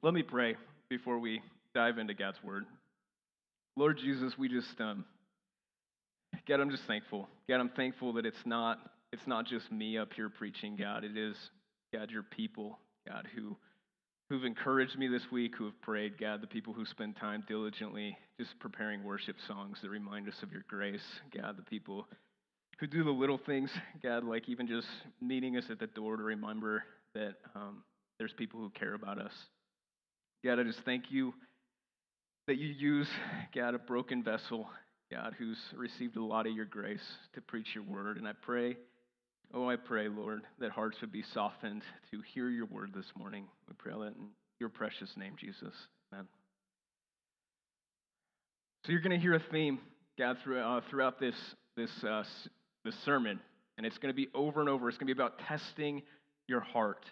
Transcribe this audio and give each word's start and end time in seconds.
Let 0.00 0.14
me 0.14 0.22
pray 0.22 0.54
before 0.88 1.18
we 1.18 1.42
dive 1.74 1.98
into 1.98 2.14
God's 2.14 2.38
word. 2.44 2.66
Lord 3.76 3.98
Jesus, 3.98 4.32
we 4.38 4.48
just, 4.48 4.80
um, 4.80 5.04
God, 6.46 6.60
I'm 6.60 6.70
just 6.70 6.84
thankful. 6.84 7.28
God, 7.48 7.58
I'm 7.58 7.70
thankful 7.70 8.12
that 8.12 8.24
it's 8.24 8.46
not, 8.46 8.78
it's 9.12 9.26
not 9.26 9.46
just 9.46 9.72
me 9.72 9.98
up 9.98 10.12
here 10.12 10.28
preaching, 10.28 10.76
God. 10.76 11.02
It 11.02 11.16
is, 11.16 11.34
God, 11.92 12.12
your 12.12 12.22
people, 12.22 12.78
God, 13.08 13.26
who, 13.34 13.56
who've 14.30 14.44
encouraged 14.44 14.96
me 14.96 15.08
this 15.08 15.24
week, 15.32 15.56
who 15.56 15.64
have 15.64 15.82
prayed, 15.82 16.16
God, 16.16 16.42
the 16.42 16.46
people 16.46 16.72
who 16.72 16.84
spend 16.84 17.16
time 17.16 17.42
diligently 17.48 18.16
just 18.38 18.56
preparing 18.60 19.02
worship 19.02 19.34
songs 19.48 19.78
that 19.82 19.90
remind 19.90 20.28
us 20.28 20.44
of 20.44 20.52
your 20.52 20.62
grace, 20.68 21.02
God, 21.36 21.56
the 21.56 21.64
people 21.64 22.06
who 22.78 22.86
do 22.86 23.02
the 23.02 23.10
little 23.10 23.40
things, 23.44 23.70
God, 24.00 24.22
like 24.22 24.48
even 24.48 24.68
just 24.68 24.86
meeting 25.20 25.56
us 25.56 25.64
at 25.70 25.80
the 25.80 25.88
door 25.88 26.16
to 26.16 26.22
remember 26.22 26.84
that 27.14 27.34
um, 27.56 27.82
there's 28.20 28.32
people 28.32 28.60
who 28.60 28.70
care 28.70 28.94
about 28.94 29.20
us. 29.20 29.32
God, 30.44 30.60
I 30.60 30.62
just 30.62 30.80
thank 30.84 31.10
you 31.10 31.34
that 32.46 32.58
you 32.58 32.68
use, 32.68 33.08
God, 33.54 33.74
a 33.74 33.78
broken 33.78 34.22
vessel, 34.22 34.68
God, 35.10 35.34
who's 35.36 35.58
received 35.76 36.16
a 36.16 36.24
lot 36.24 36.46
of 36.46 36.52
your 36.52 36.64
grace 36.64 37.04
to 37.34 37.40
preach 37.40 37.74
your 37.74 37.82
word. 37.82 38.18
And 38.18 38.28
I 38.28 38.32
pray, 38.40 38.76
oh, 39.52 39.68
I 39.68 39.74
pray, 39.76 40.08
Lord, 40.08 40.42
that 40.60 40.70
hearts 40.70 41.00
would 41.00 41.10
be 41.10 41.24
softened 41.34 41.82
to 42.12 42.20
hear 42.34 42.48
your 42.48 42.66
word 42.66 42.92
this 42.94 43.10
morning. 43.16 43.46
We 43.68 43.74
pray 43.76 43.92
that 43.92 44.14
in 44.16 44.28
your 44.60 44.68
precious 44.68 45.10
name, 45.16 45.34
Jesus. 45.38 45.74
Amen. 46.12 46.26
So 48.86 48.92
you're 48.92 49.02
going 49.02 49.18
to 49.18 49.22
hear 49.22 49.34
a 49.34 49.42
theme, 49.50 49.80
God, 50.16 50.38
throughout, 50.44 50.78
uh, 50.78 50.80
throughout 50.88 51.18
this, 51.18 51.34
this, 51.76 51.90
uh, 52.04 52.22
this 52.84 52.94
sermon. 53.04 53.40
And 53.76 53.84
it's 53.84 53.98
going 53.98 54.14
to 54.14 54.16
be 54.16 54.28
over 54.34 54.60
and 54.60 54.68
over. 54.68 54.88
It's 54.88 54.98
going 54.98 55.08
to 55.08 55.14
be 55.14 55.20
about 55.20 55.40
testing 55.48 56.02
your 56.46 56.60
heart 56.60 57.04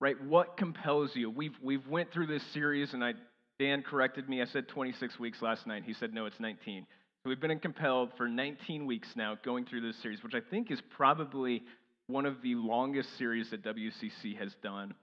right? 0.00 0.20
What 0.24 0.56
compels 0.56 1.10
you? 1.14 1.30
We've, 1.30 1.56
we've 1.62 1.86
went 1.86 2.12
through 2.12 2.26
this 2.26 2.42
series, 2.52 2.92
and 2.92 3.02
I, 3.02 3.14
Dan 3.58 3.82
corrected 3.82 4.28
me. 4.28 4.42
I 4.42 4.46
said 4.46 4.68
26 4.68 5.18
weeks 5.18 5.40
last 5.40 5.66
night. 5.66 5.84
He 5.86 5.94
said, 5.94 6.12
no, 6.12 6.26
it's 6.26 6.38
19. 6.38 6.86
So 7.22 7.28
we've 7.28 7.40
been 7.40 7.58
compelled 7.58 8.10
for 8.16 8.28
19 8.28 8.86
weeks 8.86 9.08
now 9.16 9.36
going 9.44 9.64
through 9.64 9.80
this 9.80 10.00
series, 10.02 10.22
which 10.22 10.34
I 10.34 10.40
think 10.50 10.70
is 10.70 10.80
probably 10.96 11.64
one 12.08 12.26
of 12.26 12.42
the 12.42 12.54
longest 12.54 13.16
series 13.18 13.50
that 13.50 13.64
WCC 13.64 14.38
has 14.38 14.54
done. 14.62 14.94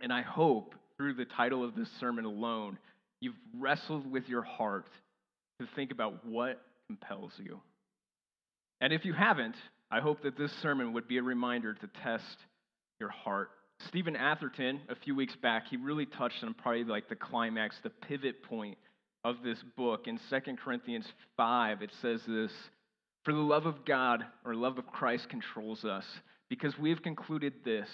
And 0.00 0.12
I 0.12 0.22
hope 0.22 0.74
through 0.96 1.14
the 1.14 1.24
title 1.24 1.64
of 1.64 1.74
this 1.74 1.88
sermon 2.00 2.24
alone, 2.24 2.78
you've 3.20 3.34
wrestled 3.58 4.10
with 4.10 4.28
your 4.28 4.42
heart 4.42 4.86
to 5.60 5.66
think 5.74 5.90
about 5.90 6.24
what 6.24 6.62
compels 6.88 7.32
you. 7.38 7.60
And 8.80 8.92
if 8.92 9.04
you 9.04 9.12
haven't, 9.12 9.56
I 9.90 10.00
hope 10.00 10.22
that 10.22 10.38
this 10.38 10.52
sermon 10.62 10.92
would 10.92 11.08
be 11.08 11.18
a 11.18 11.22
reminder 11.22 11.74
to 11.74 11.88
test 12.02 12.36
your 13.00 13.10
heart 13.10 13.50
Stephen 13.86 14.16
Atherton, 14.16 14.80
a 14.88 14.96
few 14.96 15.14
weeks 15.14 15.36
back, 15.36 15.68
he 15.68 15.76
really 15.76 16.06
touched 16.06 16.42
on 16.42 16.54
probably 16.54 16.84
like 16.84 17.08
the 17.08 17.14
climax, 17.14 17.76
the 17.82 17.90
pivot 17.90 18.42
point 18.42 18.76
of 19.24 19.36
this 19.44 19.58
book. 19.76 20.06
In 20.06 20.18
2 20.30 20.56
Corinthians 20.62 21.06
5, 21.36 21.82
it 21.82 21.90
says 22.02 22.20
this 22.26 22.50
For 23.24 23.32
the 23.32 23.38
love 23.38 23.66
of 23.66 23.84
God 23.84 24.24
or 24.44 24.54
love 24.54 24.78
of 24.78 24.86
Christ 24.88 25.28
controls 25.28 25.84
us, 25.84 26.04
because 26.50 26.76
we 26.78 26.90
have 26.90 27.02
concluded 27.02 27.54
this, 27.64 27.88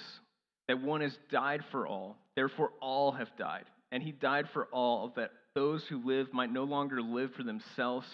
that 0.68 0.80
one 0.80 1.02
has 1.02 1.16
died 1.30 1.62
for 1.70 1.86
all, 1.86 2.16
therefore 2.34 2.70
all 2.80 3.12
have 3.12 3.36
died. 3.36 3.64
And 3.92 4.02
he 4.02 4.12
died 4.12 4.48
for 4.52 4.66
all, 4.72 5.12
that 5.16 5.32
those 5.54 5.84
who 5.84 6.04
live 6.04 6.32
might 6.32 6.52
no 6.52 6.64
longer 6.64 7.02
live 7.02 7.32
for 7.34 7.42
themselves, 7.42 8.06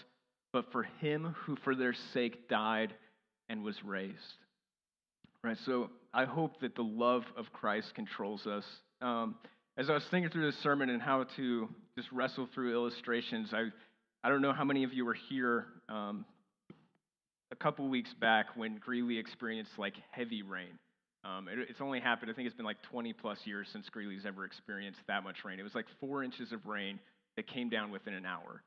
but 0.52 0.72
for 0.72 0.82
him 0.82 1.36
who 1.44 1.56
for 1.56 1.76
their 1.76 1.94
sake 2.12 2.48
died 2.48 2.92
and 3.48 3.62
was 3.62 3.82
raised. 3.84 4.16
Right, 5.42 5.56
so 5.64 5.90
I 6.12 6.24
hope 6.24 6.60
that 6.60 6.74
the 6.74 6.82
love 6.82 7.24
of 7.36 7.52
Christ 7.52 7.94
controls 7.94 8.46
us. 8.46 8.64
Um, 9.00 9.36
as 9.76 9.88
I 9.88 9.94
was 9.94 10.04
thinking 10.10 10.30
through 10.30 10.50
this 10.50 10.60
sermon 10.60 10.90
and 10.90 11.00
how 11.00 11.24
to 11.36 11.68
just 11.96 12.10
wrestle 12.10 12.48
through 12.52 12.74
illustrations, 12.74 13.50
I, 13.52 13.68
I 14.24 14.28
don't 14.28 14.42
know 14.42 14.52
how 14.52 14.64
many 14.64 14.82
of 14.84 14.92
you 14.92 15.04
were 15.04 15.16
here 15.28 15.66
um, 15.88 16.24
a 17.52 17.56
couple 17.56 17.88
weeks 17.88 18.12
back 18.20 18.46
when 18.56 18.78
Greeley 18.78 19.18
experienced 19.18 19.72
like 19.78 19.94
heavy 20.10 20.42
rain. 20.42 20.78
Um, 21.24 21.48
it, 21.48 21.58
it's 21.68 21.80
only 21.80 22.00
happened, 22.00 22.30
I 22.30 22.34
think 22.34 22.46
it's 22.46 22.56
been 22.56 22.66
like 22.66 22.82
20 22.90 23.12
plus 23.12 23.38
years 23.44 23.68
since 23.72 23.88
Greeley's 23.88 24.26
ever 24.26 24.44
experienced 24.44 25.00
that 25.06 25.22
much 25.22 25.44
rain. 25.44 25.60
It 25.60 25.62
was 25.62 25.74
like 25.74 25.86
four 26.00 26.24
inches 26.24 26.50
of 26.50 26.66
rain 26.66 26.98
that 27.36 27.46
came 27.46 27.68
down 27.68 27.90
within 27.90 28.14
an 28.14 28.26
hour. 28.26 28.62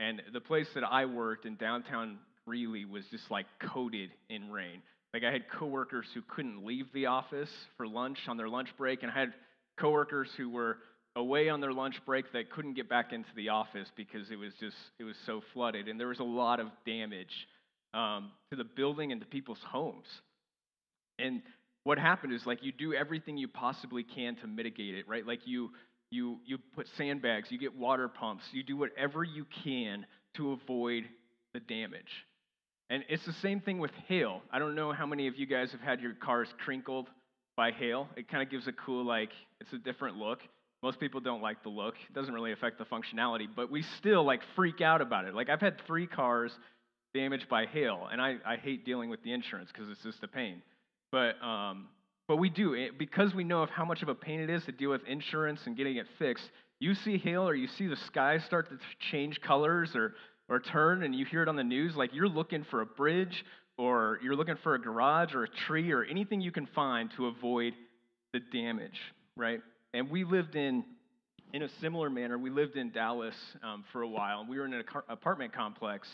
And 0.00 0.22
the 0.32 0.40
place 0.40 0.66
that 0.74 0.84
I 0.84 1.04
worked 1.04 1.46
in 1.46 1.56
downtown 1.56 2.18
Greeley 2.46 2.84
was 2.84 3.04
just 3.10 3.30
like 3.30 3.46
coated 3.60 4.10
in 4.30 4.50
rain. 4.50 4.82
Like 5.14 5.24
I 5.24 5.32
had 5.32 5.48
coworkers 5.48 6.06
who 6.14 6.22
couldn't 6.22 6.64
leave 6.64 6.86
the 6.92 7.06
office 7.06 7.50
for 7.76 7.86
lunch 7.86 8.18
on 8.28 8.36
their 8.36 8.48
lunch 8.48 8.68
break, 8.76 9.02
and 9.02 9.10
I 9.10 9.18
had 9.18 9.34
coworkers 9.78 10.28
who 10.36 10.50
were 10.50 10.78
away 11.16 11.48
on 11.48 11.60
their 11.60 11.72
lunch 11.72 11.96
break 12.06 12.32
that 12.32 12.50
couldn't 12.50 12.74
get 12.74 12.88
back 12.88 13.12
into 13.12 13.28
the 13.34 13.48
office 13.48 13.88
because 13.96 14.30
it 14.30 14.36
was 14.36 14.52
just 14.60 14.76
it 14.98 15.04
was 15.04 15.16
so 15.26 15.40
flooded, 15.52 15.88
and 15.88 15.98
there 15.98 16.08
was 16.08 16.20
a 16.20 16.24
lot 16.24 16.60
of 16.60 16.68
damage 16.86 17.48
um, 17.94 18.30
to 18.50 18.56
the 18.56 18.64
building 18.64 19.12
and 19.12 19.20
to 19.20 19.26
people's 19.26 19.62
homes. 19.66 20.06
And 21.18 21.42
what 21.84 21.98
happened 21.98 22.32
is 22.32 22.44
like 22.46 22.62
you 22.62 22.72
do 22.72 22.92
everything 22.94 23.38
you 23.38 23.48
possibly 23.48 24.04
can 24.04 24.36
to 24.36 24.46
mitigate 24.46 24.94
it, 24.94 25.08
right? 25.08 25.26
Like 25.26 25.40
you 25.46 25.70
you 26.10 26.38
you 26.44 26.58
put 26.74 26.86
sandbags, 26.96 27.50
you 27.50 27.58
get 27.58 27.76
water 27.76 28.08
pumps, 28.08 28.44
you 28.52 28.62
do 28.62 28.76
whatever 28.76 29.24
you 29.24 29.46
can 29.64 30.06
to 30.36 30.52
avoid 30.52 31.04
the 31.54 31.60
damage. 31.60 32.26
And 32.90 33.04
it's 33.08 33.24
the 33.26 33.32
same 33.34 33.60
thing 33.60 33.78
with 33.78 33.90
hail. 34.06 34.42
I 34.50 34.58
don't 34.58 34.74
know 34.74 34.92
how 34.92 35.06
many 35.06 35.26
of 35.28 35.36
you 35.36 35.46
guys 35.46 35.72
have 35.72 35.80
had 35.80 36.00
your 36.00 36.14
cars 36.14 36.48
crinkled 36.64 37.08
by 37.56 37.70
hail. 37.70 38.08
It 38.16 38.28
kind 38.28 38.42
of 38.42 38.50
gives 38.50 38.66
a 38.66 38.72
cool, 38.72 39.04
like, 39.04 39.30
it's 39.60 39.72
a 39.72 39.78
different 39.78 40.16
look. 40.16 40.40
Most 40.82 41.00
people 41.00 41.20
don't 41.20 41.42
like 41.42 41.62
the 41.64 41.68
look. 41.68 41.94
It 42.08 42.14
doesn't 42.14 42.32
really 42.32 42.52
affect 42.52 42.78
the 42.78 42.84
functionality, 42.84 43.46
but 43.54 43.70
we 43.70 43.82
still 43.98 44.24
like 44.24 44.40
freak 44.54 44.80
out 44.80 45.00
about 45.00 45.24
it. 45.24 45.34
Like 45.34 45.48
I've 45.48 45.60
had 45.60 45.80
three 45.86 46.06
cars 46.06 46.52
damaged 47.14 47.48
by 47.48 47.66
hail, 47.66 48.08
and 48.12 48.22
I, 48.22 48.36
I 48.46 48.56
hate 48.56 48.84
dealing 48.84 49.10
with 49.10 49.22
the 49.24 49.32
insurance 49.32 49.70
because 49.72 49.88
it's 49.88 50.02
just 50.02 50.22
a 50.22 50.28
pain. 50.28 50.62
But 51.10 51.42
um, 51.42 51.88
but 52.28 52.36
we 52.36 52.48
do 52.48 52.74
it, 52.74 52.98
because 52.98 53.34
we 53.34 53.42
know 53.42 53.62
of 53.62 53.70
how 53.70 53.84
much 53.84 54.02
of 54.02 54.08
a 54.08 54.14
pain 54.14 54.38
it 54.38 54.50
is 54.50 54.64
to 54.66 54.72
deal 54.72 54.90
with 54.90 55.02
insurance 55.06 55.62
and 55.66 55.76
getting 55.76 55.96
it 55.96 56.06
fixed. 56.18 56.48
You 56.78 56.94
see 56.94 57.18
hail, 57.18 57.48
or 57.48 57.56
you 57.56 57.66
see 57.66 57.88
the 57.88 57.96
skies 57.96 58.44
start 58.44 58.68
to 58.68 58.78
change 59.10 59.40
colors, 59.40 59.96
or 59.96 60.14
or 60.48 60.60
turn 60.60 61.02
and 61.02 61.14
you 61.14 61.24
hear 61.26 61.42
it 61.42 61.48
on 61.48 61.56
the 61.56 61.64
news, 61.64 61.94
like 61.94 62.14
you're 62.14 62.28
looking 62.28 62.64
for 62.70 62.80
a 62.80 62.86
bridge 62.86 63.44
or 63.76 64.18
you're 64.22 64.36
looking 64.36 64.56
for 64.62 64.74
a 64.74 64.80
garage 64.80 65.34
or 65.34 65.44
a 65.44 65.48
tree 65.66 65.92
or 65.92 66.04
anything 66.04 66.40
you 66.40 66.50
can 66.50 66.66
find 66.74 67.10
to 67.16 67.26
avoid 67.26 67.74
the 68.32 68.40
damage, 68.40 68.98
right? 69.36 69.60
And 69.94 70.10
we 70.10 70.24
lived 70.24 70.56
in, 70.56 70.84
in 71.52 71.62
a 71.62 71.68
similar 71.80 72.10
manner, 72.10 72.36
we 72.38 72.50
lived 72.50 72.76
in 72.76 72.90
Dallas 72.90 73.34
um, 73.62 73.84
for 73.92 74.02
a 74.02 74.08
while. 74.08 74.46
We 74.48 74.58
were 74.58 74.66
in 74.66 74.74
an 74.74 74.84
apartment 75.08 75.52
complex 75.52 76.08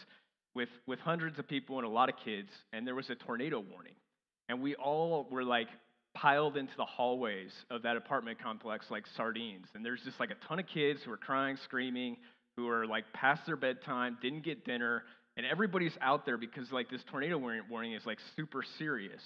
with, 0.54 0.68
with 0.86 1.00
hundreds 1.00 1.38
of 1.38 1.48
people 1.48 1.78
and 1.78 1.86
a 1.86 1.90
lot 1.90 2.08
of 2.08 2.16
kids, 2.24 2.50
and 2.72 2.86
there 2.86 2.94
was 2.94 3.10
a 3.10 3.14
tornado 3.14 3.58
warning. 3.58 3.94
And 4.48 4.60
we 4.60 4.74
all 4.74 5.26
were 5.30 5.42
like 5.42 5.68
piled 6.14 6.56
into 6.56 6.72
the 6.76 6.84
hallways 6.84 7.50
of 7.70 7.82
that 7.82 7.96
apartment 7.96 8.38
complex 8.40 8.86
like 8.90 9.04
sardines. 9.16 9.66
And 9.74 9.84
there's 9.84 10.00
just 10.04 10.20
like 10.20 10.30
a 10.30 10.46
ton 10.46 10.60
of 10.60 10.66
kids 10.66 11.00
who 11.04 11.10
are 11.10 11.16
crying, 11.16 11.56
screaming, 11.64 12.18
who 12.56 12.68
are 12.68 12.86
like 12.86 13.04
past 13.12 13.46
their 13.46 13.56
bedtime, 13.56 14.18
didn't 14.22 14.44
get 14.44 14.64
dinner, 14.64 15.04
and 15.36 15.44
everybody's 15.46 15.96
out 16.00 16.24
there 16.24 16.36
because 16.36 16.70
like 16.70 16.90
this 16.90 17.02
tornado 17.04 17.38
warning 17.38 17.92
is 17.92 18.06
like 18.06 18.18
super 18.36 18.62
serious. 18.78 19.22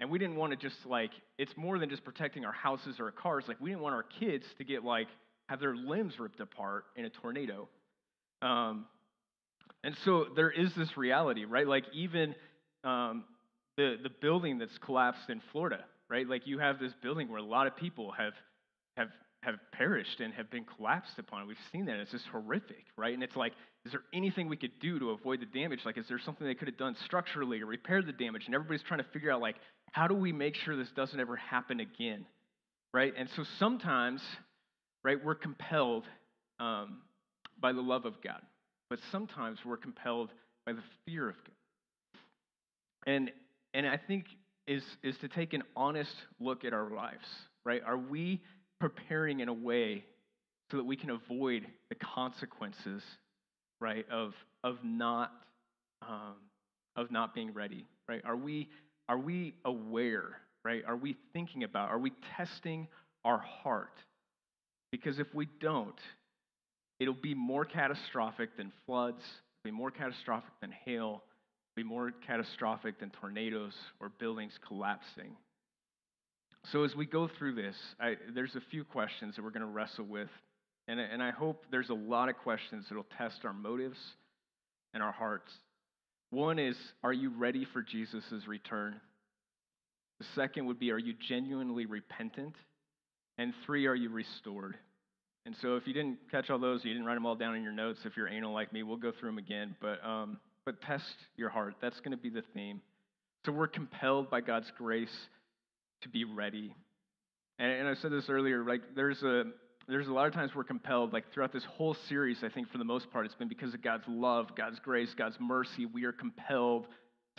And 0.00 0.10
we 0.10 0.18
didn't 0.18 0.34
want 0.34 0.50
to 0.50 0.56
just 0.56 0.84
like, 0.84 1.12
it's 1.38 1.56
more 1.56 1.78
than 1.78 1.88
just 1.88 2.02
protecting 2.02 2.44
our 2.44 2.52
houses 2.52 2.96
or 2.98 3.04
our 3.04 3.10
cars. 3.12 3.44
Like, 3.46 3.60
we 3.60 3.70
didn't 3.70 3.82
want 3.82 3.94
our 3.94 4.02
kids 4.02 4.44
to 4.58 4.64
get 4.64 4.82
like, 4.84 5.06
have 5.48 5.60
their 5.60 5.76
limbs 5.76 6.18
ripped 6.18 6.40
apart 6.40 6.86
in 6.96 7.04
a 7.04 7.10
tornado. 7.10 7.68
Um, 8.40 8.86
and 9.84 9.96
so 10.04 10.26
there 10.34 10.50
is 10.50 10.74
this 10.74 10.96
reality, 10.96 11.44
right? 11.44 11.68
Like, 11.68 11.84
even 11.92 12.34
um, 12.82 13.22
the, 13.76 13.96
the 14.02 14.10
building 14.10 14.58
that's 14.58 14.76
collapsed 14.78 15.30
in 15.30 15.40
Florida, 15.52 15.84
right? 16.10 16.28
Like, 16.28 16.48
you 16.48 16.58
have 16.58 16.80
this 16.80 16.92
building 17.00 17.28
where 17.28 17.38
a 17.38 17.44
lot 17.44 17.68
of 17.68 17.76
people 17.76 18.10
have, 18.10 18.32
have 18.96 19.08
have 19.42 19.56
perished 19.72 20.20
and 20.20 20.32
have 20.34 20.50
been 20.50 20.64
collapsed 20.64 21.18
upon. 21.18 21.46
We've 21.46 21.56
seen 21.72 21.86
that. 21.86 21.96
It's 21.96 22.12
just 22.12 22.26
horrific, 22.26 22.84
right? 22.96 23.12
And 23.12 23.22
it's 23.22 23.34
like, 23.36 23.52
is 23.84 23.90
there 23.90 24.02
anything 24.14 24.48
we 24.48 24.56
could 24.56 24.78
do 24.80 24.98
to 25.00 25.10
avoid 25.10 25.40
the 25.40 25.46
damage? 25.46 25.80
Like, 25.84 25.98
is 25.98 26.06
there 26.08 26.20
something 26.24 26.46
they 26.46 26.54
could 26.54 26.68
have 26.68 26.78
done 26.78 26.96
structurally 27.04 27.58
to 27.58 27.66
repair 27.66 28.02
the 28.02 28.12
damage? 28.12 28.46
And 28.46 28.54
everybody's 28.54 28.84
trying 28.84 29.00
to 29.00 29.06
figure 29.12 29.32
out, 29.32 29.40
like, 29.40 29.56
how 29.90 30.06
do 30.06 30.14
we 30.14 30.32
make 30.32 30.54
sure 30.54 30.76
this 30.76 30.92
doesn't 30.94 31.18
ever 31.18 31.36
happen 31.36 31.80
again, 31.80 32.24
right? 32.94 33.12
And 33.16 33.28
so 33.36 33.44
sometimes, 33.58 34.22
right, 35.02 35.22
we're 35.22 35.34
compelled 35.34 36.04
um, 36.60 36.98
by 37.60 37.72
the 37.72 37.80
love 37.80 38.04
of 38.04 38.22
God, 38.22 38.42
but 38.88 39.00
sometimes 39.10 39.58
we're 39.64 39.76
compelled 39.76 40.30
by 40.64 40.72
the 40.72 40.82
fear 41.04 41.28
of 41.28 41.36
God. 41.36 42.22
And 43.06 43.32
and 43.74 43.88
I 43.88 43.96
think 43.96 44.26
is 44.68 44.84
is 45.02 45.16
to 45.18 45.28
take 45.28 45.52
an 45.54 45.62
honest 45.74 46.14
look 46.38 46.64
at 46.64 46.72
our 46.72 46.90
lives, 46.90 47.26
right? 47.64 47.82
Are 47.84 47.98
we 47.98 48.40
preparing 48.82 49.38
in 49.38 49.48
a 49.48 49.52
way 49.52 50.04
so 50.68 50.76
that 50.76 50.82
we 50.82 50.96
can 50.96 51.10
avoid 51.10 51.64
the 51.88 51.94
consequences, 51.94 53.00
right, 53.80 54.04
of, 54.10 54.34
of, 54.64 54.76
not, 54.82 55.30
um, 56.02 56.34
of 56.96 57.08
not 57.12 57.32
being 57.32 57.54
ready, 57.54 57.86
right? 58.08 58.22
Are 58.24 58.34
we, 58.36 58.68
are 59.08 59.18
we 59.18 59.54
aware, 59.64 60.30
right? 60.64 60.82
Are 60.84 60.96
we 60.96 61.16
thinking 61.32 61.62
about, 61.62 61.90
are 61.90 61.98
we 61.98 62.12
testing 62.36 62.88
our 63.24 63.38
heart 63.38 63.94
Because 64.90 65.18
if 65.18 65.32
we 65.34 65.48
don't, 65.60 65.98
it'll 67.00 67.14
be 67.14 67.34
more 67.34 67.64
catastrophic 67.64 68.56
than 68.56 68.72
floods, 68.84 69.22
be 69.64 69.70
more 69.70 69.90
catastrophic 69.90 70.52
than 70.60 70.72
hail, 70.84 71.22
be 71.76 71.82
more 71.82 72.12
catastrophic 72.26 73.00
than 73.00 73.10
tornadoes 73.10 73.74
or 74.00 74.10
buildings 74.18 74.58
collapsing. 74.66 75.36
So, 76.70 76.84
as 76.84 76.94
we 76.94 77.06
go 77.06 77.28
through 77.38 77.56
this, 77.56 77.74
I, 78.00 78.16
there's 78.34 78.54
a 78.54 78.62
few 78.70 78.84
questions 78.84 79.34
that 79.34 79.42
we're 79.42 79.50
going 79.50 79.62
to 79.62 79.66
wrestle 79.66 80.04
with. 80.04 80.28
And, 80.88 81.00
and 81.00 81.22
I 81.22 81.30
hope 81.30 81.64
there's 81.70 81.90
a 81.90 81.94
lot 81.94 82.28
of 82.28 82.36
questions 82.38 82.86
that 82.88 82.94
will 82.94 83.06
test 83.18 83.44
our 83.44 83.52
motives 83.52 83.98
and 84.94 85.02
our 85.02 85.12
hearts. 85.12 85.50
One 86.30 86.58
is 86.58 86.76
Are 87.02 87.12
you 87.12 87.30
ready 87.36 87.66
for 87.72 87.82
Jesus' 87.82 88.46
return? 88.46 89.00
The 90.20 90.26
second 90.36 90.66
would 90.66 90.78
be 90.78 90.92
Are 90.92 90.98
you 90.98 91.14
genuinely 91.28 91.86
repentant? 91.86 92.54
And 93.38 93.52
three, 93.66 93.86
Are 93.86 93.94
you 93.94 94.10
restored? 94.10 94.76
And 95.44 95.56
so, 95.60 95.74
if 95.74 95.88
you 95.88 95.92
didn't 95.92 96.18
catch 96.30 96.48
all 96.48 96.60
those, 96.60 96.84
you 96.84 96.92
didn't 96.92 97.06
write 97.06 97.14
them 97.14 97.26
all 97.26 97.34
down 97.34 97.56
in 97.56 97.64
your 97.64 97.72
notes. 97.72 98.00
If 98.04 98.16
you're 98.16 98.28
anal 98.28 98.52
like 98.52 98.72
me, 98.72 98.84
we'll 98.84 98.96
go 98.96 99.10
through 99.10 99.30
them 99.30 99.38
again. 99.38 99.74
But, 99.80 100.04
um, 100.04 100.38
but 100.64 100.80
test 100.82 101.16
your 101.36 101.48
heart. 101.48 101.74
That's 101.80 101.98
going 101.98 102.12
to 102.12 102.16
be 102.16 102.30
the 102.30 102.44
theme. 102.54 102.80
So, 103.44 103.50
we're 103.50 103.66
compelled 103.66 104.30
by 104.30 104.40
God's 104.40 104.70
grace 104.78 105.10
to 106.02 106.08
be 106.08 106.24
ready. 106.24 106.74
And, 107.58 107.72
and 107.72 107.88
I 107.88 107.94
said 107.94 108.12
this 108.12 108.28
earlier, 108.28 108.64
like 108.64 108.82
there's 108.94 109.22
a 109.22 109.44
there's 109.88 110.08
a 110.08 110.12
lot 110.12 110.26
of 110.26 110.32
times 110.32 110.54
we're 110.54 110.64
compelled, 110.64 111.12
like 111.12 111.32
throughout 111.32 111.52
this 111.52 111.64
whole 111.64 111.94
series, 112.08 112.38
I 112.44 112.48
think 112.48 112.70
for 112.70 112.78
the 112.78 112.84
most 112.84 113.10
part, 113.10 113.26
it's 113.26 113.34
been 113.34 113.48
because 113.48 113.74
of 113.74 113.82
God's 113.82 114.04
love, 114.06 114.54
God's 114.56 114.78
grace, 114.78 115.12
God's 115.14 115.36
mercy. 115.40 115.86
We 115.86 116.04
are 116.04 116.12
compelled 116.12 116.86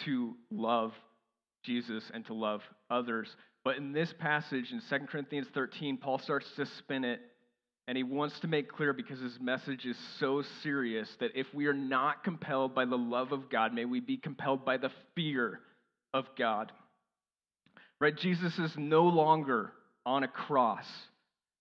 to 0.05 0.35
love 0.51 0.91
Jesus 1.63 2.03
and 2.13 2.25
to 2.25 2.33
love 2.33 2.61
others. 2.89 3.33
But 3.63 3.77
in 3.77 3.93
this 3.93 4.13
passage 4.19 4.71
in 4.71 4.81
2 4.89 5.05
Corinthians 5.07 5.47
13, 5.53 5.97
Paul 5.97 6.19
starts 6.19 6.47
to 6.57 6.65
spin 6.65 7.05
it, 7.05 7.21
and 7.87 7.95
he 7.95 8.03
wants 8.03 8.39
to 8.41 8.47
make 8.47 8.69
clear 8.69 8.91
because 8.91 9.19
his 9.19 9.39
message 9.39 9.85
is 9.85 9.97
so 10.19 10.43
serious 10.61 11.07
that 11.19 11.31
if 11.35 11.47
we 11.53 11.67
are 11.67 11.73
not 11.73 12.23
compelled 12.23 12.75
by 12.75 12.85
the 12.85 12.97
love 12.97 13.31
of 13.31 13.49
God, 13.49 13.73
may 13.73 13.85
we 13.85 14.01
be 14.01 14.17
compelled 14.17 14.65
by 14.65 14.77
the 14.77 14.91
fear 15.15 15.61
of 16.13 16.25
God. 16.37 16.71
Right? 18.03 18.17
Jesus 18.17 18.59
is 18.59 18.73
no 18.75 19.05
longer 19.05 19.71
on 20.05 20.23
a 20.23 20.27
cross. 20.27 20.85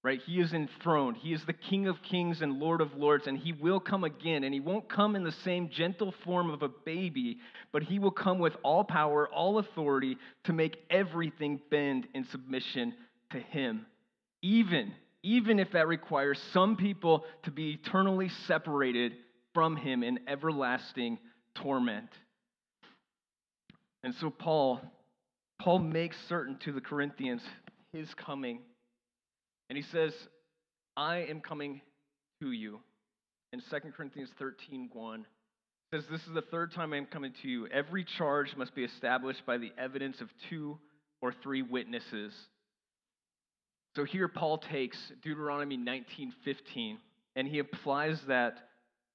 Right? 0.02 0.20
He 0.26 0.40
is 0.40 0.52
enthroned. 0.52 1.18
He 1.18 1.32
is 1.32 1.44
the 1.44 1.52
King 1.52 1.86
of 1.86 2.02
kings 2.02 2.42
and 2.42 2.58
Lord 2.58 2.80
of 2.80 2.96
lords, 2.96 3.28
and 3.28 3.38
he 3.38 3.52
will 3.52 3.78
come 3.78 4.02
again. 4.02 4.42
And 4.42 4.52
he 4.52 4.58
won't 4.58 4.88
come 4.88 5.14
in 5.14 5.22
the 5.22 5.30
same 5.30 5.68
gentle 5.68 6.12
form 6.24 6.50
of 6.50 6.62
a 6.62 6.68
baby, 6.68 7.38
but 7.70 7.84
he 7.84 8.00
will 8.00 8.10
come 8.10 8.40
with 8.40 8.54
all 8.64 8.82
power, 8.82 9.28
all 9.28 9.60
authority 9.60 10.18
to 10.42 10.52
make 10.52 10.78
everything 10.90 11.60
bend 11.70 12.08
in 12.12 12.24
submission 12.24 12.92
to 13.30 13.38
him. 13.38 13.86
Even, 14.42 14.92
even 15.22 15.60
if 15.60 15.70
that 15.70 15.86
requires 15.86 16.42
some 16.52 16.76
people 16.76 17.24
to 17.44 17.52
be 17.52 17.78
eternally 17.80 18.30
separated 18.48 19.12
from 19.54 19.76
him 19.76 20.02
in 20.02 20.18
everlasting 20.26 21.20
torment. 21.54 22.08
And 24.02 24.12
so 24.16 24.28
Paul 24.28 24.80
Paul 25.62 25.78
makes 25.78 26.16
certain 26.28 26.58
to 26.64 26.72
the 26.72 26.80
Corinthians 26.80 27.40
his 27.92 28.12
coming. 28.14 28.60
And 29.68 29.76
he 29.76 29.84
says, 29.92 30.12
I 30.96 31.18
am 31.18 31.40
coming 31.40 31.80
to 32.40 32.50
you. 32.50 32.80
In 33.52 33.60
2 33.70 33.92
Corinthians 33.96 34.30
13 34.38 34.90
1, 34.92 35.26
says, 35.92 36.04
This 36.10 36.22
is 36.22 36.34
the 36.34 36.42
third 36.42 36.72
time 36.72 36.92
I 36.92 36.96
am 36.96 37.06
coming 37.06 37.32
to 37.42 37.48
you. 37.48 37.68
Every 37.68 38.04
charge 38.18 38.56
must 38.56 38.74
be 38.74 38.82
established 38.82 39.46
by 39.46 39.58
the 39.58 39.70
evidence 39.78 40.20
of 40.20 40.28
two 40.50 40.78
or 41.20 41.32
three 41.42 41.62
witnesses. 41.62 42.32
So 43.94 44.04
here 44.04 44.26
Paul 44.26 44.58
takes 44.58 44.96
Deuteronomy 45.22 45.76
19:15 45.76 46.96
and 47.36 47.46
he 47.46 47.58
applies 47.58 48.20
that 48.26 48.54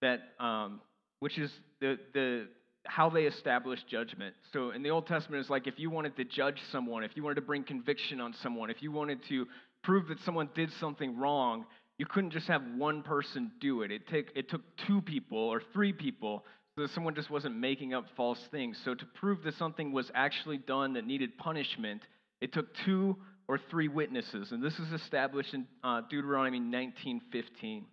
that 0.01 0.21
um, 0.39 0.81
which 1.19 1.37
is 1.37 1.51
the 1.81 1.97
the 2.13 2.47
how 2.87 3.09
they 3.09 3.23
establish 3.23 3.83
judgment. 3.89 4.35
So 4.53 4.71
in 4.71 4.83
the 4.83 4.89
Old 4.89 5.07
Testament, 5.07 5.41
it's 5.41 5.49
like 5.49 5.67
if 5.67 5.77
you 5.77 5.89
wanted 5.89 6.15
to 6.17 6.23
judge 6.23 6.59
someone, 6.71 7.03
if 7.03 7.11
you 7.15 7.23
wanted 7.23 7.35
to 7.35 7.41
bring 7.41 7.63
conviction 7.63 8.19
on 8.21 8.33
someone, 8.41 8.69
if 8.69 8.81
you 8.81 8.91
wanted 8.91 9.19
to 9.29 9.45
prove 9.83 10.07
that 10.07 10.19
someone 10.21 10.49
did 10.55 10.71
something 10.79 11.17
wrong, 11.17 11.65
you 11.97 12.05
couldn't 12.05 12.31
just 12.31 12.47
have 12.47 12.61
one 12.75 13.01
person 13.01 13.51
do 13.59 13.81
it. 13.81 13.91
It, 13.91 14.07
take, 14.07 14.31
it 14.35 14.49
took 14.49 14.61
two 14.85 15.01
people 15.01 15.37
or 15.37 15.61
three 15.73 15.93
people 15.93 16.45
so 16.75 16.83
that 16.83 16.91
someone 16.91 17.15
just 17.15 17.29
wasn't 17.29 17.55
making 17.55 17.93
up 17.93 18.05
false 18.15 18.39
things. 18.51 18.79
So 18.85 18.93
to 18.93 19.05
prove 19.05 19.43
that 19.43 19.55
something 19.55 19.91
was 19.91 20.11
actually 20.13 20.57
done 20.57 20.93
that 20.93 21.05
needed 21.05 21.37
punishment, 21.37 22.03
it 22.39 22.53
took 22.53 22.67
two 22.85 23.17
or 23.47 23.59
three 23.69 23.87
witnesses. 23.87 24.51
And 24.51 24.63
this 24.63 24.77
is 24.77 24.91
established 24.93 25.53
in 25.53 25.65
uh, 25.83 26.01
Deuteronomy 26.09 26.59
19:15. 26.59 27.83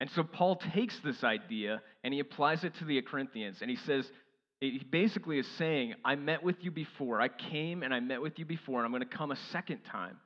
And 0.00 0.10
so 0.10 0.22
Paul 0.24 0.56
takes 0.74 0.98
this 1.00 1.24
idea 1.24 1.80
and 2.04 2.12
he 2.12 2.20
applies 2.20 2.64
it 2.64 2.74
to 2.80 2.84
the 2.84 3.00
Corinthians 3.02 3.58
and 3.62 3.70
he 3.70 3.76
says, 3.76 4.10
he 4.60 4.80
basically 4.90 5.38
is 5.38 5.46
saying, 5.58 5.94
I 6.04 6.14
met 6.16 6.42
with 6.42 6.56
you 6.60 6.70
before. 6.70 7.20
I 7.20 7.28
came 7.28 7.82
and 7.82 7.92
I 7.92 8.00
met 8.00 8.22
with 8.22 8.38
you 8.38 8.46
before, 8.46 8.78
and 8.78 8.86
I'm 8.86 8.92
going 8.92 9.08
to 9.08 9.16
come 9.16 9.30
a 9.30 9.38
second 9.52 9.80
time. 9.90 10.16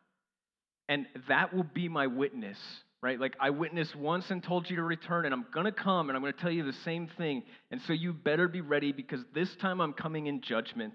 And 0.89 1.07
that 1.29 1.55
will 1.55 1.67
be 1.75 1.89
my 1.89 2.07
witness, 2.07 2.59
right? 3.03 3.19
Like 3.19 3.35
I 3.41 3.51
witnessed 3.51 3.97
once 3.97 4.31
and 4.31 4.43
told 4.43 4.71
you 4.71 4.77
to 4.77 4.83
return, 4.83 5.25
and 5.25 5.35
I'm 5.35 5.47
going 5.53 5.67
to 5.67 5.73
come 5.73 6.09
and 6.09 6.17
I'm 6.17 6.23
going 6.23 6.33
to 6.33 6.41
tell 6.41 6.51
you 6.51 6.65
the 6.65 6.79
same 6.85 7.09
thing. 7.19 7.43
And 7.71 7.81
so 7.83 7.93
you 7.93 8.13
better 8.13 8.47
be 8.47 8.61
ready 8.61 8.93
because 8.93 9.21
this 9.35 9.55
time 9.57 9.81
I'm 9.81 9.93
coming 9.93 10.27
in 10.27 10.43
judgment. 10.43 10.95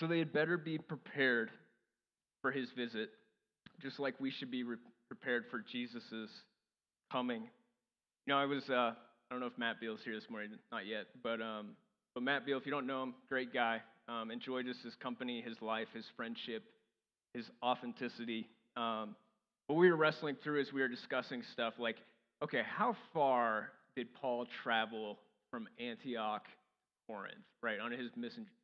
So 0.00 0.06
they 0.06 0.18
had 0.18 0.32
better 0.32 0.56
be 0.56 0.78
prepared 0.78 1.50
for 2.42 2.50
his 2.50 2.70
visit, 2.76 3.10
just 3.82 4.00
like 4.00 4.14
we 4.18 4.30
should 4.30 4.50
be 4.50 4.62
re- 4.62 4.76
prepared 5.08 5.44
for 5.50 5.62
Jesus' 5.70 6.30
coming. 7.12 7.42
You 8.26 8.34
know, 8.34 8.38
I 8.38 8.46
was. 8.46 8.68
Uh, 8.68 8.94
I 9.30 9.34
don't 9.34 9.40
know 9.40 9.46
if 9.46 9.56
Matt 9.58 9.80
Beal's 9.80 10.00
here 10.04 10.16
this 10.16 10.28
morning, 10.28 10.50
not 10.72 10.86
yet, 10.86 11.06
but 11.22 11.40
um, 11.40 11.76
but 12.14 12.24
Matt 12.24 12.44
Beal, 12.44 12.58
if 12.58 12.66
you 12.66 12.72
don't 12.72 12.86
know 12.86 13.04
him, 13.04 13.14
great 13.28 13.52
guy. 13.52 13.80
Um, 14.08 14.32
enjoyed 14.32 14.66
just 14.66 14.82
his 14.82 14.96
company, 14.96 15.40
his 15.40 15.62
life, 15.62 15.86
his 15.94 16.04
friendship, 16.16 16.64
his 17.32 17.44
authenticity. 17.62 18.48
Um, 18.76 19.14
what 19.68 19.76
we 19.76 19.88
were 19.88 19.96
wrestling 19.96 20.36
through 20.42 20.60
as 20.62 20.72
we 20.72 20.80
were 20.80 20.88
discussing 20.88 21.44
stuff 21.52 21.74
like, 21.78 21.98
okay, 22.42 22.62
how 22.66 22.96
far 23.14 23.70
did 23.94 24.12
Paul 24.14 24.46
travel 24.64 25.16
from 25.52 25.68
Antioch, 25.78 26.46
Corinth, 27.06 27.38
right, 27.62 27.78
on 27.78 27.92
his 27.92 28.10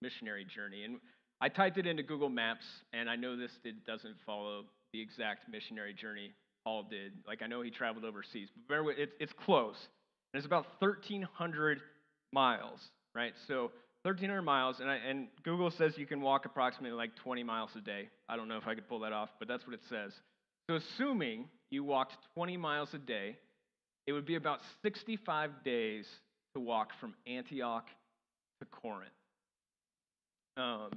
missionary 0.02 0.44
journey? 0.44 0.82
And 0.82 0.96
I 1.40 1.48
typed 1.48 1.78
it 1.78 1.86
into 1.86 2.02
Google 2.02 2.28
Maps, 2.28 2.66
and 2.92 3.08
I 3.08 3.14
know 3.14 3.36
this 3.36 3.52
did, 3.62 3.84
doesn't 3.84 4.16
follow 4.26 4.64
the 4.92 5.00
exact 5.00 5.48
missionary 5.48 5.94
journey 5.94 6.32
Paul 6.64 6.88
did. 6.90 7.12
Like 7.24 7.40
I 7.42 7.46
know 7.46 7.62
he 7.62 7.70
traveled 7.70 8.04
overseas, 8.04 8.48
but 8.68 8.78
it's, 8.98 9.12
it's 9.20 9.32
close. 9.44 9.76
It's 10.34 10.46
about 10.46 10.66
1,300 10.80 11.80
miles, 12.32 12.80
right? 13.14 13.32
So 13.48 13.70
1,300 14.02 14.42
miles, 14.42 14.80
and, 14.80 14.90
I, 14.90 14.96
and 14.96 15.28
Google 15.42 15.70
says 15.70 15.96
you 15.96 16.06
can 16.06 16.20
walk 16.20 16.44
approximately 16.44 16.96
like 16.96 17.16
20 17.16 17.42
miles 17.42 17.70
a 17.76 17.80
day. 17.80 18.08
I 18.28 18.36
don't 18.36 18.48
know 18.48 18.56
if 18.56 18.66
I 18.66 18.74
could 18.74 18.88
pull 18.88 19.00
that 19.00 19.12
off, 19.12 19.30
but 19.38 19.48
that's 19.48 19.66
what 19.66 19.74
it 19.74 19.80
says. 19.88 20.12
So 20.68 20.76
assuming 20.76 21.46
you 21.70 21.84
walked 21.84 22.16
20 22.34 22.56
miles 22.56 22.92
a 22.94 22.98
day, 22.98 23.36
it 24.06 24.12
would 24.12 24.26
be 24.26 24.36
about 24.36 24.60
65 24.82 25.50
days 25.64 26.06
to 26.54 26.60
walk 26.60 26.90
from 27.00 27.14
Antioch 27.26 27.88
to 28.60 28.66
Corinth. 28.66 29.10
Um, 30.56 30.90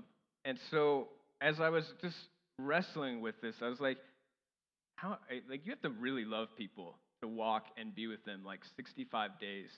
and 0.45 0.57
so 0.69 1.07
as 1.41 1.59
I 1.59 1.69
was 1.69 1.85
just 2.01 2.15
wrestling 2.59 3.21
with 3.21 3.39
this, 3.41 3.55
I 3.61 3.69
was 3.69 3.79
like, 3.79 3.97
how, 4.95 5.17
like 5.49 5.65
you 5.65 5.71
have 5.71 5.81
to 5.81 5.89
really 5.89 6.25
love 6.25 6.49
people 6.57 6.95
to 7.21 7.27
walk 7.27 7.65
and 7.77 7.93
be 7.93 8.07
with 8.07 8.23
them 8.25 8.43
like 8.45 8.61
65 8.75 9.39
days 9.39 9.69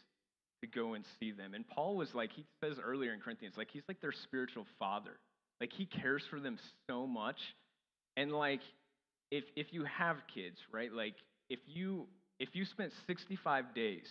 to 0.62 0.68
go 0.68 0.94
and 0.94 1.04
see 1.20 1.32
them. 1.32 1.54
And 1.54 1.68
Paul 1.68 1.96
was 1.96 2.14
like, 2.14 2.32
he 2.34 2.46
says 2.64 2.78
earlier 2.84 3.14
in 3.14 3.20
Corinthians, 3.20 3.56
like 3.58 3.70
he's 3.72 3.84
like 3.88 4.02
their 4.02 4.12
spiritual 4.12 4.66
father. 4.80 5.20
Like 5.60 5.74
he 5.74 5.86
cares 5.86 6.24
for 6.30 6.40
them 6.40 6.58
so 6.90 7.08
much. 7.08 7.38
And 8.18 8.32
like 8.32 8.62
if 9.32 9.44
if 9.56 9.68
you 9.72 9.86
have 9.86 10.18
kids, 10.34 10.58
right? 10.72 10.92
Like 10.92 11.16
if 11.50 11.60
you 11.68 12.08
if 12.40 12.50
you 12.54 12.66
spent 12.66 12.92
65 13.08 13.74
days 13.76 14.08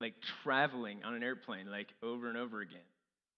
like 0.00 0.14
traveling 0.42 1.04
on 1.04 1.14
an 1.14 1.22
airplane 1.22 1.70
like 1.70 1.88
over 2.02 2.28
and 2.28 2.36
over 2.36 2.60
again 2.60 2.80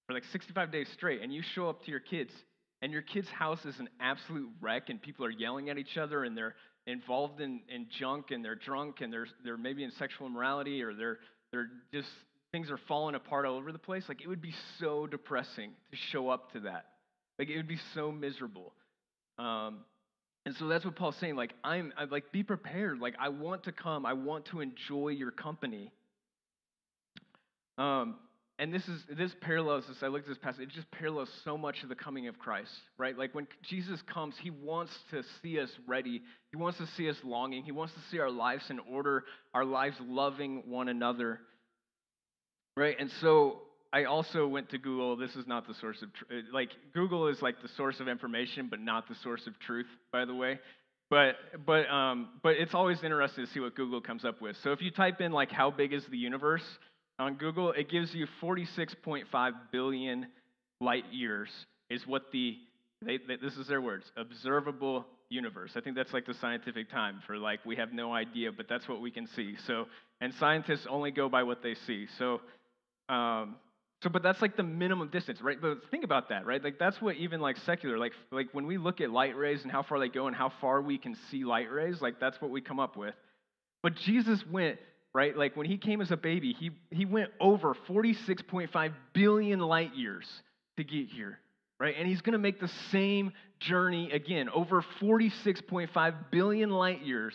for 0.07 0.15
like 0.15 0.25
65 0.33 0.73
days 0.73 0.89
straight 0.95 1.21
and 1.21 1.33
you 1.33 1.43
show 1.55 1.69
up 1.69 1.85
to 1.85 1.91
your 1.91 2.01
kids 2.01 2.33
and 2.81 2.91
your 2.91 3.03
kid's 3.03 3.29
house 3.29 3.65
is 3.67 3.79
an 3.79 3.89
absolute 4.01 4.49
wreck 4.61 4.89
and 4.89 5.01
people 5.01 5.27
are 5.27 5.31
yelling 5.31 5.69
at 5.69 5.77
each 5.77 5.99
other 5.99 6.25
and 6.25 6.37
they're 6.37 6.55
involved 6.87 7.41
in, 7.41 7.61
in 7.69 7.87
junk 7.99 8.31
and 8.31 8.45
they're 8.45 8.55
drunk 8.55 9.01
and 9.01 9.13
they're, 9.13 9.27
they're 9.45 9.57
maybe 9.57 9.85
in 9.85 9.91
sexual 9.93 10.27
immorality 10.27 10.83
or 10.83 10.95
they're, 10.95 11.19
they're 11.53 11.69
just 11.93 12.09
things 12.53 12.71
are 12.71 12.79
falling 12.87 13.17
apart 13.17 13.47
all 13.47 13.57
over 13.57 13.73
the 13.73 13.79
place, 13.81 14.05
like 14.09 14.21
it 14.23 14.29
would 14.29 14.41
be 14.41 14.55
so 14.79 15.09
depressing 15.09 15.73
to 15.91 15.97
show 16.13 16.29
up 16.29 16.53
to 16.53 16.61
that. 16.61 16.87
Like 17.37 17.49
it 17.49 17.57
would 17.57 17.67
be 17.67 17.81
so 17.95 18.13
miserable. 18.13 18.73
Um, 19.39 19.79
and 20.47 20.55
so 20.57 20.69
that's 20.69 20.85
what 20.85 20.95
Paul's 20.95 21.17
saying. 21.17 21.35
Like 21.35 21.53
I'm, 21.65 21.93
I'm 21.97 22.11
like 22.11 22.31
be 22.31 22.43
prepared. 22.43 23.01
Like 23.01 23.15
I 23.19 23.31
want 23.31 23.65
to 23.65 23.73
come. 23.73 24.07
I 24.07 24.13
want 24.13 24.45
to 24.47 24.61
enjoy 24.61 25.09
your 25.09 25.33
company. 25.33 25.91
Um, 27.77 28.17
and 28.59 28.73
this 28.73 28.87
is 28.89 29.03
this 29.17 29.35
parallels 29.41 29.85
this. 29.89 29.97
I 30.03 30.07
looked 30.07 30.29
at 30.29 30.31
this 30.31 30.39
passage. 30.39 30.63
It 30.63 30.69
just 30.71 30.91
parallels 30.93 31.29
so 31.45 31.59
much 31.59 31.83
of 31.83 31.89
the 31.89 31.97
coming 31.97 32.29
of 32.29 32.39
Christ, 32.39 32.71
right? 32.99 33.17
Like 33.19 33.35
when 33.35 33.49
Jesus 33.63 34.01
comes, 34.03 34.35
He 34.41 34.51
wants 34.51 34.93
to 35.11 35.23
see 35.43 35.59
us 35.59 35.71
ready. 35.89 36.23
He 36.51 36.57
wants 36.57 36.79
to 36.79 36.87
see 36.97 37.09
us 37.11 37.17
longing. 37.25 37.65
He 37.65 37.73
wants 37.73 37.95
to 37.95 38.01
see 38.11 38.21
our 38.21 38.31
lives 38.31 38.71
in 38.71 38.79
order, 38.79 39.25
our 39.55 39.65
lives 39.65 39.97
loving 40.01 40.63
one 40.67 40.89
another, 40.89 41.41
right? 42.77 42.95
And 42.99 43.11
so 43.21 43.63
I 43.93 44.05
also 44.05 44.47
went 44.47 44.71
to 44.71 44.79
Google. 44.79 45.17
This 45.17 45.35
is 45.35 45.49
not 45.49 45.67
the 45.67 45.75
source 45.75 46.01
of 46.03 46.13
tr- 46.13 46.25
like 46.53 46.71
Google 46.93 47.27
is 47.27 47.43
like 47.43 47.61
the 47.61 47.69
source 47.77 47.99
of 47.99 48.07
information, 48.07 48.69
but 48.71 48.79
not 48.79 49.09
the 49.09 49.17
source 49.17 49.49
of 49.49 49.59
truth, 49.59 49.89
by 50.13 50.25
the 50.27 50.35
way. 50.35 50.61
But 51.11 51.35
but 51.67 51.91
um, 51.91 52.29
but 52.43 52.57
it's 52.57 52.75
always 52.75 53.03
interesting 53.03 53.47
to 53.47 53.51
see 53.53 53.59
what 53.59 53.75
Google 53.75 54.01
comes 54.01 54.25
up 54.25 54.41
with. 54.41 54.57
So 54.63 54.71
if 54.71 54.81
you 54.81 54.93
type 54.93 55.21
in 55.21 55.33
like 55.33 55.51
how 55.51 55.73
big 55.73 55.93
is 55.93 56.05
the 56.07 56.17
universe 56.17 56.65
on 57.19 57.35
Google, 57.35 57.73
it 57.73 57.89
gives 57.89 58.15
you 58.15 58.27
46.5 58.43 59.53
billion 59.71 60.27
light 60.81 61.05
years 61.13 61.49
is 61.91 62.07
what 62.07 62.33
the 62.33 62.57
they, 63.05 63.19
they, 63.19 63.37
this 63.37 63.57
is 63.57 63.67
their 63.67 63.83
words 63.83 64.11
observable 64.17 65.05
universe. 65.29 65.73
I 65.77 65.81
think 65.81 65.97
that's 65.97 66.13
like 66.13 66.27
the 66.27 66.35
scientific 66.35 66.91
time 66.91 67.21
for 67.27 67.37
like 67.37 67.65
we 67.65 67.77
have 67.77 67.93
no 67.93 68.13
idea, 68.13 68.51
but 68.53 68.67
that's 68.69 68.89
what 68.89 69.01
we 69.01 69.11
can 69.11 69.27
see. 69.27 69.57
So 69.67 69.87
and 70.21 70.33
scientists 70.35 70.87
only 70.89 71.11
go 71.11 71.29
by 71.29 71.43
what 71.43 71.63
they 71.63 71.75
see. 71.87 72.07
So 72.19 72.41
um, 73.09 73.57
so, 74.05 74.11
but 74.11 74.23
that's 74.23 74.43
like 74.43 74.57
the 74.57 74.63
minimum 74.63 75.09
distance, 75.09 75.41
right? 75.41 75.57
But 75.59 75.79
think 75.91 76.05
about 76.05 76.29
that, 76.29 76.45
right? 76.45 76.63
Like 76.63 76.79
that's 76.79 77.01
what 77.01 77.17
even 77.17 77.41
like 77.41 77.57
secular, 77.65 77.99
like 77.99 78.13
like 78.31 78.49
when 78.53 78.67
we 78.67 78.77
look 78.77 79.01
at 79.01 79.11
light 79.11 79.35
rays 79.35 79.63
and 79.63 79.73
how 79.73 79.83
far 79.83 79.99
they 79.99 80.09
go 80.09 80.27
and 80.27 80.37
how 80.37 80.53
far 80.61 80.83
we 80.83 80.99
can 80.99 81.17
see 81.31 81.45
light 81.45 81.73
rays, 81.73 82.03
like 82.03 82.21
that's 82.21 82.39
what 82.41 82.51
we 82.51 82.61
come 82.61 82.79
up 82.79 82.99
with. 82.99 83.15
But 83.83 83.95
Jesus 83.97 84.45
went, 84.51 84.79
right? 85.15 85.37
Like 85.37 85.57
when 85.57 85.67
he 85.67 85.79
came 85.79 86.01
as 86.01 86.11
a 86.11 86.17
baby, 86.17 86.53
he 86.53 86.71
he 86.91 87.05
went 87.05 87.31
over 87.41 87.75
46.5 87.89 88.93
billion 89.13 89.61
light 89.61 89.95
years 89.95 90.27
to 90.77 90.85
get 90.85 91.09
here, 91.09 91.39
right? 91.79 91.95
And 91.97 92.07
he's 92.09 92.21
going 92.21 92.33
to 92.33 92.39
make 92.39 92.61
the 92.61 92.71
same 92.91 93.33
journey 93.61 94.11
again, 94.11 94.49
over 94.51 94.85
46.5 95.01 96.15
billion 96.31 96.71
light 96.71 97.03
years 97.03 97.35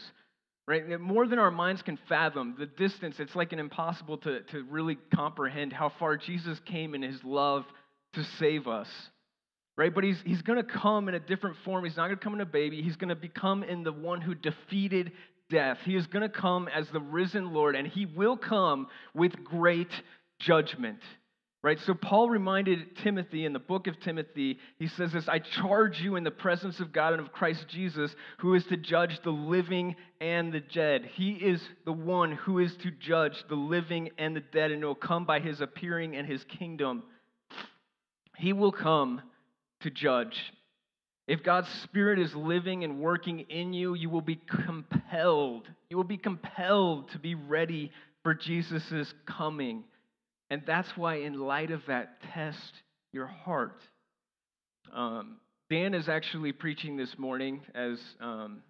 right? 0.69 1.01
More 1.01 1.25
than 1.25 1.39
our 1.39 1.49
minds 1.49 1.81
can 1.81 1.97
fathom, 2.07 2.55
the 2.59 2.67
distance, 2.67 3.15
it's 3.19 3.35
like 3.35 3.51
an 3.53 3.59
impossible 3.59 4.19
to, 4.19 4.41
to 4.51 4.63
really 4.65 4.99
comprehend 5.15 5.73
how 5.73 5.91
far 5.97 6.15
Jesus 6.15 6.59
came 6.65 6.93
in 6.93 7.01
his 7.01 7.23
love 7.23 7.65
to 8.13 8.23
save 8.37 8.67
us, 8.67 8.87
right? 9.75 9.93
But 9.93 10.03
he's, 10.03 10.21
he's 10.23 10.43
going 10.43 10.63
to 10.63 10.71
come 10.71 11.09
in 11.09 11.15
a 11.15 11.19
different 11.19 11.55
form. 11.65 11.85
He's 11.85 11.97
not 11.97 12.05
going 12.05 12.19
to 12.19 12.23
come 12.23 12.35
in 12.35 12.41
a 12.41 12.45
baby. 12.45 12.83
He's 12.83 12.97
going 12.97 13.09
to 13.09 13.15
become 13.15 13.63
in 13.63 13.83
the 13.83 13.91
one 13.91 14.21
who 14.21 14.35
defeated 14.35 15.11
death. 15.49 15.77
He 15.83 15.95
is 15.95 16.07
going 16.07 16.21
to 16.21 16.29
come 16.29 16.67
as 16.67 16.87
the 16.89 16.99
risen 16.99 17.53
Lord, 17.53 17.75
and 17.75 17.87
he 17.87 18.05
will 18.05 18.37
come 18.37 18.87
with 19.13 19.43
great 19.43 19.91
judgment. 20.39 20.99
Right? 21.61 21.79
So 21.85 21.93
Paul 21.93 22.29
reminded 22.29 22.95
Timothy 23.03 23.43
in 23.43 23.51
the 23.51 23.59
book 23.59 23.87
of 23.87 23.99
Timothy, 23.99 24.59
he 24.77 24.87
says 24.87 25.11
this 25.11 25.27
I 25.27 25.39
charge 25.39 25.99
you 25.99 26.15
in 26.15 26.23
the 26.23 26.31
presence 26.31 26.79
of 26.79 26.93
God 26.93 27.11
and 27.11 27.21
of 27.21 27.33
Christ 27.33 27.67
Jesus, 27.67 28.15
who 28.37 28.53
is 28.53 28.63
to 28.67 28.77
judge 28.77 29.19
the 29.23 29.31
living 29.31 29.97
and 30.21 30.53
the 30.53 30.61
dead. 30.61 31.09
He 31.15 31.31
is 31.31 31.61
the 31.83 31.91
one 31.91 32.31
who 32.31 32.59
is 32.59 32.73
to 32.77 32.91
judge 32.91 33.43
the 33.49 33.55
living 33.55 34.11
and 34.17 34.33
the 34.33 34.39
dead, 34.39 34.71
and 34.71 34.81
it 34.81 34.85
will 34.85 34.95
come 34.95 35.25
by 35.25 35.41
his 35.41 35.59
appearing 35.59 36.15
and 36.15 36.25
his 36.25 36.45
kingdom. 36.45 37.03
He 38.37 38.53
will 38.53 38.71
come 38.71 39.21
to 39.81 39.89
judge. 39.89 40.53
If 41.29 41.43
God's 41.43 41.69
Spirit 41.83 42.17
is 42.17 42.33
living 42.33 42.83
and 42.83 42.99
working 42.99 43.41
in 43.41 43.71
you, 43.71 43.93
you 43.93 44.09
will 44.09 44.19
be 44.19 44.41
compelled. 44.65 45.67
You 45.91 45.95
will 45.95 46.03
be 46.03 46.17
compelled 46.17 47.11
to 47.11 47.19
be 47.19 47.35
ready 47.35 47.91
for 48.23 48.33
Jesus' 48.33 49.13
coming. 49.27 49.83
And 50.49 50.63
that's 50.65 50.89
why, 50.97 51.17
in 51.17 51.39
light 51.39 51.69
of 51.69 51.81
that, 51.87 52.19
test 52.33 52.73
your 53.13 53.27
heart. 53.27 53.79
Um, 54.91 55.37
Dan 55.69 55.93
is 55.93 56.09
actually 56.09 56.51
preaching 56.51 56.97
this 56.97 57.15
morning 57.19 57.61
as 57.75 57.99
um, 58.19 58.63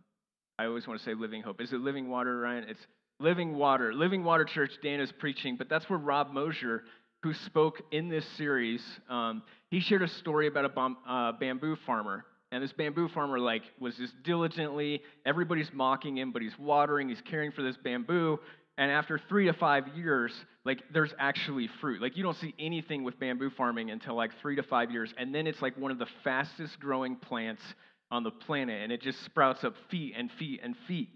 I 0.57 0.65
always 0.65 0.85
want 0.85 0.99
to 0.99 1.05
say 1.05 1.13
Living 1.13 1.41
Hope. 1.41 1.61
Is 1.61 1.71
it 1.71 1.79
Living 1.79 2.09
Water, 2.09 2.41
Ryan? 2.41 2.65
It's 2.67 2.85
Living 3.21 3.55
Water. 3.55 3.93
Living 3.93 4.25
Water 4.25 4.43
Church, 4.43 4.71
Dan 4.83 4.99
is 4.99 5.13
preaching, 5.13 5.55
but 5.55 5.69
that's 5.69 5.89
where 5.89 5.97
Rob 5.97 6.33
Mosier, 6.33 6.83
who 7.23 7.33
spoke 7.33 7.81
in 7.93 8.09
this 8.09 8.25
series, 8.35 8.81
um, 9.09 9.43
he 9.71 9.79
shared 9.79 10.01
a 10.01 10.09
story 10.09 10.47
about 10.47 10.65
a 10.65 11.09
uh, 11.09 11.31
bamboo 11.39 11.77
farmer. 11.85 12.25
And 12.51 12.63
this 12.63 12.74
bamboo 12.74 13.10
farmer, 13.10 13.39
like, 13.39 13.62
was 13.79 13.96
just 13.96 14.13
diligently, 14.24 15.01
everybody's 15.25 15.70
mocking 15.72 16.18
him, 16.18 16.32
but 16.32 16.41
he's 16.41 16.58
watering, 16.58 17.10
he's 17.10 17.22
caring 17.22 17.51
for 17.51 17.62
this 17.62 17.77
bamboo. 17.77 18.39
And 18.77 18.91
after 18.91 19.20
three 19.29 19.46
to 19.46 19.53
five 19.53 19.89
years 19.96 20.32
like 20.70 20.84
there's 20.94 21.13
actually 21.18 21.68
fruit. 21.82 22.00
Like 22.00 22.15
you 22.15 22.22
don't 22.22 22.38
see 22.38 22.53
anything 22.60 23.03
with 23.03 23.20
bamboo 23.20 23.50
farming 23.50 23.89
until 23.89 24.15
like 24.15 24.32
three 24.39 24.56
to 24.56 24.62
five 24.62 24.91
years. 24.91 25.12
And 25.18 25.34
then 25.34 25.48
it's 25.48 25.63
like 25.63 25.75
one 25.77 25.91
of 25.91 25.98
the 25.98 26.08
fastest 26.24 26.79
growing 26.79 27.15
plants 27.15 27.63
on 28.12 28.24
the 28.24 28.29
planet 28.29 28.84
and 28.84 28.91
it 28.91 29.01
just 29.01 29.24
sprouts 29.25 29.63
up 29.63 29.74
feet 29.89 30.13
and 30.15 30.29
feet 30.38 30.60
and 30.63 30.75
feet. 30.88 31.10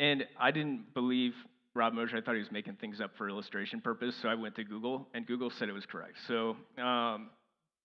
And 0.00 0.26
i 0.40 0.50
didn't 0.50 0.92
believe 0.92 1.34
rob 1.74 1.92
Mosher. 1.92 2.16
i 2.16 2.20
thought 2.20 2.34
he 2.34 2.40
was 2.40 2.50
making 2.50 2.74
things 2.74 3.00
up 3.00 3.12
for 3.16 3.28
illustration 3.28 3.80
purpose 3.80 4.16
so 4.22 4.28
i 4.28 4.34
went 4.34 4.54
to 4.56 4.64
google 4.64 5.08
and 5.14 5.26
google 5.26 5.50
said 5.50 5.68
it 5.68 5.72
was 5.72 5.86
correct. 5.86 6.16
So 6.26 6.56
um, 6.82 7.30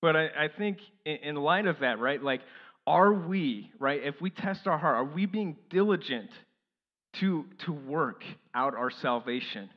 but 0.01 0.15
I, 0.15 0.27
I 0.37 0.47
think 0.57 0.79
in, 1.05 1.35
light 1.35 1.65
of 1.65 1.79
that 1.79 1.99
right 1.99 2.21
like 2.21 2.41
are 2.87 3.13
we 3.13 3.71
right 3.79 4.01
if 4.03 4.19
we 4.21 4.29
test 4.29 4.67
our 4.67 4.77
heart 4.77 4.95
are 4.95 5.13
we 5.13 5.25
being 5.25 5.57
diligent 5.69 6.31
to, 7.13 7.45
to 7.65 7.71
work 7.71 8.23
out 8.53 8.75
our 8.75 8.91
salvation. 8.91 9.69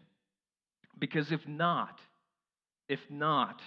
Because 0.99 1.33
if 1.33 1.47
not, 1.47 1.99
if 2.88 3.00
not, 3.11 3.61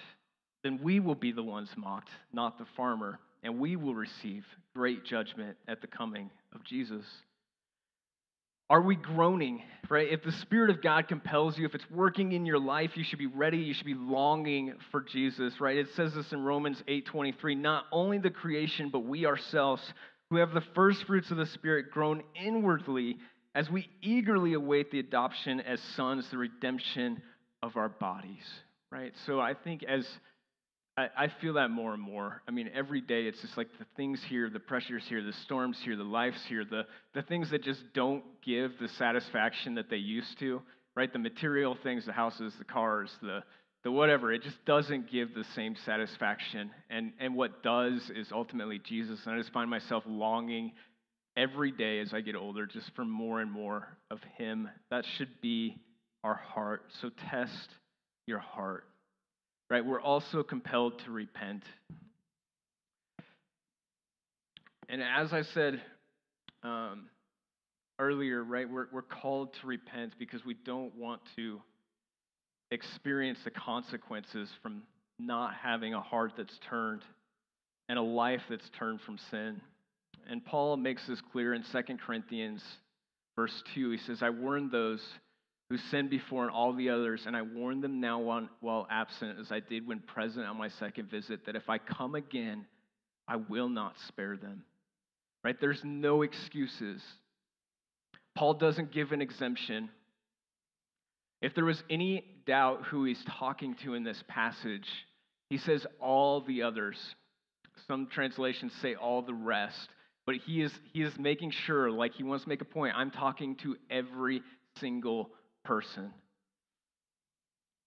then 0.63 0.79
we 0.81 0.99
will 0.99 1.15
be 1.15 1.31
the 1.31 1.43
ones 1.43 1.69
mocked, 1.75 2.09
not 2.31 2.57
the 2.57 2.65
farmer, 2.77 3.19
and 3.43 3.59
we 3.59 3.75
will 3.75 3.95
receive 3.95 4.45
great 4.73 5.03
judgment 5.05 5.57
at 5.67 5.81
the 5.81 5.87
coming 5.87 6.29
of 6.53 6.63
Jesus. 6.63 7.05
Are 8.69 8.81
we 8.81 8.95
groaning, 8.95 9.61
right? 9.89 10.07
If 10.09 10.23
the 10.23 10.31
Spirit 10.31 10.71
of 10.71 10.81
God 10.81 11.07
compels 11.07 11.57
you, 11.57 11.65
if 11.65 11.75
it's 11.75 11.89
working 11.91 12.31
in 12.31 12.47
your 12.47 12.57
life, 12.59 12.97
you 12.97 13.03
should 13.03 13.19
be 13.19 13.27
ready, 13.27 13.57
you 13.57 13.75
should 13.75 13.85
be 13.85 13.93
longing 13.93 14.73
for 14.91 15.01
Jesus, 15.01 15.61
right? 15.61 15.77
It 15.77 15.89
says 15.95 16.15
this 16.15 16.33
in 16.33 16.43
Romans 16.43 16.81
8:23, 16.87 17.55
not 17.55 17.85
only 17.91 18.17
the 18.17 18.31
creation, 18.31 18.89
but 18.89 19.01
we 19.01 19.27
ourselves 19.27 19.93
who 20.29 20.37
have 20.37 20.51
the 20.53 20.61
first 20.73 21.03
fruits 21.03 21.29
of 21.29 21.37
the 21.37 21.45
Spirit 21.45 21.91
groan 21.91 22.23
inwardly 22.33 23.19
as 23.53 23.69
we 23.69 23.89
eagerly 24.01 24.53
await 24.53 24.89
the 24.89 24.99
adoption 24.99 25.61
as 25.61 25.79
sons, 25.95 26.29
the 26.29 26.37
redemption 26.37 27.21
of 27.61 27.77
our 27.77 27.89
bodies, 27.89 28.45
right? 28.91 29.13
So 29.25 29.39
I 29.39 29.53
think 29.53 29.83
as 29.83 30.07
I, 30.97 31.09
I, 31.17 31.27
feel 31.41 31.53
that 31.55 31.71
more 31.71 31.93
and 31.93 32.01
more. 32.01 32.41
I 32.47 32.51
mean, 32.51 32.69
every 32.73 33.01
day 33.01 33.23
it's 33.23 33.41
just 33.41 33.57
like 33.57 33.67
the 33.77 33.85
things 33.97 34.21
here, 34.29 34.49
the 34.49 34.59
pressures 34.59 35.03
here, 35.09 35.21
the 35.21 35.33
storms 35.43 35.77
here, 35.83 35.97
the 35.97 36.03
lives 36.03 36.37
here, 36.47 36.63
the, 36.63 36.83
the 37.13 37.21
things 37.21 37.49
that 37.51 37.63
just 37.63 37.81
don't 37.93 38.23
give 38.43 38.71
the 38.79 38.87
satisfaction 38.87 39.75
that 39.75 39.89
they 39.89 39.97
used 39.97 40.39
to, 40.39 40.61
right? 40.95 41.11
The 41.11 41.19
material 41.19 41.77
things, 41.83 42.05
the 42.05 42.13
houses, 42.13 42.53
the 42.57 42.63
cars, 42.63 43.11
the, 43.21 43.43
the 43.83 43.91
whatever, 43.91 44.31
it 44.31 44.41
just 44.41 44.63
doesn't 44.65 45.11
give 45.11 45.33
the 45.33 45.43
same 45.53 45.75
satisfaction. 45.85 46.71
And, 46.89 47.11
and 47.19 47.35
what 47.35 47.61
does 47.61 48.09
is 48.15 48.29
ultimately 48.31 48.79
Jesus. 48.79 49.19
And 49.25 49.35
I 49.35 49.37
just 49.37 49.51
find 49.51 49.69
myself 49.69 50.03
longing 50.07 50.71
every 51.35 51.71
day 51.71 51.99
as 51.99 52.13
I 52.13 52.21
get 52.21 52.35
older, 52.35 52.65
just 52.65 52.89
for 52.95 53.03
more 53.03 53.41
and 53.41 53.51
more 53.51 53.97
of 54.09 54.19
Him. 54.37 54.69
That 54.91 55.05
should 55.17 55.41
be 55.41 55.77
our 56.23 56.35
heart. 56.35 56.83
So 57.01 57.09
test 57.29 57.69
your 58.25 58.39
heart, 58.39 58.85
right? 59.69 59.85
We're 59.85 60.01
also 60.01 60.43
compelled 60.43 60.99
to 61.05 61.11
repent. 61.11 61.63
And 64.87 65.01
as 65.01 65.33
I 65.33 65.41
said 65.41 65.81
um, 66.63 67.07
earlier, 67.99 68.43
right, 68.43 68.69
we're, 68.69 68.87
we're 68.91 69.01
called 69.01 69.53
to 69.61 69.67
repent 69.67 70.13
because 70.19 70.45
we 70.45 70.53
don't 70.53 70.95
want 70.95 71.21
to 71.35 71.61
experience 72.71 73.39
the 73.43 73.51
consequences 73.51 74.49
from 74.61 74.83
not 75.17 75.53
having 75.55 75.93
a 75.93 76.01
heart 76.01 76.33
that's 76.37 76.57
turned 76.69 77.01
and 77.87 77.97
a 77.97 78.01
life 78.01 78.41
that's 78.49 78.69
turned 78.77 79.01
from 79.01 79.17
sin. 79.31 79.61
And 80.29 80.43
Paul 80.43 80.77
makes 80.77 81.05
this 81.07 81.21
clear 81.31 81.53
in 81.53 81.63
2 81.71 81.81
Corinthians, 82.05 82.63
verse 83.35 83.63
2. 83.75 83.91
He 83.91 83.97
says, 83.97 84.21
I 84.21 84.29
warned 84.31 84.71
those 84.71 85.01
who 85.69 85.77
sinned 85.77 86.09
before 86.09 86.43
and 86.43 86.51
all 86.51 86.73
the 86.73 86.89
others, 86.89 87.23
and 87.25 87.35
I 87.35 87.41
warn 87.41 87.81
them 87.81 87.99
now 87.99 88.19
while 88.59 88.87
absent, 88.89 89.39
as 89.39 89.51
I 89.51 89.59
did 89.59 89.87
when 89.87 89.99
present 89.99 90.45
on 90.45 90.57
my 90.57 90.69
second 90.69 91.09
visit, 91.09 91.45
that 91.45 91.55
if 91.55 91.69
I 91.69 91.79
come 91.79 92.13
again, 92.13 92.65
I 93.27 93.37
will 93.37 93.69
not 93.69 93.95
spare 94.07 94.37
them. 94.37 94.63
Right? 95.43 95.59
There's 95.59 95.81
no 95.83 96.21
excuses. 96.21 97.01
Paul 98.35 98.55
doesn't 98.55 98.91
give 98.91 99.11
an 99.11 99.21
exemption. 99.21 99.89
If 101.41 101.55
there 101.55 101.65
was 101.65 101.81
any 101.89 102.23
doubt 102.45 102.83
who 102.85 103.05
he's 103.05 103.23
talking 103.39 103.75
to 103.83 103.95
in 103.95 104.03
this 104.03 104.23
passage, 104.27 104.87
he 105.49 105.57
says 105.57 105.85
all 105.99 106.41
the 106.41 106.63
others. 106.63 106.97
Some 107.87 108.07
translations 108.07 108.73
say 108.81 108.95
all 108.95 109.21
the 109.21 109.33
rest. 109.33 109.89
But 110.25 110.35
he 110.37 110.61
is, 110.61 110.71
he 110.93 111.03
is 111.03 111.13
making 111.19 111.51
sure, 111.51 111.91
like 111.91 112.13
he 112.13 112.23
wants 112.23 112.45
to 112.45 112.49
make 112.49 112.61
a 112.61 112.65
point, 112.65 112.95
I'm 112.95 113.11
talking 113.11 113.55
to 113.57 113.75
every 113.89 114.41
single 114.79 115.29
person. 115.65 116.13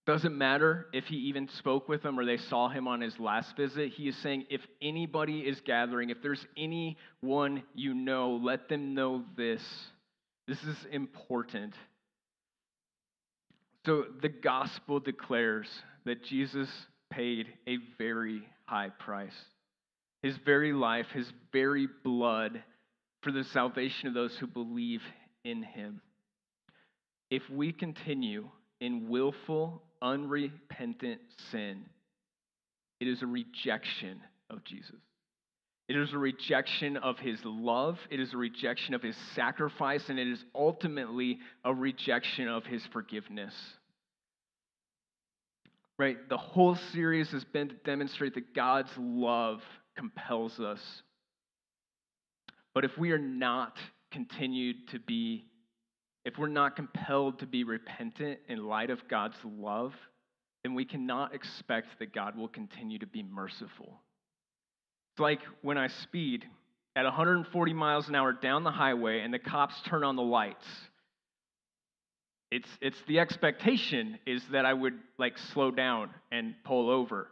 Doesn't 0.06 0.37
matter 0.37 0.87
if 0.94 1.04
he 1.04 1.16
even 1.16 1.49
spoke 1.49 1.87
with 1.87 2.02
them 2.02 2.18
or 2.18 2.25
they 2.25 2.38
saw 2.38 2.70
him 2.70 2.88
on 2.88 3.02
his 3.02 3.18
last 3.20 3.54
visit. 3.56 3.92
He 3.92 4.08
is 4.08 4.16
saying, 4.16 4.47
if 4.49 4.62
anybody 4.80 5.40
is 5.40 5.61
gathering, 5.61 6.08
if 6.08 6.23
there's 6.23 6.47
anyone 6.56 7.62
you 7.75 7.92
know, 7.92 8.40
let 8.42 8.70
them 8.70 8.94
know 8.94 9.23
this. 9.37 9.62
This 10.47 10.62
is 10.64 10.76
important. 10.90 11.75
So 13.85 14.06
the 14.23 14.30
gospel 14.30 14.99
declares 14.99 15.68
that 16.06 16.25
Jesus 16.25 16.70
paid 17.11 17.49
a 17.66 17.76
very 17.99 18.49
high 18.64 18.88
price. 18.88 19.37
His 20.23 20.37
very 20.38 20.73
life, 20.73 21.06
his 21.12 21.30
very 21.52 21.87
blood 22.02 22.62
for 23.23 23.30
the 23.30 23.44
salvation 23.44 24.08
of 24.08 24.14
those 24.14 24.35
who 24.38 24.47
believe 24.47 25.02
in 25.44 25.62
him. 25.62 26.00
If 27.30 27.42
we 27.50 27.73
continue 27.73 28.49
in 28.80 29.08
willful 29.08 29.82
unrepentant 30.00 31.20
sin, 31.50 31.85
it 33.00 33.08
is 33.08 33.23
a 33.23 33.26
rejection 33.26 34.20
of 34.50 34.64
Jesus. 34.64 34.97
It 35.88 35.97
is 35.97 36.12
a 36.12 36.18
rejection 36.18 36.99
of 36.99 37.18
his 37.18 37.38
love. 37.44 37.99
It 38.11 38.20
is 38.20 38.35
a 38.35 38.37
rejection 38.37 38.94
of 38.94 39.02
his 39.02 39.16
sacrifice. 39.35 40.08
And 40.08 40.18
it 40.18 40.28
is 40.28 40.44
ultimately 40.54 41.38
a 41.64 41.75
rejection 41.75 42.47
of 42.47 42.66
his 42.66 42.85
forgiveness. 42.92 43.54
Right? 45.99 46.16
The 46.28 46.37
whole 46.37 46.76
series 46.92 47.30
has 47.30 47.44
been 47.44 47.70
to 47.70 47.75
demonstrate 47.75 48.35
that 48.35 48.54
God's 48.54 48.90
love 48.99 49.61
compels 49.97 50.61
us. 50.61 50.80
But 52.75 52.85
if 52.85 52.97
we 52.99 53.11
are 53.12 53.18
not 53.18 53.76
continued 54.12 54.88
to 54.88 55.00
be 55.00 55.44
if 56.25 56.37
we're 56.38 56.48
not 56.48 56.76
compelled 56.76 57.38
to 57.40 57.46
be 57.46 57.64
repentant 57.64 58.38
in 58.48 58.66
light 58.66 58.90
of 58.90 59.06
God's 59.08 59.37
love, 59.44 59.94
then 60.62 60.75
we 60.75 60.84
cannot 60.84 61.34
expect 61.34 61.98
that 61.98 62.12
God 62.12 62.37
will 62.37 62.48
continue 62.48 62.98
to 62.98 63.06
be 63.06 63.22
merciful. 63.22 64.00
It's 65.12 65.20
like 65.20 65.40
when 65.62 65.78
I 65.78 65.88
speed 65.88 66.44
at 66.96 67.04
140 67.04 67.72
miles 67.72 68.08
an 68.08 68.14
hour 68.14 68.32
down 68.32 68.64
the 68.64 68.70
highway 68.70 69.20
and 69.20 69.32
the 69.32 69.38
cops 69.38 69.80
turn 69.87 70.04
on 70.04 70.16
the 70.16 70.22
lights. 70.22 70.66
It's, 72.50 72.68
it's 72.80 72.98
the 73.06 73.20
expectation 73.20 74.18
is 74.26 74.42
that 74.52 74.64
I 74.64 74.72
would 74.72 74.94
like 75.18 75.38
slow 75.52 75.70
down 75.70 76.10
and 76.32 76.54
pull 76.64 76.90
over. 76.90 77.28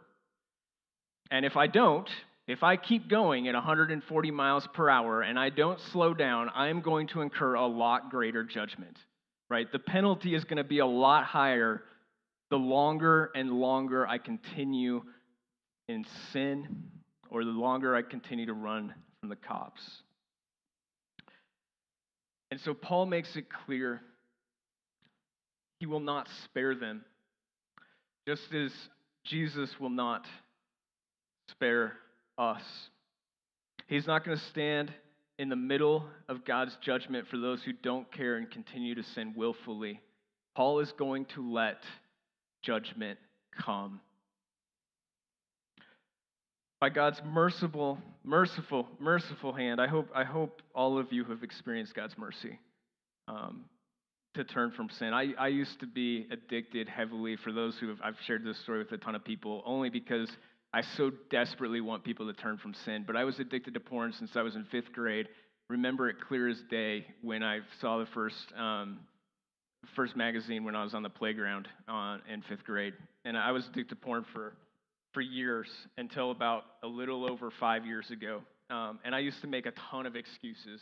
And 1.31 1.45
if 1.45 1.57
I 1.57 1.67
don't, 1.67 2.09
if 2.47 2.63
I 2.63 2.77
keep 2.77 3.09
going 3.09 3.47
at 3.49 3.53
140 3.53 4.31
miles 4.31 4.67
per 4.73 4.89
hour 4.89 5.21
and 5.21 5.37
I 5.37 5.49
don't 5.49 5.79
slow 5.91 6.13
down, 6.13 6.49
I'm 6.55 6.81
going 6.81 7.07
to 7.07 7.21
incur 7.21 7.55
a 7.55 7.65
lot 7.65 8.09
greater 8.09 8.43
judgment, 8.43 8.97
right? 9.49 9.69
The 9.69 9.79
penalty 9.79 10.33
is 10.33 10.45
going 10.45 10.57
to 10.57 10.63
be 10.63 10.79
a 10.79 10.85
lot 10.85 11.25
higher 11.25 11.83
the 12.49 12.57
longer 12.57 13.31
and 13.35 13.51
longer 13.51 14.07
I 14.07 14.17
continue 14.17 15.03
in 15.89 16.05
sin 16.31 16.83
or 17.29 17.43
the 17.43 17.51
longer 17.51 17.93
I 17.93 18.01
continue 18.01 18.45
to 18.45 18.53
run 18.53 18.93
from 19.19 19.27
the 19.27 19.35
cops. 19.35 19.81
And 22.49 22.61
so 22.61 22.73
Paul 22.73 23.07
makes 23.07 23.35
it 23.35 23.47
clear 23.65 24.01
he 25.81 25.85
will 25.85 25.99
not 25.99 26.29
spare 26.45 26.75
them, 26.75 27.03
just 28.25 28.53
as 28.53 28.71
Jesus 29.25 29.69
will 29.79 29.89
not 29.89 30.25
spare 31.49 31.97
us. 32.37 32.61
He's 33.87 34.07
not 34.07 34.25
going 34.25 34.37
to 34.37 34.43
stand 34.45 34.93
in 35.39 35.49
the 35.49 35.55
middle 35.55 36.05
of 36.27 36.45
God's 36.45 36.75
judgment 36.81 37.27
for 37.27 37.37
those 37.37 37.61
who 37.63 37.71
don't 37.71 38.11
care 38.11 38.37
and 38.37 38.49
continue 38.49 38.95
to 38.95 39.03
sin 39.03 39.33
willfully. 39.35 40.01
Paul 40.55 40.79
is 40.79 40.91
going 40.97 41.25
to 41.35 41.53
let 41.53 41.77
judgment 42.63 43.19
come. 43.63 44.01
By 46.79 46.89
God's 46.89 47.21
merciful, 47.25 47.97
merciful, 48.23 48.87
merciful 48.99 49.53
hand, 49.53 49.81
I 49.81 49.87
hope, 49.87 50.09
I 50.13 50.23
hope 50.23 50.61
all 50.75 50.99
of 50.99 51.11
you 51.11 51.23
have 51.25 51.43
experienced 51.43 51.95
God's 51.95 52.15
mercy 52.17 52.59
um, 53.27 53.65
to 54.35 54.43
turn 54.43 54.71
from 54.71 54.89
sin. 54.89 55.13
I, 55.13 55.33
I 55.39 55.47
used 55.47 55.79
to 55.79 55.87
be 55.87 56.27
addicted 56.29 56.87
heavily, 56.87 57.35
for 57.35 57.51
those 57.51 57.77
who 57.79 57.87
have, 57.89 57.97
I've 58.03 58.17
shared 58.25 58.43
this 58.43 58.59
story 58.59 58.79
with 58.79 58.91
a 58.91 58.97
ton 58.97 59.15
of 59.15 59.23
people, 59.23 59.63
only 59.65 59.89
because 59.89 60.29
I 60.73 60.81
so 60.97 61.11
desperately 61.29 61.81
want 61.81 62.03
people 62.03 62.27
to 62.27 62.33
turn 62.33 62.57
from 62.57 62.73
sin, 62.85 63.03
but 63.07 63.15
I 63.15 63.23
was 63.23 63.39
addicted 63.39 63.73
to 63.73 63.79
porn 63.79 64.13
since 64.13 64.31
I 64.35 64.41
was 64.41 64.55
in 64.55 64.65
fifth 64.65 64.91
grade. 64.93 65.27
Remember 65.69 66.09
it 66.09 66.17
clear 66.27 66.47
as 66.47 66.61
day 66.69 67.05
when 67.21 67.43
I 67.43 67.59
saw 67.81 67.97
the 67.99 68.05
first 68.07 68.53
um, 68.57 68.99
first 69.95 70.15
magazine 70.15 70.63
when 70.63 70.75
I 70.75 70.83
was 70.83 70.93
on 70.93 71.03
the 71.03 71.09
playground 71.09 71.67
on, 71.87 72.21
in 72.31 72.41
fifth 72.43 72.63
grade, 72.63 72.93
and 73.25 73.37
I 73.37 73.51
was 73.51 73.65
addicted 73.65 73.89
to 73.89 73.95
porn 73.95 74.25
for 74.33 74.53
for 75.13 75.21
years 75.21 75.67
until 75.97 76.31
about 76.31 76.63
a 76.83 76.87
little 76.87 77.29
over 77.29 77.49
five 77.59 77.85
years 77.85 78.11
ago. 78.11 78.41
Um, 78.69 78.99
and 79.05 79.15
I 79.15 79.19
used 79.19 79.41
to 79.41 79.47
make 79.47 79.65
a 79.65 79.73
ton 79.89 80.05
of 80.05 80.15
excuses, 80.15 80.81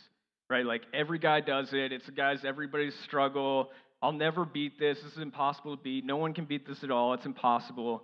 right? 0.50 0.66
Like 0.66 0.82
every 0.92 1.18
guy 1.18 1.40
does 1.40 1.68
it. 1.72 1.92
It's 1.92 2.06
a 2.08 2.12
guys, 2.12 2.40
everybody's 2.44 2.94
struggle. 3.04 3.70
I'll 4.02 4.12
never 4.12 4.44
beat 4.44 4.78
this. 4.78 4.98
This 5.02 5.12
is 5.12 5.22
impossible 5.22 5.76
to 5.76 5.82
beat. 5.82 6.04
No 6.04 6.16
one 6.16 6.34
can 6.34 6.44
beat 6.44 6.66
this 6.66 6.82
at 6.82 6.90
all. 6.90 7.14
It's 7.14 7.24
impossible. 7.24 8.02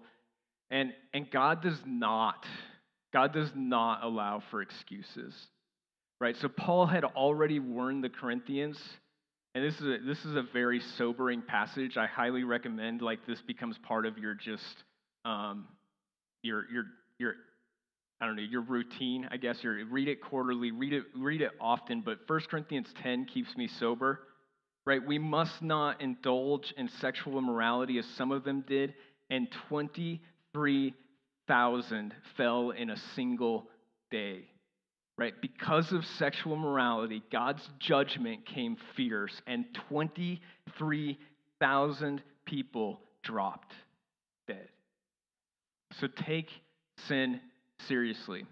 And, 0.72 0.94
and 1.12 1.30
God 1.30 1.62
does 1.62 1.78
not, 1.86 2.46
God 3.12 3.34
does 3.34 3.50
not 3.54 4.02
allow 4.02 4.42
for 4.50 4.62
excuses, 4.62 5.34
right? 6.18 6.34
So 6.38 6.48
Paul 6.48 6.86
had 6.86 7.04
already 7.04 7.60
warned 7.60 8.02
the 8.02 8.08
Corinthians, 8.08 8.78
and 9.54 9.62
this 9.62 9.74
is 9.74 9.82
a, 9.82 9.98
this 10.06 10.24
is 10.24 10.34
a 10.34 10.42
very 10.42 10.80
sobering 10.96 11.42
passage. 11.42 11.98
I 11.98 12.06
highly 12.06 12.42
recommend 12.42 13.02
like 13.02 13.26
this 13.26 13.40
becomes 13.42 13.76
part 13.86 14.06
of 14.06 14.16
your 14.16 14.32
just 14.32 14.64
um, 15.26 15.66
your 16.42 16.64
your 16.72 16.84
your 17.18 17.34
I 18.22 18.26
don't 18.26 18.36
know 18.36 18.42
your 18.42 18.62
routine. 18.62 19.28
I 19.30 19.36
guess 19.36 19.62
your 19.62 19.84
read 19.84 20.08
it 20.08 20.22
quarterly, 20.22 20.70
read 20.70 20.94
it 20.94 21.04
read 21.14 21.42
it 21.42 21.50
often. 21.60 22.00
But 22.00 22.20
1 22.26 22.40
Corinthians 22.50 22.86
10 23.02 23.26
keeps 23.26 23.54
me 23.58 23.68
sober, 23.78 24.20
right? 24.86 25.06
We 25.06 25.18
must 25.18 25.60
not 25.60 26.00
indulge 26.00 26.72
in 26.78 26.88
sexual 26.88 27.36
immorality 27.36 27.98
as 27.98 28.06
some 28.16 28.32
of 28.32 28.42
them 28.42 28.64
did, 28.66 28.94
and 29.28 29.48
20 29.68 30.22
3,000 30.52 32.14
fell 32.36 32.70
in 32.70 32.90
a 32.90 32.96
single 33.14 33.68
day. 34.10 34.48
Right? 35.18 35.34
Because 35.40 35.92
of 35.92 36.04
sexual 36.06 36.56
morality, 36.56 37.22
God's 37.30 37.68
judgment 37.78 38.46
came 38.46 38.76
fierce, 38.96 39.42
and 39.46 39.66
23,000 39.88 42.22
people 42.46 43.00
dropped 43.22 43.74
dead. 44.46 44.68
So 46.00 46.06
take 46.06 46.48
sin 47.08 47.40
seriously. 47.86 48.46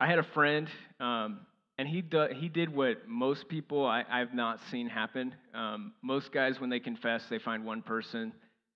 I 0.00 0.06
had 0.06 0.18
a 0.18 0.22
friend, 0.22 0.68
um, 0.98 1.40
and 1.78 1.86
he, 1.86 2.02
do, 2.02 2.26
he 2.34 2.48
did 2.48 2.74
what 2.74 3.08
most 3.08 3.48
people 3.48 3.86
I, 3.86 4.04
have 4.08 4.34
not 4.34 4.58
seen 4.70 4.88
happen. 4.88 5.34
Um, 5.54 5.92
most 6.02 6.32
guys, 6.32 6.58
when 6.58 6.70
they 6.70 6.80
confess, 6.80 7.22
they 7.30 7.38
find 7.38 7.64
one 7.64 7.82
person. 7.82 8.32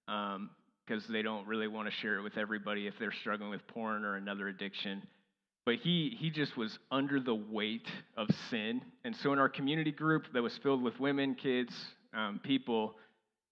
Um, 0.06 0.50
because 0.86 1.06
they 1.06 1.22
don't 1.22 1.46
really 1.46 1.68
want 1.68 1.88
to 1.88 1.94
share 2.00 2.18
it 2.18 2.22
with 2.22 2.36
everybody 2.36 2.86
if 2.86 2.94
they're 2.98 3.12
struggling 3.12 3.50
with 3.50 3.66
porn 3.68 4.04
or 4.04 4.16
another 4.16 4.48
addiction. 4.48 5.02
But 5.66 5.76
he, 5.76 6.16
he 6.18 6.30
just 6.30 6.56
was 6.56 6.78
under 6.90 7.20
the 7.20 7.34
weight 7.34 7.86
of 8.16 8.28
sin. 8.50 8.82
And 9.04 9.16
so 9.16 9.32
in 9.32 9.38
our 9.38 9.48
community 9.48 9.92
group 9.92 10.24
that 10.34 10.42
was 10.42 10.56
filled 10.62 10.82
with 10.82 11.00
women, 11.00 11.34
kids, 11.34 11.72
um, 12.12 12.38
people, 12.42 12.96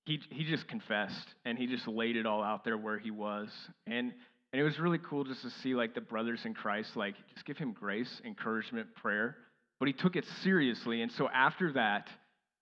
he, 0.04 0.20
he 0.30 0.44
just 0.44 0.68
confessed 0.68 1.34
and 1.44 1.56
he 1.56 1.66
just 1.66 1.88
laid 1.88 2.16
it 2.16 2.26
all 2.26 2.42
out 2.42 2.64
there 2.64 2.76
where 2.76 2.98
he 2.98 3.10
was. 3.10 3.48
And, 3.86 4.12
and 4.52 4.60
it 4.60 4.62
was 4.62 4.78
really 4.78 4.98
cool 4.98 5.24
just 5.24 5.42
to 5.42 5.50
see 5.62 5.74
like 5.74 5.94
the 5.94 6.02
brothers 6.02 6.40
in 6.44 6.52
Christ, 6.52 6.96
like 6.96 7.14
just 7.32 7.46
give 7.46 7.56
him 7.56 7.72
grace, 7.72 8.20
encouragement, 8.26 8.94
prayer. 8.94 9.36
But 9.78 9.86
he 9.88 9.94
took 9.94 10.14
it 10.14 10.26
seriously. 10.42 11.00
And 11.00 11.10
so 11.12 11.28
after 11.30 11.72
that, 11.72 12.08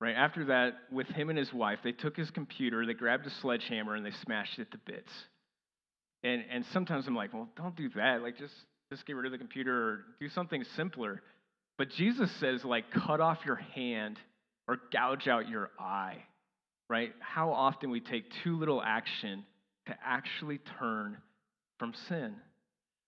Right 0.01 0.15
after 0.15 0.47
that, 0.47 0.75
with 0.91 1.09
him 1.09 1.29
and 1.29 1.39
his 1.39 1.53
wife, 1.53 1.81
they 1.85 1.93
took 1.93 2.17
his 2.17 2.31
computer, 2.31 2.87
they 2.87 2.95
grabbed 2.95 3.27
a 3.27 3.31
sledgehammer, 3.31 3.95
and 3.95 4.05
they 4.05 4.13
smashed 4.25 4.59
it 4.59 4.71
to 4.71 4.79
bits. 4.79 5.13
And 6.23 6.45
and 6.51 6.65
sometimes 6.73 7.07
I'm 7.07 7.15
like, 7.15 7.35
well, 7.35 7.49
don't 7.57 7.77
do 7.77 7.91
that. 7.97 8.23
Like 8.23 8.39
just 8.39 8.55
just 8.91 9.07
get 9.07 9.17
rid 9.17 9.27
of 9.27 9.33
the 9.33 9.39
computer 9.39 9.73
or 9.73 10.01
do 10.21 10.29
something 10.29 10.65
simpler. 10.77 11.23
But 11.79 11.91
Jesus 11.91 12.31
says, 12.41 12.65
like, 12.65 12.91
cut 12.91 13.21
off 13.21 13.39
your 13.47 13.57
hand 13.57 14.19
or 14.69 14.79
gouge 14.93 15.29
out 15.29 15.49
your 15.49 15.71
eye. 15.79 16.25
Right? 16.89 17.13
How 17.21 17.53
often 17.53 17.91
we 17.91 18.01
take 18.01 18.25
too 18.43 18.59
little 18.59 18.83
action 18.83 19.45
to 19.87 19.97
actually 20.05 20.59
turn 20.79 21.17
from 21.79 21.95
sin. 22.09 22.35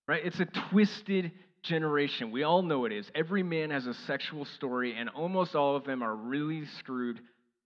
Right? 0.08 0.24
It's 0.24 0.40
a 0.40 0.46
twisted 0.70 1.32
generation. 1.62 2.30
We 2.30 2.42
all 2.42 2.62
know 2.62 2.84
it 2.84 2.92
is. 2.92 3.10
Every 3.14 3.42
man 3.42 3.70
has 3.70 3.86
a 3.86 3.94
sexual 4.06 4.44
story, 4.44 4.96
and 4.96 5.08
almost 5.10 5.54
all 5.54 5.76
of 5.76 5.84
them 5.84 6.02
are 6.02 6.14
really 6.14 6.64
screwed 6.78 7.20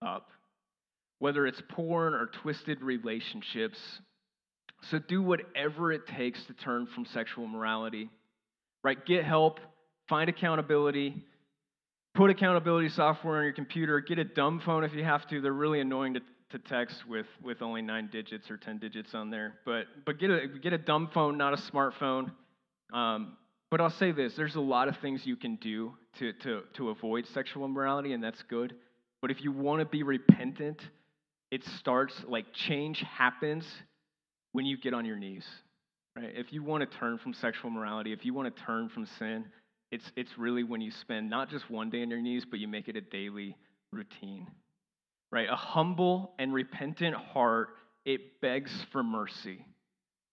up, 0.05 0.29
whether 1.19 1.47
it's 1.47 1.61
porn 1.69 2.13
or 2.13 2.27
twisted 2.27 2.81
relationships. 2.81 3.79
So 4.91 4.99
do 4.99 5.21
whatever 5.21 5.91
it 5.91 6.07
takes 6.07 6.43
to 6.45 6.53
turn 6.53 6.87
from 6.93 7.05
sexual 7.05 7.47
morality. 7.47 8.09
Right? 8.83 9.03
Get 9.05 9.25
help, 9.25 9.59
find 10.07 10.29
accountability, 10.29 11.15
put 12.13 12.29
accountability 12.29 12.89
software 12.89 13.37
on 13.37 13.43
your 13.43 13.53
computer, 13.53 13.99
get 13.99 14.19
a 14.19 14.23
dumb 14.23 14.61
phone 14.65 14.83
if 14.83 14.93
you 14.93 15.03
have 15.03 15.27
to. 15.29 15.41
They're 15.41 15.51
really 15.51 15.81
annoying 15.81 16.13
to, 16.13 16.21
to 16.51 16.59
text 16.59 17.07
with, 17.07 17.25
with 17.43 17.61
only 17.61 17.81
nine 17.81 18.09
digits 18.11 18.49
or 18.51 18.57
10 18.57 18.77
digits 18.77 19.15
on 19.15 19.31
there. 19.31 19.55
But, 19.65 19.85
but 20.05 20.19
get, 20.19 20.29
a, 20.29 20.47
get 20.47 20.73
a 20.73 20.77
dumb 20.77 21.09
phone, 21.13 21.37
not 21.37 21.53
a 21.53 21.57
smartphone. 21.57 22.31
Um, 22.93 23.35
but 23.69 23.81
I'll 23.81 23.89
say 23.89 24.11
this 24.11 24.33
there's 24.35 24.55
a 24.55 24.61
lot 24.61 24.87
of 24.87 24.97
things 24.97 25.25
you 25.25 25.35
can 25.35 25.55
do 25.57 25.93
to, 26.19 26.33
to, 26.33 26.61
to 26.75 26.89
avoid 26.89 27.27
sexual 27.27 27.65
immorality, 27.65 28.13
and 28.13 28.23
that's 28.23 28.41
good. 28.43 28.75
But 29.21 29.31
if 29.31 29.43
you 29.43 29.51
want 29.51 29.79
to 29.79 29.85
be 29.85 30.03
repentant, 30.03 30.81
it 31.51 31.63
starts 31.79 32.13
like 32.27 32.45
change 32.53 32.99
happens 32.99 33.65
when 34.51 34.65
you 34.65 34.77
get 34.77 34.93
on 34.93 35.05
your 35.05 35.17
knees. 35.17 35.45
Right? 36.15 36.31
If 36.35 36.51
you 36.51 36.63
want 36.63 36.89
to 36.89 36.97
turn 36.97 37.17
from 37.17 37.33
sexual 37.33 37.69
morality, 37.69 38.13
if 38.13 38.25
you 38.25 38.33
want 38.33 38.55
to 38.55 38.63
turn 38.63 38.89
from 38.89 39.05
sin, 39.19 39.45
it's, 39.91 40.11
it's 40.15 40.31
really 40.37 40.63
when 40.63 40.81
you 40.81 40.91
spend 40.91 41.29
not 41.29 41.49
just 41.49 41.69
one 41.69 41.89
day 41.89 42.01
on 42.01 42.09
your 42.09 42.21
knees, 42.21 42.43
but 42.49 42.59
you 42.59 42.67
make 42.67 42.87
it 42.87 42.95
a 42.95 43.01
daily 43.01 43.55
routine. 43.91 44.47
Right? 45.31 45.47
A 45.49 45.55
humble 45.55 46.33
and 46.39 46.53
repentant 46.53 47.15
heart, 47.15 47.69
it 48.05 48.41
begs 48.41 48.71
for 48.91 49.03
mercy. 49.03 49.65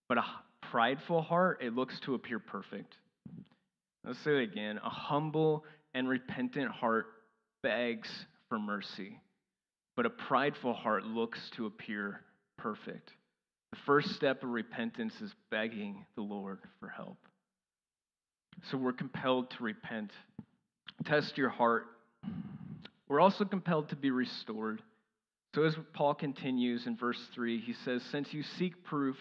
But 0.08 0.18
a 0.18 0.24
prideful 0.70 1.22
heart, 1.22 1.60
it 1.62 1.74
looks 1.74 1.98
to 2.00 2.14
appear 2.14 2.38
perfect. 2.38 2.94
Let's 4.04 4.18
say 4.20 4.32
it 4.32 4.42
again. 4.42 4.78
A 4.84 4.90
humble 4.90 5.64
and 5.94 6.08
repentant 6.08 6.70
heart 6.70 7.06
begs 7.62 8.08
for 8.48 8.58
mercy, 8.58 9.20
but 9.96 10.04
a 10.04 10.10
prideful 10.10 10.74
heart 10.74 11.04
looks 11.04 11.38
to 11.56 11.66
appear 11.66 12.20
perfect. 12.58 13.10
The 13.72 13.78
first 13.86 14.14
step 14.14 14.42
of 14.42 14.50
repentance 14.50 15.14
is 15.20 15.34
begging 15.50 16.04
the 16.16 16.22
Lord 16.22 16.58
for 16.78 16.88
help. 16.88 17.16
So 18.70 18.76
we're 18.76 18.92
compelled 18.92 19.50
to 19.52 19.62
repent. 19.62 20.12
Test 21.04 21.36
your 21.38 21.48
heart. 21.48 21.86
We're 23.08 23.20
also 23.20 23.44
compelled 23.44 23.88
to 23.88 23.96
be 23.96 24.10
restored. 24.10 24.82
So 25.54 25.64
as 25.64 25.76
Paul 25.92 26.14
continues 26.14 26.86
in 26.86 26.96
verse 26.96 27.20
3, 27.34 27.60
he 27.60 27.72
says, 27.84 28.02
Since 28.10 28.32
you 28.32 28.42
seek 28.42 28.84
proof 28.84 29.16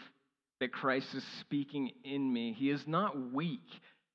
that 0.60 0.72
Christ 0.72 1.14
is 1.14 1.24
speaking 1.40 1.92
in 2.04 2.32
me, 2.32 2.54
he 2.54 2.70
is 2.70 2.84
not 2.88 3.34
weak 3.34 3.60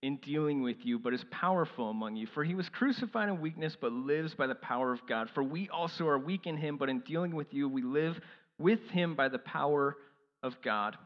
in 0.02 0.16
dealing 0.18 0.62
with 0.62 0.76
you, 0.84 0.98
but 0.98 1.12
is 1.12 1.24
powerful 1.30 1.90
among 1.90 2.16
you. 2.16 2.26
For 2.26 2.44
he 2.44 2.54
was 2.54 2.68
crucified 2.68 3.28
in 3.28 3.40
weakness, 3.40 3.76
but 3.80 3.92
lives 3.92 4.34
by 4.34 4.46
the 4.46 4.54
power 4.54 4.92
of 4.92 5.00
God. 5.08 5.28
For 5.34 5.42
we 5.42 5.68
also 5.68 6.06
are 6.06 6.18
weak 6.18 6.46
in 6.46 6.56
him, 6.56 6.76
but 6.76 6.88
in 6.88 7.00
dealing 7.00 7.34
with 7.34 7.52
you, 7.52 7.68
we 7.68 7.82
live 7.82 8.18
with 8.58 8.80
him 8.90 9.14
by 9.14 9.28
the 9.28 9.38
power 9.38 9.96
of 10.42 10.56
God. 10.62 10.96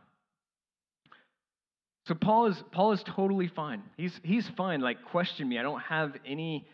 So 2.07 2.15
Paul 2.15 2.47
is 2.47 2.63
Paul 2.73 2.93
is 2.93 3.03
totally 3.05 3.49
fine. 3.49 3.83
He's 3.97 4.19
he's 4.25 4.49
fine. 4.57 4.81
Like 4.81 5.05
question 5.05 5.49
me. 5.49 5.59
I 5.59 5.63
don't 5.63 5.81
have 5.83 6.15
any 6.27 6.67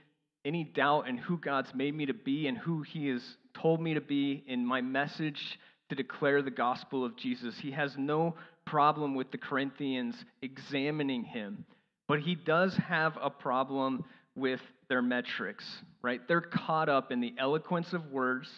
any 0.44 0.64
doubt 0.64 1.08
in 1.08 1.18
who 1.18 1.36
God's 1.36 1.72
made 1.74 1.94
me 1.94 2.06
to 2.06 2.14
be 2.14 2.46
and 2.46 2.56
who 2.56 2.82
he 2.82 3.08
has 3.08 3.22
told 3.54 3.80
me 3.80 3.94
to 3.94 4.00
be 4.00 4.42
in 4.46 4.64
my 4.64 4.80
message 4.80 5.58
to 5.90 5.94
declare 5.94 6.42
the 6.42 6.50
gospel 6.50 7.04
of 7.04 7.16
Jesus. 7.16 7.58
He 7.58 7.72
has 7.72 7.94
no 7.98 8.36
problem 8.64 9.14
with 9.14 9.30
the 9.30 9.38
Corinthians 9.38 10.14
examining 10.42 11.24
him, 11.24 11.64
but 12.08 12.20
he 12.20 12.34
does 12.34 12.74
have 12.76 13.16
a 13.22 13.30
problem 13.30 14.04
with 14.34 14.60
their 14.88 15.02
metrics, 15.02 15.64
right? 16.02 16.26
They're 16.26 16.40
caught 16.40 16.88
up 16.88 17.12
in 17.12 17.20
the 17.20 17.34
eloquence 17.38 17.92
of 17.92 18.10
words. 18.10 18.48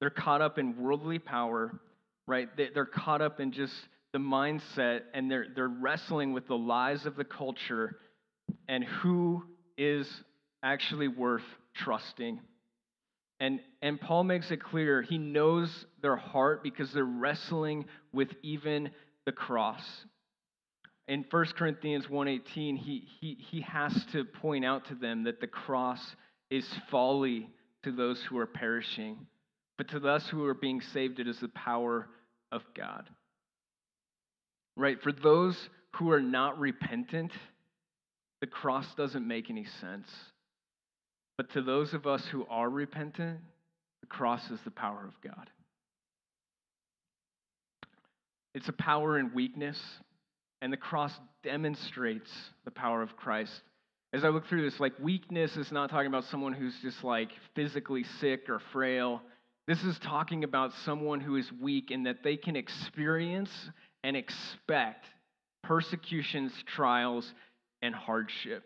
They're 0.00 0.10
caught 0.10 0.40
up 0.40 0.58
in 0.58 0.80
worldly 0.80 1.18
power, 1.18 1.80
right? 2.26 2.48
They're 2.56 2.86
caught 2.86 3.20
up 3.20 3.40
in 3.40 3.50
just 3.52 3.74
the 4.12 4.18
mindset 4.18 5.02
and 5.12 5.30
they're, 5.30 5.46
they're 5.54 5.68
wrestling 5.68 6.32
with 6.32 6.46
the 6.46 6.56
lies 6.56 7.06
of 7.06 7.16
the 7.16 7.24
culture 7.24 7.96
and 8.68 8.84
who 8.84 9.42
is 9.76 10.08
actually 10.62 11.08
worth 11.08 11.42
trusting. 11.74 12.40
And, 13.40 13.60
and 13.82 14.00
Paul 14.00 14.24
makes 14.24 14.50
it 14.50 14.62
clear 14.62 15.02
he 15.02 15.18
knows 15.18 15.86
their 16.00 16.16
heart 16.16 16.62
because 16.62 16.92
they're 16.92 17.04
wrestling 17.04 17.86
with 18.12 18.28
even 18.42 18.90
the 19.24 19.32
cross. 19.32 19.82
In 21.08 21.24
1 21.30 21.46
Corinthians 21.56 22.06
1.18, 22.06 22.78
he, 22.78 23.04
he, 23.20 23.36
he 23.50 23.60
has 23.60 23.92
to 24.12 24.24
point 24.24 24.64
out 24.64 24.86
to 24.86 24.94
them 24.94 25.24
that 25.24 25.40
the 25.40 25.46
cross 25.46 26.00
is 26.50 26.66
folly 26.90 27.48
to 27.84 27.92
those 27.92 28.20
who 28.28 28.38
are 28.38 28.46
perishing, 28.46 29.26
but 29.78 29.88
to 29.88 30.08
us 30.08 30.26
who 30.28 30.44
are 30.46 30.54
being 30.54 30.80
saved, 30.80 31.20
it 31.20 31.28
is 31.28 31.38
the 31.38 31.48
power 31.48 32.08
of 32.50 32.62
God. 32.76 33.08
Right? 34.76 35.00
For 35.00 35.12
those 35.12 35.56
who 35.94 36.10
are 36.10 36.20
not 36.20 36.58
repentant, 36.58 37.32
the 38.40 38.46
cross 38.46 38.86
doesn't 38.96 39.26
make 39.26 39.48
any 39.48 39.66
sense. 39.80 40.08
But 41.36 41.50
to 41.52 41.62
those 41.62 41.94
of 41.94 42.06
us 42.06 42.24
who 42.26 42.46
are 42.50 42.68
repentant, 42.68 43.40
the 44.00 44.06
cross 44.06 44.50
is 44.50 44.58
the 44.64 44.70
power 44.70 45.04
of 45.06 45.14
God. 45.22 45.50
It's 48.54 48.68
a 48.68 48.72
power 48.72 49.18
in 49.18 49.34
weakness, 49.34 49.78
and 50.62 50.72
the 50.72 50.76
cross 50.76 51.12
demonstrates 51.42 52.30
the 52.64 52.70
power 52.70 53.02
of 53.02 53.16
Christ. 53.16 53.52
As 54.12 54.24
I 54.24 54.28
look 54.28 54.46
through 54.46 54.68
this, 54.68 54.80
like 54.80 54.98
weakness 54.98 55.56
is 55.56 55.70
not 55.70 55.90
talking 55.90 56.06
about 56.06 56.24
someone 56.24 56.52
who's 56.52 56.74
just 56.80 57.04
like 57.04 57.30
physically 57.54 58.04
sick 58.20 58.48
or 58.48 58.60
frail. 58.72 59.20
This 59.66 59.82
is 59.82 59.98
talking 59.98 60.44
about 60.44 60.72
someone 60.84 61.20
who 61.20 61.36
is 61.36 61.50
weak 61.60 61.90
and 61.90 62.06
that 62.06 62.22
they 62.22 62.36
can 62.36 62.56
experience 62.56 63.50
and 64.04 64.16
expect 64.16 65.04
persecutions, 65.64 66.52
trials, 66.66 67.30
and 67.82 67.94
hardship. 67.94 68.62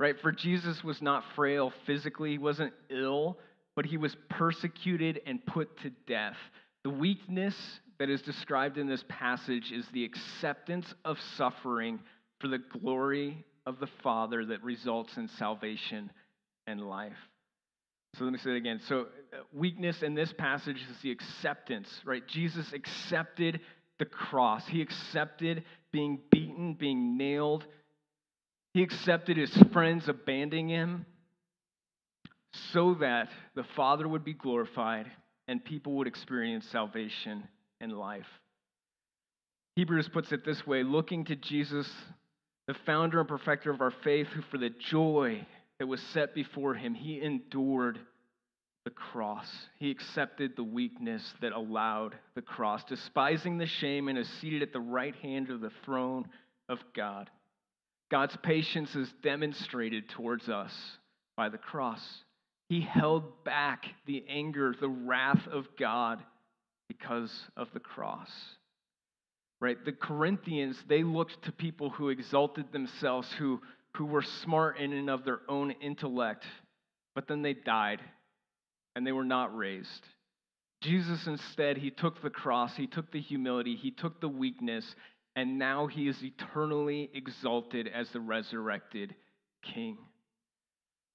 Right? 0.00 0.18
For 0.20 0.32
Jesus 0.32 0.82
was 0.82 1.00
not 1.00 1.22
frail 1.36 1.72
physically, 1.86 2.32
he 2.32 2.38
wasn't 2.38 2.72
ill, 2.90 3.38
but 3.76 3.86
he 3.86 3.98
was 3.98 4.16
persecuted 4.30 5.20
and 5.26 5.44
put 5.46 5.78
to 5.82 5.90
death. 6.06 6.36
The 6.82 6.90
weakness 6.90 7.54
that 8.02 8.10
is 8.10 8.22
described 8.22 8.78
in 8.78 8.88
this 8.88 9.04
passage 9.08 9.70
is 9.70 9.86
the 9.92 10.04
acceptance 10.04 10.92
of 11.04 11.16
suffering 11.36 12.00
for 12.40 12.48
the 12.48 12.58
glory 12.58 13.44
of 13.64 13.78
the 13.78 13.86
Father 14.02 14.44
that 14.44 14.60
results 14.64 15.16
in 15.16 15.28
salvation 15.38 16.10
and 16.66 16.80
life. 16.80 17.16
So 18.16 18.24
let 18.24 18.32
me 18.32 18.40
say 18.40 18.50
it 18.50 18.56
again. 18.56 18.80
So, 18.88 19.02
uh, 19.32 19.42
weakness 19.52 20.02
in 20.02 20.16
this 20.16 20.32
passage 20.36 20.78
is 20.90 20.96
the 21.00 21.12
acceptance, 21.12 21.88
right? 22.04 22.26
Jesus 22.26 22.72
accepted 22.72 23.60
the 24.00 24.04
cross. 24.04 24.66
He 24.66 24.82
accepted 24.82 25.62
being 25.92 26.18
beaten, 26.28 26.74
being 26.74 27.16
nailed. 27.16 27.64
He 28.74 28.82
accepted 28.82 29.36
his 29.36 29.56
friends 29.72 30.08
abandoning 30.08 30.68
him 30.68 31.06
so 32.72 32.94
that 32.94 33.28
the 33.54 33.64
Father 33.76 34.08
would 34.08 34.24
be 34.24 34.34
glorified 34.34 35.08
and 35.46 35.64
people 35.64 35.92
would 35.92 36.08
experience 36.08 36.66
salvation 36.66 37.44
and 37.82 37.92
life. 37.92 38.26
Hebrews 39.76 40.08
puts 40.08 40.32
it 40.32 40.44
this 40.44 40.66
way 40.66 40.82
looking 40.82 41.26
to 41.26 41.36
Jesus, 41.36 41.90
the 42.66 42.74
founder 42.86 43.20
and 43.20 43.28
perfecter 43.28 43.70
of 43.70 43.80
our 43.80 43.92
faith, 44.02 44.28
who 44.28 44.42
for 44.42 44.56
the 44.56 44.70
joy 44.70 45.46
that 45.78 45.86
was 45.86 46.00
set 46.14 46.34
before 46.34 46.74
him, 46.74 46.94
he 46.94 47.20
endured 47.20 47.98
the 48.84 48.90
cross. 48.90 49.48
He 49.78 49.90
accepted 49.90 50.52
the 50.56 50.64
weakness 50.64 51.22
that 51.40 51.52
allowed 51.52 52.14
the 52.34 52.42
cross, 52.42 52.84
despising 52.84 53.58
the 53.58 53.66
shame, 53.66 54.08
and 54.08 54.18
is 54.18 54.28
seated 54.40 54.62
at 54.62 54.72
the 54.72 54.80
right 54.80 55.14
hand 55.16 55.50
of 55.50 55.60
the 55.60 55.72
throne 55.84 56.28
of 56.68 56.78
God. 56.94 57.30
God's 58.10 58.36
patience 58.42 58.94
is 58.94 59.12
demonstrated 59.22 60.08
towards 60.10 60.48
us 60.48 60.72
by 61.36 61.48
the 61.48 61.58
cross. 61.58 62.02
He 62.68 62.80
held 62.80 63.44
back 63.44 63.86
the 64.06 64.24
anger, 64.28 64.74
the 64.78 64.88
wrath 64.88 65.46
of 65.50 65.66
God 65.78 66.22
because 66.88 67.32
of 67.56 67.68
the 67.72 67.80
cross. 67.80 68.30
Right? 69.60 69.82
The 69.84 69.92
Corinthians, 69.92 70.76
they 70.88 71.02
looked 71.02 71.44
to 71.44 71.52
people 71.52 71.90
who 71.90 72.08
exalted 72.08 72.72
themselves, 72.72 73.28
who, 73.38 73.60
who 73.96 74.06
were 74.06 74.22
smart 74.22 74.78
in 74.78 74.92
and 74.92 75.08
of 75.08 75.24
their 75.24 75.40
own 75.48 75.70
intellect, 75.70 76.44
but 77.14 77.28
then 77.28 77.42
they 77.42 77.54
died 77.54 78.00
and 78.96 79.06
they 79.06 79.12
were 79.12 79.24
not 79.24 79.56
raised. 79.56 80.06
Jesus, 80.82 81.26
instead, 81.26 81.78
he 81.78 81.90
took 81.90 82.20
the 82.22 82.30
cross, 82.30 82.76
he 82.76 82.88
took 82.88 83.12
the 83.12 83.20
humility, 83.20 83.76
he 83.76 83.92
took 83.92 84.20
the 84.20 84.28
weakness, 84.28 84.84
and 85.36 85.58
now 85.58 85.86
he 85.86 86.08
is 86.08 86.20
eternally 86.22 87.08
exalted 87.14 87.88
as 87.88 88.10
the 88.10 88.20
resurrected 88.20 89.14
king. 89.62 89.96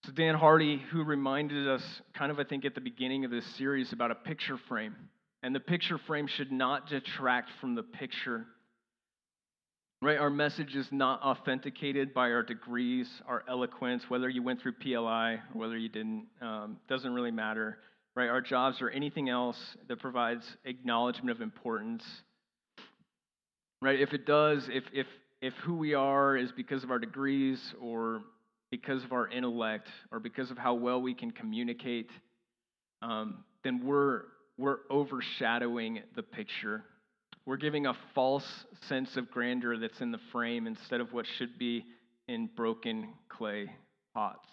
So, 0.06 0.14
Dan 0.14 0.36
Hardy, 0.36 0.82
who 0.92 1.04
reminded 1.04 1.68
us, 1.68 1.84
kind 2.14 2.32
of, 2.32 2.40
I 2.40 2.46
think, 2.46 2.64
at 2.64 2.76
the 2.76 2.82
beginning 2.82 3.26
of 3.26 3.32
this 3.32 3.46
series 3.58 3.92
about 3.92 4.12
a 4.12 4.16
picture 4.16 4.58
frame, 4.70 4.96
and 5.44 5.54
the 5.54 5.60
picture 5.60 5.98
frame 5.98 6.28
should 6.28 6.52
not 6.52 6.90
detract 6.90 7.50
from 7.62 7.76
the 7.76 7.84
picture. 7.84 8.46
Right? 10.02 10.18
Our 10.18 10.30
message 10.30 10.76
is 10.76 10.88
not 10.92 11.22
authenticated 11.22 12.14
by 12.14 12.32
our 12.32 12.44
degrees, 12.44 13.10
our 13.28 13.44
eloquence, 13.50 14.04
whether 14.10 14.30
you 14.30 14.44
went 14.44 14.62
through 14.62 14.74
PLI 14.74 15.34
or 15.34 15.40
whether 15.54 15.78
you 15.78 15.90
didn't, 15.90 16.28
um, 16.42 16.78
doesn't 16.88 17.12
really 17.12 17.32
matter. 17.32 17.80
Right? 18.16 18.30
Our 18.30 18.42
jobs 18.42 18.82
or 18.82 18.90
anything 18.90 19.30
else 19.30 19.58
that 19.88 20.00
provides 20.00 20.46
acknowledgement 20.66 21.32
of 21.32 21.42
importance. 21.42 22.04
Right? 23.82 24.00
If 24.00 24.14
it 24.14 24.26
does, 24.26 24.68
if, 24.72 24.84
if, 24.94 25.08
if 25.42 25.54
who 25.56 25.76
we 25.76 25.94
are 25.94 26.36
is 26.36 26.52
because 26.52 26.84
of 26.84 26.92
our 26.92 27.00
degrees 27.00 27.74
or 27.82 28.22
because 28.72 29.04
of 29.04 29.14
our 29.14 29.28
intellect 29.30 29.88
or 30.12 30.20
because 30.20 30.52
of 30.52 30.58
how 30.58 30.74
well 30.74 31.02
we 31.02 31.14
can 31.14 31.32
communicate, 31.32 32.10
um, 33.02 33.44
then 33.64 33.84
we're 33.84 34.24
we're 34.58 34.80
overshadowing 34.90 36.02
the 36.16 36.24
picture. 36.24 36.84
We're 37.46 37.58
giving 37.58 37.86
a 37.86 37.96
false 38.14 38.66
sense 38.88 39.16
of 39.16 39.32
grandeur 39.32 39.78
that's 39.78 40.02
in 40.02 40.12
the 40.12 40.20
frame 40.32 40.68
instead 40.68 41.00
of 41.00 41.14
what 41.14 41.26
should 41.38 41.58
be 41.58 41.86
in 42.28 42.50
broken 42.56 43.14
clay 43.30 43.72
pots. 44.14 44.46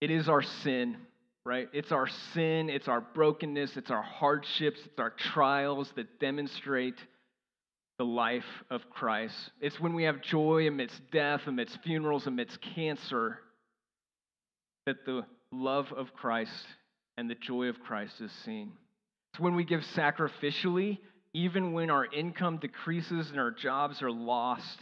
It 0.00 0.10
is 0.10 0.28
our 0.28 0.42
sin, 0.42 0.96
right? 1.44 1.68
It's 1.72 1.92
our 1.92 2.08
sin, 2.32 2.70
it's 2.70 2.88
our 2.88 3.00
brokenness, 3.00 3.76
it's 3.76 3.90
our 3.90 4.02
hardships, 4.02 4.80
it's 4.84 4.98
our 4.98 5.10
trials 5.10 5.92
that 5.96 6.18
demonstrate 6.20 6.96
the 7.98 8.04
life 8.04 8.64
of 8.70 8.88
Christ. 8.90 9.36
It's 9.60 9.78
when 9.78 9.94
we 9.94 10.04
have 10.04 10.22
joy 10.22 10.66
amidst 10.66 11.00
death, 11.12 11.42
amidst 11.46 11.78
funerals, 11.82 12.26
amidst 12.26 12.60
cancer, 12.74 13.38
that 14.86 15.04
the 15.04 15.26
love 15.52 15.92
of 15.92 16.14
Christ 16.14 16.66
and 17.16 17.28
the 17.28 17.34
joy 17.34 17.66
of 17.66 17.80
Christ 17.80 18.20
is 18.20 18.32
seen. 18.44 18.72
It's 19.32 19.40
when 19.40 19.54
we 19.54 19.64
give 19.64 19.80
sacrificially, 19.94 20.98
even 21.34 21.72
when 21.72 21.90
our 21.90 22.06
income 22.06 22.58
decreases 22.58 23.30
and 23.30 23.40
our 23.40 23.50
jobs 23.50 24.02
are 24.02 24.10
lost. 24.10 24.78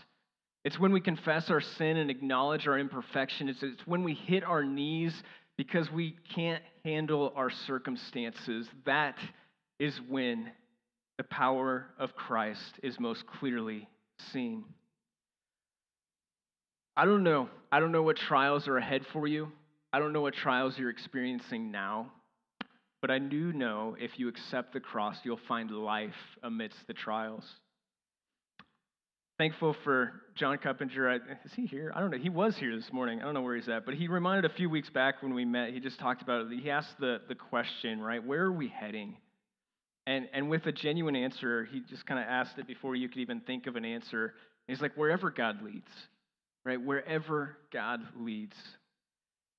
It's 0.64 0.78
when 0.78 0.92
we 0.92 1.00
confess 1.00 1.50
our 1.50 1.60
sin 1.60 1.96
and 1.96 2.10
acknowledge 2.10 2.66
our 2.66 2.78
imperfection. 2.78 3.48
It's, 3.48 3.62
it's 3.62 3.86
when 3.86 4.02
we 4.02 4.14
hit 4.14 4.44
our 4.44 4.64
knees 4.64 5.14
because 5.56 5.90
we 5.90 6.16
can't 6.34 6.62
handle 6.84 7.32
our 7.36 7.50
circumstances. 7.50 8.66
That 8.86 9.16
is 9.78 9.98
when 10.08 10.50
the 11.18 11.24
power 11.24 11.86
of 11.98 12.14
Christ 12.14 12.78
is 12.82 12.98
most 12.98 13.26
clearly 13.26 13.88
seen. 14.32 14.64
I 16.96 17.04
don't 17.04 17.22
know. 17.22 17.48
I 17.72 17.80
don't 17.80 17.92
know 17.92 18.02
what 18.02 18.16
trials 18.16 18.68
are 18.68 18.76
ahead 18.76 19.06
for 19.12 19.26
you. 19.26 19.50
I 19.92 19.98
don't 19.98 20.12
know 20.12 20.20
what 20.20 20.34
trials 20.34 20.78
you're 20.78 20.90
experiencing 20.90 21.70
now. 21.70 22.12
But 23.00 23.10
I 23.10 23.18
do 23.18 23.52
know 23.52 23.96
if 23.98 24.18
you 24.18 24.28
accept 24.28 24.72
the 24.72 24.80
cross, 24.80 25.16
you'll 25.24 25.40
find 25.48 25.70
life 25.70 26.14
amidst 26.42 26.86
the 26.86 26.92
trials. 26.92 27.44
Thankful 29.38 29.74
for 29.84 30.12
John 30.34 30.58
Cuppinger. 30.58 31.18
Is 31.46 31.52
he 31.54 31.64
here? 31.64 31.92
I 31.94 32.00
don't 32.00 32.10
know. 32.10 32.18
He 32.18 32.28
was 32.28 32.58
here 32.58 32.76
this 32.76 32.92
morning. 32.92 33.20
I 33.20 33.24
don't 33.24 33.32
know 33.32 33.40
where 33.40 33.56
he's 33.56 33.70
at. 33.70 33.86
But 33.86 33.94
he 33.94 34.06
reminded 34.06 34.44
a 34.50 34.54
few 34.54 34.68
weeks 34.68 34.90
back 34.90 35.22
when 35.22 35.32
we 35.32 35.46
met, 35.46 35.72
he 35.72 35.80
just 35.80 35.98
talked 35.98 36.20
about 36.20 36.52
it. 36.52 36.60
He 36.60 36.70
asked 36.70 37.00
the, 37.00 37.22
the 37.26 37.34
question, 37.34 38.02
right? 38.02 38.22
Where 38.22 38.42
are 38.42 38.52
we 38.52 38.68
heading? 38.68 39.16
And, 40.06 40.28
and 40.34 40.50
with 40.50 40.66
a 40.66 40.72
genuine 40.72 41.16
answer, 41.16 41.66
he 41.72 41.80
just 41.88 42.04
kind 42.04 42.20
of 42.20 42.26
asked 42.28 42.58
it 42.58 42.66
before 42.66 42.96
you 42.96 43.08
could 43.08 43.18
even 43.18 43.40
think 43.40 43.66
of 43.66 43.76
an 43.76 43.84
answer. 43.86 44.34
He's 44.66 44.82
like, 44.82 44.94
wherever 44.94 45.30
God 45.30 45.62
leads, 45.62 45.90
right? 46.66 46.80
Wherever 46.80 47.56
God 47.72 48.00
leads. 48.18 48.56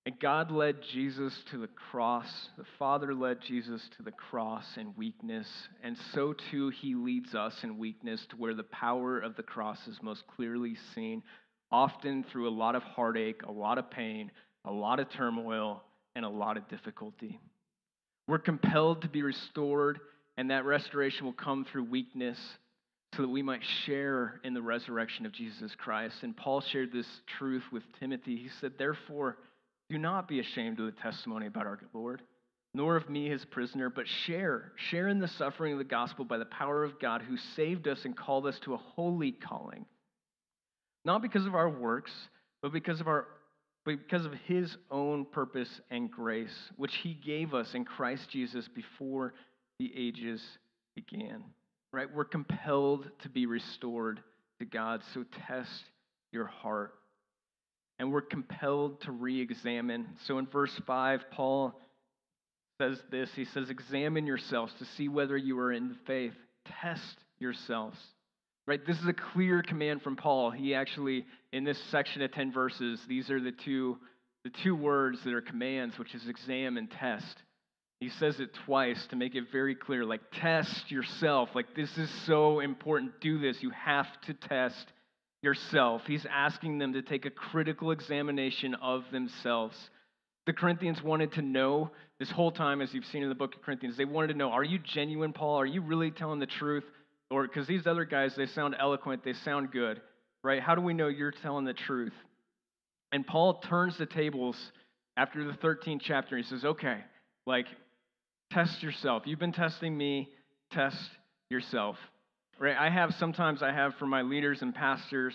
And 0.06 0.20
God 0.20 0.50
led 0.50 0.78
Jesus 0.94 1.34
to 1.52 1.60
the 1.60 1.68
cross. 1.68 2.50
The 2.58 2.66
Father 2.80 3.14
led 3.14 3.40
Jesus 3.42 3.88
to 3.98 4.04
the 4.04 4.12
cross 4.12 4.66
in 4.76 4.96
weakness. 4.96 5.48
And 5.84 5.96
so 6.14 6.34
too, 6.34 6.70
He 6.70 6.96
leads 6.96 7.36
us 7.36 7.54
in 7.64 7.78
weakness 7.78 8.26
to 8.32 8.36
where 8.36 8.56
the 8.56 8.64
power 8.64 9.20
of 9.20 9.36
the 9.36 9.44
cross 9.44 9.88
is 9.88 10.00
most 10.02 10.24
clearly 10.36 10.76
seen, 10.96 11.22
often 11.72 12.24
through 12.24 12.50
a 12.50 12.52
lot 12.52 12.76
of 12.76 12.82
heartache, 12.82 13.44
a 13.44 13.52
lot 13.52 13.78
of 13.78 13.92
pain, 13.92 14.32
a 14.66 14.72
lot 14.72 15.00
of 15.00 15.10
turmoil, 15.12 15.84
and 16.16 16.26
a 16.26 16.30
lot 16.30 16.58
of 16.58 16.68
difficulty. 16.68 17.40
We're 18.28 18.40
compelled 18.40 19.04
to 19.04 19.08
be 19.10 19.22
restored, 19.22 20.00
and 20.36 20.50
that 20.50 20.66
restoration 20.66 21.26
will 21.26 21.34
come 21.34 21.66
through 21.66 21.84
weakness 21.84 22.40
so 23.16 23.24
that 23.24 23.30
we 23.30 23.42
might 23.42 23.64
share 23.86 24.40
in 24.44 24.54
the 24.54 24.62
resurrection 24.62 25.26
of 25.26 25.32
Jesus 25.32 25.76
Christ. 25.78 26.16
And 26.24 26.36
Paul 26.36 26.62
shared 26.62 26.92
this 26.92 27.08
truth 27.38 27.64
with 27.72 27.84
Timothy. 28.00 28.38
He 28.38 28.50
said, 28.60 28.74
Therefore, 28.78 29.38
do 29.92 29.98
not 29.98 30.28
be 30.28 30.40
ashamed 30.40 30.80
of 30.80 30.86
the 30.86 31.02
testimony 31.02 31.48
about 31.48 31.66
our 31.66 31.80
Lord, 31.94 32.22
nor 32.74 32.96
of 32.96 33.10
me, 33.10 33.30
his 33.30 33.44
prisoner, 33.44 33.90
but 33.90 34.08
share. 34.26 34.72
Share 34.90 35.10
in 35.10 35.20
the 35.20 35.28
suffering 35.28 35.74
of 35.74 35.80
the 35.80 35.84
gospel 35.84 36.24
by 36.24 36.38
the 36.38 36.46
power 36.46 36.86
of 36.86 37.00
God 37.00 37.22
who 37.22 37.36
saved 37.56 37.88
us 37.90 38.06
and 38.06 38.16
called 38.16 38.48
us 38.48 38.58
to 38.64 38.74
a 38.74 38.78
holy 38.78 39.34
calling. 39.34 39.86
Not 41.04 41.22
because 41.22 41.46
of 41.46 41.56
our 41.56 41.70
works, 41.70 42.12
but 42.62 42.72
because 42.72 43.02
of 43.02 43.08
our 43.08 43.28
because 43.84 44.28
of 44.28 44.34
his 44.46 44.78
own 44.92 45.26
purpose 45.26 45.82
and 45.90 46.12
grace, 46.12 46.56
which 46.78 46.94
he 46.98 47.16
gave 47.16 47.56
us 47.56 47.74
in 47.74 47.84
Christ 47.84 48.30
Jesus 48.30 48.68
before 48.68 49.34
the 49.80 49.92
ages 49.98 50.40
began. 50.96 51.44
Right? 51.92 52.06
We're 52.14 52.26
compelled 52.26 53.10
to 53.24 53.30
be 53.30 53.48
restored 53.48 54.22
to 54.60 54.66
God. 54.66 55.02
So 55.16 55.26
test 55.48 55.82
your 56.32 56.46
heart 56.46 56.94
and 58.02 58.12
we're 58.12 58.22
compelled 58.22 59.00
to 59.02 59.12
re 59.12 59.40
examine. 59.40 60.08
So 60.26 60.40
in 60.40 60.48
verse 60.48 60.74
5, 60.88 61.22
Paul 61.30 61.80
says 62.82 63.00
this 63.12 63.30
He 63.36 63.46
says, 63.46 63.70
Examine 63.70 64.26
yourselves 64.26 64.74
to 64.80 64.86
see 64.98 65.08
whether 65.08 65.38
you 65.38 65.60
are 65.60 65.72
in 65.72 65.90
the 65.90 65.98
faith. 66.08 66.34
Test 66.82 67.18
yourselves. 67.38 67.98
Right? 68.66 68.84
This 68.86 68.98
is 68.98 69.08
a 69.08 69.14
clear 69.14 69.62
command 69.62 70.02
from 70.02 70.16
Paul. 70.16 70.50
He 70.50 70.74
actually, 70.74 71.26
in 71.54 71.64
this 71.64 71.80
section 71.92 72.24
of 72.24 72.32
10 72.32 72.52
verses, 72.52 73.00
these 73.08 73.30
are 73.30 73.40
the 73.40 73.52
two, 73.52 73.98
the 74.46 74.52
two 74.64 74.76
words 74.76 75.20
that 75.24 75.34
are 75.34 75.42
commands, 75.42 76.00
which 76.00 76.16
is 76.16 76.28
examine 76.28 76.78
and 76.80 76.92
test. 76.92 77.38
He 78.00 78.10
says 78.10 78.40
it 78.40 78.50
twice 78.66 79.06
to 79.12 79.16
make 79.16 79.36
it 79.36 79.52
very 79.52 79.76
clear 79.76 80.06
like, 80.06 80.22
test 80.34 80.90
yourself. 80.90 81.50
Like, 81.54 81.76
this 81.76 81.96
is 82.00 82.10
so 82.26 82.62
important. 82.62 83.22
Do 83.22 83.38
this. 83.38 83.62
You 83.62 83.70
have 83.72 84.08
to 84.26 84.34
test 84.34 84.92
yourself. 85.42 86.04
He's 86.06 86.26
asking 86.30 86.78
them 86.78 86.94
to 86.94 87.02
take 87.02 87.26
a 87.26 87.30
critical 87.30 87.92
examination 87.92 88.76
of 88.76 89.04
themselves. 89.12 89.76
The 90.46 90.54
Corinthians 90.54 91.02
wanted 91.02 91.34
to 91.34 91.42
know 91.42 91.92
this 92.20 92.32
whole 92.32 92.52
time, 92.52 92.82
as 92.82 92.94
you've 92.94 93.06
seen 93.06 93.24
in 93.24 93.30
the 93.30 93.36
book 93.36 93.56
of 93.56 93.62
Corinthians, 93.62 93.98
they 93.98 94.06
wanted 94.06 94.28
to 94.28 94.34
know 94.36 94.50
are 94.50 94.64
you 94.64 94.80
genuine, 94.80 95.34
Paul? 95.34 95.60
Are 95.60 95.66
you 95.66 95.82
really 95.82 96.12
telling 96.12 96.40
the 96.40 96.46
truth? 96.46 96.84
Or 97.30 97.48
because 97.48 97.68
these 97.68 97.88
other 97.88 98.06
guys, 98.06 98.36
they 98.36 98.46
sound 98.46 98.76
eloquent, 98.80 99.24
they 99.24 99.34
sound 99.34 99.72
good, 99.72 100.02
right? 100.44 100.62
How 100.62 100.76
do 100.76 100.82
we 100.82 100.94
know 100.94 101.08
you're 101.08 101.32
telling 101.32 101.66
the 101.66 101.74
truth? 101.74 102.14
And 103.12 103.26
Paul 103.26 103.56
turns 103.56 103.98
the 103.98 104.06
tables 104.06 104.58
after 105.18 105.44
the 105.44 105.54
13th 105.54 106.02
chapter. 106.02 106.38
He 106.38 106.44
says, 106.44 106.64
okay, 106.64 107.00
like, 107.46 107.68
test 108.52 108.84
yourself. 108.84 109.24
You've 109.26 109.40
been 109.40 109.54
testing 109.54 109.98
me, 109.98 110.30
test 110.72 110.98
yourself 111.50 111.98
right? 112.62 112.78
I 112.78 112.90
have 112.90 113.14
sometimes 113.16 113.64
I 113.64 113.72
have 113.74 113.96
for 113.96 114.06
my 114.06 114.22
leaders 114.22 114.62
and 114.62 114.74
pastors, 114.74 115.34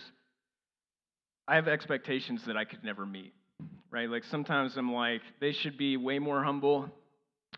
I 1.48 1.56
have 1.56 1.66
expectations 1.66 2.42
that 2.46 2.56
I 2.56 2.64
could 2.64 2.84
never 2.84 3.04
meet, 3.04 3.34
right? 3.90 4.08
Like 4.08 4.22
sometimes 4.24 4.76
I'm 4.76 4.92
like, 4.92 5.22
they 5.40 5.52
should 5.52 5.76
be 5.76 5.96
way 5.96 6.20
more 6.20 6.42
humble. 6.42 6.88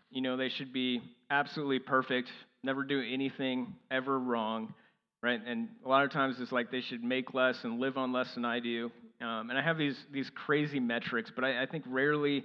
You 0.09 0.21
know, 0.21 0.37
they 0.37 0.49
should 0.49 0.73
be 0.73 1.01
absolutely 1.29 1.79
perfect, 1.79 2.29
never 2.63 2.83
do 2.83 2.99
anything 3.01 3.75
ever 3.91 4.17
wrong, 4.19 4.73
right? 5.21 5.39
And 5.45 5.69
a 5.85 5.89
lot 5.89 6.03
of 6.03 6.11
times 6.11 6.37
it's 6.39 6.51
like 6.51 6.71
they 6.71 6.81
should 6.81 7.03
make 7.03 7.35
less 7.35 7.63
and 7.63 7.79
live 7.79 7.95
on 7.95 8.11
less 8.11 8.33
than 8.33 8.45
I 8.45 8.59
do. 8.59 8.91
Um, 9.21 9.51
and 9.51 9.59
I 9.59 9.61
have 9.61 9.77
these 9.77 9.97
these 10.11 10.31
crazy 10.33 10.79
metrics, 10.79 11.31
but 11.35 11.43
I, 11.43 11.63
I 11.63 11.65
think 11.67 11.83
rarely, 11.87 12.43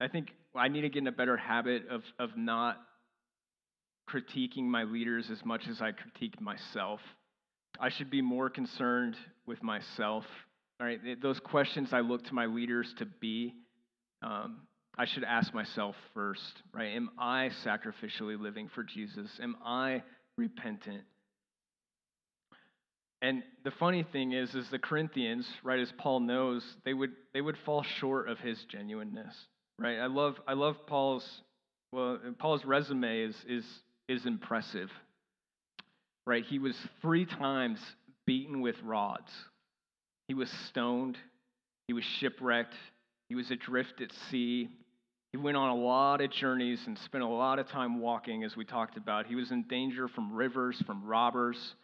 I 0.00 0.08
think 0.08 0.32
I 0.54 0.66
need 0.66 0.80
to 0.80 0.88
get 0.88 1.00
in 1.00 1.06
a 1.06 1.12
better 1.12 1.36
habit 1.36 1.88
of 1.90 2.02
of 2.18 2.36
not 2.36 2.78
critiquing 4.08 4.64
my 4.64 4.84
leaders 4.84 5.30
as 5.30 5.44
much 5.44 5.62
as 5.68 5.80
I 5.80 5.92
critique 5.92 6.40
myself. 6.40 7.00
I 7.80 7.90
should 7.90 8.10
be 8.10 8.22
more 8.22 8.48
concerned 8.48 9.16
with 9.46 9.62
myself. 9.62 10.24
All 10.80 10.86
right, 10.86 11.00
those 11.20 11.40
questions 11.40 11.92
I 11.92 12.00
look 12.00 12.24
to 12.26 12.34
my 12.34 12.46
leaders 12.46 12.92
to 12.98 13.06
be, 13.06 13.54
um, 14.22 14.62
I 14.98 15.06
should 15.06 15.24
ask 15.24 15.52
myself 15.52 15.94
first, 16.14 16.62
right? 16.72 16.94
Am 16.94 17.10
I 17.18 17.50
sacrificially 17.64 18.38
living 18.38 18.68
for 18.74 18.82
Jesus? 18.82 19.30
Am 19.42 19.56
I 19.64 20.02
repentant? 20.38 21.02
And 23.22 23.42
the 23.64 23.70
funny 23.72 24.04
thing 24.12 24.32
is, 24.32 24.54
is 24.54 24.68
the 24.70 24.78
Corinthians, 24.78 25.48
right, 25.64 25.80
as 25.80 25.92
Paul 25.98 26.20
knows, 26.20 26.62
they 26.84 26.94
would 26.94 27.12
they 27.32 27.40
would 27.40 27.56
fall 27.64 27.82
short 27.82 28.28
of 28.28 28.38
his 28.38 28.62
genuineness, 28.70 29.34
right? 29.78 29.98
I 29.98 30.06
love 30.06 30.36
I 30.46 30.52
love 30.52 30.76
Paul's 30.86 31.26
well, 31.92 32.18
Paul's 32.38 32.64
resume 32.64 33.22
is 33.22 33.34
is 33.48 33.64
is 34.08 34.26
impressive. 34.26 34.90
Right? 36.26 36.44
He 36.44 36.58
was 36.58 36.76
three 37.00 37.24
times 37.24 37.78
beaten 38.26 38.60
with 38.60 38.76
rods. 38.82 39.30
He 40.28 40.34
was 40.34 40.50
stoned. 40.68 41.16
He 41.86 41.92
was 41.92 42.04
shipwrecked. 42.04 42.74
He 43.28 43.34
was 43.34 43.50
adrift 43.50 44.00
at 44.00 44.10
sea. 44.30 44.68
He 45.32 45.38
went 45.38 45.56
on 45.56 45.70
a 45.70 45.74
lot 45.74 46.20
of 46.20 46.30
journeys 46.30 46.80
and 46.86 46.98
spent 46.98 47.22
a 47.22 47.28
lot 47.28 47.58
of 47.58 47.68
time 47.68 48.00
walking, 48.00 48.44
as 48.44 48.56
we 48.56 48.64
talked 48.64 48.96
about. 48.96 49.26
He 49.26 49.34
was 49.34 49.50
in 49.50 49.62
danger 49.64 50.08
from 50.08 50.32
rivers, 50.32 50.82
from 50.86 51.04
robbers, 51.04 51.74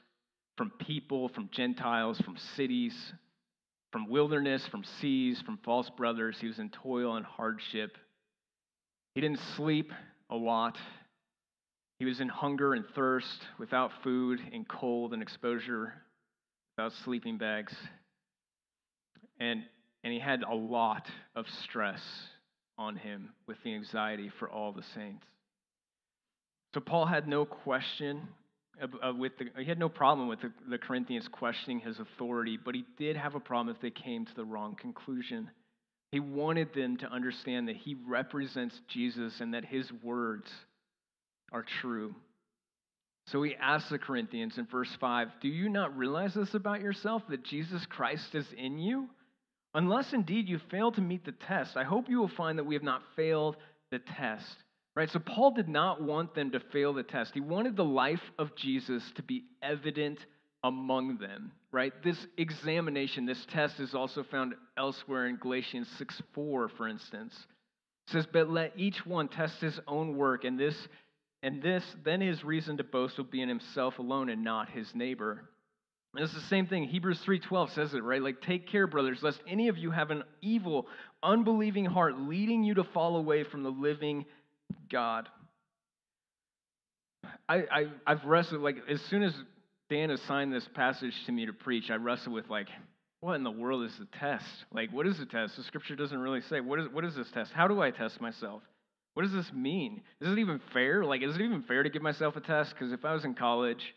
from 0.57 0.71
people, 0.79 1.29
from 1.29 1.51
Gentiles, 1.53 2.21
from 2.25 2.37
cities, 2.57 2.95
from 3.93 4.09
wilderness, 4.09 4.67
from 4.69 4.85
seas, 5.01 5.41
from 5.45 5.59
false 5.65 5.91
brothers. 5.91 6.39
He 6.41 6.47
was 6.47 6.59
in 6.59 6.71
toil 6.71 7.17
and 7.17 7.27
hardship. 7.27 7.99
He 9.15 9.21
didn't 9.21 9.41
sleep 9.57 9.93
a 10.31 10.37
lot. 10.37 10.79
He 12.03 12.07
was 12.07 12.19
in 12.19 12.29
hunger 12.29 12.75
and 12.75 12.85
thirst, 12.97 13.47
without 13.61 13.93
food, 14.03 14.41
in 14.51 14.65
cold 14.65 15.13
and 15.13 15.23
exposure, 15.23 15.95
without 16.77 16.93
sleeping 17.05 17.39
bags. 17.39 17.73
And, 19.39 19.63
and 20.03 20.13
he 20.13 20.19
had 20.19 20.43
a 20.43 20.53
lot 20.53 21.07
of 21.37 21.47
stress 21.63 22.03
on 22.77 22.97
him 22.97 23.29
with 23.47 23.57
the 23.63 23.73
anxiety 23.73 24.33
for 24.41 24.51
all 24.51 24.73
the 24.73 24.83
saints. 24.97 25.25
So 26.75 26.81
Paul 26.81 27.07
had 27.07 27.29
no 27.29 27.45
question 27.45 28.27
uh, 28.83 29.13
with 29.17 29.39
the, 29.39 29.45
he 29.57 29.67
had 29.67 29.79
no 29.79 29.89
problem 29.89 30.27
with 30.27 30.41
the, 30.41 30.53
the 30.69 30.79
Corinthians 30.79 31.29
questioning 31.29 31.79
his 31.79 32.01
authority, 32.01 32.59
but 32.65 32.75
he 32.75 32.85
did 32.99 33.17
have 33.17 33.37
a 33.37 33.41
problem 33.41 33.73
if 33.73 33.81
they 33.81 33.91
came 33.91 34.27
to 34.27 34.35
the 34.35 34.45
wrong 34.45 34.75
conclusion. 34.75 35.49
He 36.11 36.19
wanted 36.19 36.75
them 36.75 36.97
to 36.97 37.07
understand 37.07 37.69
that 37.69 37.77
he 37.77 37.95
represents 37.95 38.81
Jesus 38.89 39.41
and 39.41 39.55
that 39.55 39.65
his 39.65 39.89
words 40.03 40.51
are 41.53 41.65
true. 41.81 42.15
So 43.27 43.43
he 43.43 43.55
asks 43.55 43.91
the 43.91 43.99
Corinthians 43.99 44.59
in 44.59 44.67
verse 44.67 44.95
5 45.01 45.29
Do 45.41 45.49
you 45.49 45.69
not 45.69 45.97
realize 45.97 46.35
this 46.35 46.55
about 46.55 46.83
yourself, 46.83 47.23
that 47.29 47.45
Jesus 47.45 47.87
Christ 47.87 48.35
is 48.35 48.47
in 48.57 48.79
you? 48.79 49.09
Unless 49.75 50.13
indeed 50.13 50.49
you 50.49 50.59
fail 50.71 50.93
to 50.93 51.01
meet 51.01 51.25
the 51.25 51.33
test, 51.33 51.77
I 51.77 51.85
hope 51.85 52.09
you 52.09 52.19
will 52.19 52.29
find 52.29 52.59
that 52.59 52.65
we 52.65 52.75
have 52.75 52.83
not 52.83 53.03
failed 53.17 53.57
the 53.91 54.01
test. 54.01 54.57
Right? 54.95 55.11
So 55.11 55.19
Paul 55.19 55.53
did 55.53 55.69
not 55.69 56.03
want 56.03 56.35
them 56.35 56.51
to 56.51 56.61
fail 56.61 56.93
the 56.93 57.03
test. 57.03 57.33
He 57.33 57.41
wanted 57.41 57.77
the 57.77 57.85
life 57.85 58.21
of 58.39 58.55
Jesus 58.57 59.03
to 59.17 59.23
be 59.23 59.45
evident 59.63 60.19
among 60.63 61.17
them. 61.17 61.53
Right? 61.71 61.93
This 62.05 62.19
examination, 62.37 63.25
this 63.25 63.47
test 63.51 63.81
is 63.81 63.95
also 63.95 64.25
found 64.25 64.55
elsewhere 64.77 65.29
in 65.29 65.37
Galatians 65.37 65.89
6 65.97 66.21
4, 66.35 66.69
for 66.77 66.89
instance. 66.89 67.35
It 68.09 68.13
says, 68.13 68.27
But 68.31 68.51
let 68.51 68.79
each 68.79 69.07
one 69.07 69.29
test 69.29 69.61
his 69.63 69.81
own 69.87 70.17
work, 70.17 70.45
and 70.45 70.59
this 70.59 70.77
and 71.43 71.63
this 71.63 71.85
then 72.05 72.21
his 72.21 72.45
reason 72.45 72.77
to 72.77 72.85
boast 72.85 73.17
will 73.19 73.25
be 73.25 73.43
in 73.43 73.49
himself 73.49 73.99
alone 73.99 74.29
and 74.29 74.45
not 74.45 74.71
his 74.71 74.95
neighbor. 74.95 75.43
And 76.15 76.23
it's 76.23 76.35
the 76.35 76.41
same 76.41 76.67
thing. 76.67 76.85
Hebrews 76.85 77.23
3:12 77.25 77.71
says 77.71 77.95
it, 77.95 78.03
right? 78.03 78.23
Like 78.23 78.43
take 78.43 78.69
care, 78.69 78.87
brothers, 78.87 79.23
lest 79.23 79.41
any 79.47 79.69
of 79.69 79.79
you 79.79 79.91
have 79.91 80.11
an 80.11 80.25
evil, 80.41 80.87
unbelieving 81.23 81.87
heart 81.87 82.19
leading 82.19 82.63
you 82.63 82.75
to 82.75 82.85
fall 82.85 83.17
away 83.17 83.45
from 83.45 83.63
the 83.63 83.71
living 83.71 84.27
God. 84.91 85.29
I, 87.49 87.87
I 88.07 88.13
have 88.15 88.25
wrestled 88.25 88.63
like 88.63 88.77
as 88.89 89.01
soon 89.03 89.23
as 89.23 89.35
Dan 89.89 90.11
assigned 90.11 90.53
this 90.53 90.69
passage 90.75 91.15
to 91.27 91.33
me 91.33 91.47
to 91.47 91.53
preach, 91.53 91.91
I 91.91 91.97
wrestled 91.97 92.35
with 92.35 92.49
like, 92.49 92.69
what 93.21 93.35
in 93.35 93.45
the 93.45 93.51
world 93.51 93.85
is 93.85 93.97
the 93.99 94.07
test? 94.19 94.47
Like, 94.73 94.93
what 94.93 95.07
is 95.07 95.19
the 95.19 95.27
test? 95.27 95.57
The 95.57 95.63
scripture 95.63 95.97
doesn't 95.97 96.19
really 96.19 96.41
say. 96.43 96.61
What 96.61 96.79
is 96.81 96.89
what 96.89 97.05
is 97.05 97.15
this 97.15 97.31
test? 97.31 97.53
How 97.53 97.69
do 97.69 97.81
I 97.81 97.91
test 97.91 98.21
myself? 98.21 98.63
What 99.15 99.25
does 99.25 99.33
this 99.33 99.53
mean? 99.53 100.03
Is 100.21 100.33
it 100.33 100.39
even 100.39 100.61
fair? 100.73 101.05
Like, 101.05 101.23
is 101.23 101.35
it 101.35 101.41
even 101.41 101.63
fair 101.63 101.83
to 101.83 101.91
give 101.91 102.03
myself 102.03 102.37
a 102.37 102.41
test? 102.41 102.73
Because 102.73 102.93
if 102.93 103.05
I 103.05 103.13
was 103.13 103.25
in 103.25 103.35
college 103.35 103.95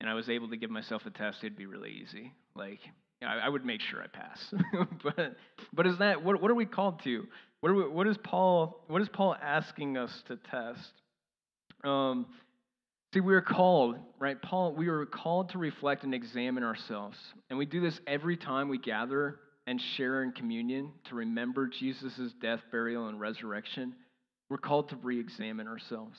and 0.00 0.08
I 0.08 0.14
was 0.14 0.28
able 0.28 0.48
to 0.48 0.56
give 0.56 0.70
myself 0.70 1.02
a 1.06 1.10
test, 1.10 1.38
it'd 1.42 1.56
be 1.56 1.66
really 1.66 1.90
easy. 1.90 2.32
Like, 2.56 2.80
I, 3.22 3.40
I 3.44 3.48
would 3.48 3.64
make 3.64 3.80
sure 3.80 4.02
I 4.02 4.06
pass. 4.06 4.54
but, 5.04 5.36
but 5.72 5.86
is 5.86 5.98
that 5.98 6.22
what? 6.22 6.40
What 6.40 6.50
are 6.50 6.54
we 6.54 6.66
called 6.66 7.02
to? 7.04 7.26
What, 7.60 7.70
are 7.70 7.74
we, 7.74 7.88
what 7.88 8.06
is 8.06 8.16
Paul? 8.22 8.84
What 8.88 9.02
is 9.02 9.08
Paul 9.08 9.36
asking 9.40 9.96
us 9.96 10.22
to 10.28 10.36
test? 10.50 10.92
Um, 11.82 12.26
see, 13.12 13.20
we 13.20 13.34
are 13.34 13.42
called, 13.42 13.96
right? 14.18 14.40
Paul, 14.40 14.74
we 14.74 14.88
are 14.88 15.04
called 15.04 15.50
to 15.50 15.58
reflect 15.58 16.04
and 16.04 16.14
examine 16.14 16.64
ourselves, 16.64 17.18
and 17.50 17.58
we 17.58 17.66
do 17.66 17.80
this 17.80 18.00
every 18.06 18.36
time 18.36 18.68
we 18.68 18.78
gather 18.78 19.40
and 19.66 19.80
share 19.96 20.22
in 20.22 20.32
communion 20.32 20.90
to 21.08 21.14
remember 21.14 21.66
Jesus' 21.66 22.32
death, 22.40 22.60
burial, 22.70 23.08
and 23.08 23.18
resurrection. 23.18 23.94
We're 24.54 24.58
called 24.58 24.90
to 24.90 24.96
re 25.02 25.18
examine 25.18 25.66
ourselves. 25.66 26.16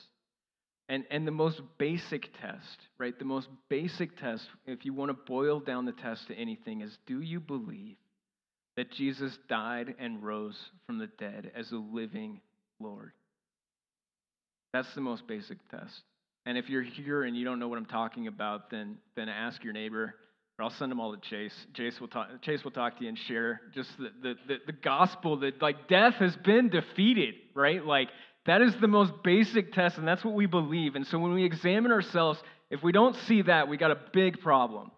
And, 0.90 1.04
and 1.10 1.26
the 1.26 1.32
most 1.32 1.62
basic 1.78 2.28
test, 2.38 2.76
right? 2.98 3.18
The 3.18 3.24
most 3.24 3.48
basic 3.70 4.18
test, 4.18 4.46
if 4.66 4.84
you 4.84 4.92
want 4.92 5.08
to 5.08 5.14
boil 5.14 5.58
down 5.58 5.86
the 5.86 5.92
test 5.92 6.28
to 6.28 6.34
anything, 6.34 6.82
is 6.82 6.98
do 7.06 7.22
you 7.22 7.40
believe 7.40 7.96
that 8.76 8.92
Jesus 8.92 9.38
died 9.48 9.94
and 9.98 10.22
rose 10.22 10.54
from 10.86 10.98
the 10.98 11.06
dead 11.06 11.50
as 11.56 11.72
a 11.72 11.76
living 11.76 12.42
Lord? 12.78 13.12
That's 14.74 14.94
the 14.94 15.00
most 15.00 15.26
basic 15.26 15.56
test. 15.70 16.02
And 16.44 16.58
if 16.58 16.68
you're 16.68 16.82
here 16.82 17.22
and 17.24 17.34
you 17.34 17.46
don't 17.46 17.58
know 17.58 17.68
what 17.68 17.78
I'm 17.78 17.86
talking 17.86 18.26
about, 18.26 18.68
then, 18.68 18.98
then 19.14 19.30
ask 19.30 19.64
your 19.64 19.72
neighbor, 19.72 20.14
or 20.58 20.64
I'll 20.64 20.70
send 20.70 20.90
them 20.90 21.00
all 21.00 21.14
to 21.14 21.20
Chase. 21.20 21.54
Chase 21.74 22.00
will 22.00 22.08
talk, 22.08 22.28
Chase 22.42 22.64
will 22.64 22.70
talk 22.70 22.96
to 22.98 23.02
you 23.02 23.08
and 23.10 23.18
share 23.18 23.60
just 23.74 23.90
the, 23.98 24.10
the, 24.22 24.34
the, 24.48 24.56
the 24.66 24.72
gospel 24.72 25.38
that, 25.40 25.60
like, 25.60 25.88
death 25.88 26.14
has 26.14 26.34
been 26.36 26.70
defeated, 26.70 27.34
right? 27.54 27.84
Like, 27.84 28.08
that 28.46 28.62
is 28.62 28.74
the 28.76 28.88
most 28.88 29.12
basic 29.22 29.72
test, 29.72 29.98
and 29.98 30.06
that's 30.06 30.24
what 30.24 30.34
we 30.34 30.46
believe. 30.46 30.94
And 30.94 31.06
so 31.06 31.18
when 31.18 31.34
we 31.34 31.44
examine 31.44 31.92
ourselves, 31.92 32.40
if 32.70 32.82
we 32.82 32.92
don't 32.92 33.16
see 33.26 33.42
that, 33.42 33.68
we 33.68 33.76
got 33.76 33.90
a 33.90 33.98
big 34.12 34.40
problem, 34.40 34.90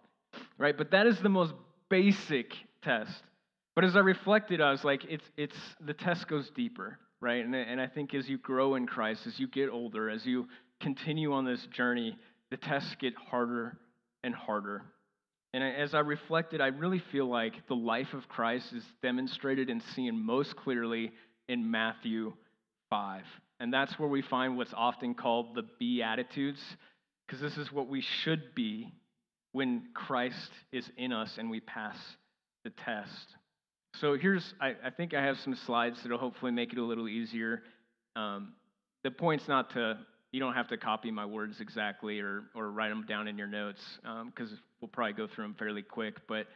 right? 0.57 0.77
But 0.77 0.91
that 0.91 1.07
is 1.07 1.19
the 1.19 1.29
most 1.29 1.53
basic 1.89 2.53
test. 2.83 3.11
But 3.75 3.85
as 3.85 3.95
I 3.95 3.99
reflected, 3.99 4.61
I 4.61 4.71
was 4.71 4.83
like, 4.83 5.03
it's, 5.09 5.25
it's 5.35 5.55
the 5.85 5.93
test 5.93 6.27
goes 6.27 6.49
deeper, 6.55 6.99
right? 7.21 7.43
And, 7.43 7.55
and 7.55 7.81
I 7.81 7.87
think 7.87 8.13
as 8.13 8.29
you 8.29 8.37
grow 8.37 8.75
in 8.75 8.85
Christ, 8.85 9.27
as 9.27 9.39
you 9.39 9.47
get 9.47 9.69
older, 9.69 10.09
as 10.09 10.25
you 10.25 10.47
continue 10.79 11.33
on 11.33 11.45
this 11.45 11.65
journey, 11.67 12.17
the 12.51 12.57
tests 12.57 12.95
get 12.99 13.13
harder 13.15 13.77
and 14.23 14.33
harder. 14.33 14.83
And 15.53 15.63
as 15.63 15.93
I 15.93 15.99
reflected, 15.99 16.61
I 16.61 16.67
really 16.67 17.01
feel 17.11 17.27
like 17.27 17.67
the 17.67 17.75
life 17.75 18.13
of 18.13 18.27
Christ 18.29 18.71
is 18.73 18.83
demonstrated 19.01 19.69
and 19.69 19.81
seen 19.95 20.23
most 20.23 20.55
clearly 20.55 21.11
in 21.47 21.69
Matthew 21.71 22.33
5. 22.89 23.23
And 23.59 23.73
that's 23.73 23.97
where 23.97 24.09
we 24.09 24.21
find 24.21 24.57
what's 24.57 24.73
often 24.75 25.15
called 25.15 25.55
the 25.55 25.63
Beatitudes, 25.79 26.61
because 27.25 27.41
this 27.41 27.57
is 27.57 27.71
what 27.71 27.87
we 27.87 28.01
should 28.01 28.53
be 28.55 28.93
when 29.51 29.87
Christ 29.93 30.51
is 30.71 30.89
in 30.97 31.11
us 31.11 31.37
and 31.37 31.49
we 31.49 31.59
pass 31.59 31.97
the 32.63 32.69
test. 32.69 33.35
So 33.95 34.17
here's, 34.17 34.53
I, 34.61 34.75
I 34.85 34.89
think 34.91 35.13
I 35.13 35.23
have 35.23 35.39
some 35.39 35.55
slides 35.55 35.99
that'll 36.03 36.19
hopefully 36.19 36.51
make 36.51 36.71
it 36.71 36.77
a 36.77 36.83
little 36.83 37.09
easier. 37.09 37.63
Um, 38.15 38.53
the 39.03 39.11
point's 39.11 39.47
not 39.47 39.71
to, 39.71 39.97
you 40.31 40.39
don't 40.39 40.53
have 40.53 40.67
to 40.69 40.77
copy 40.77 41.11
my 41.11 41.25
words 41.25 41.59
exactly 41.59 42.19
or, 42.19 42.43
or 42.55 42.71
write 42.71 42.89
them 42.89 43.05
down 43.07 43.27
in 43.27 43.37
your 43.37 43.47
notes, 43.47 43.81
because 44.01 44.51
um, 44.51 44.59
we'll 44.81 44.89
probably 44.89 45.13
go 45.13 45.27
through 45.27 45.45
them 45.45 45.55
fairly 45.57 45.81
quick. 45.81 46.15
But 46.27 46.47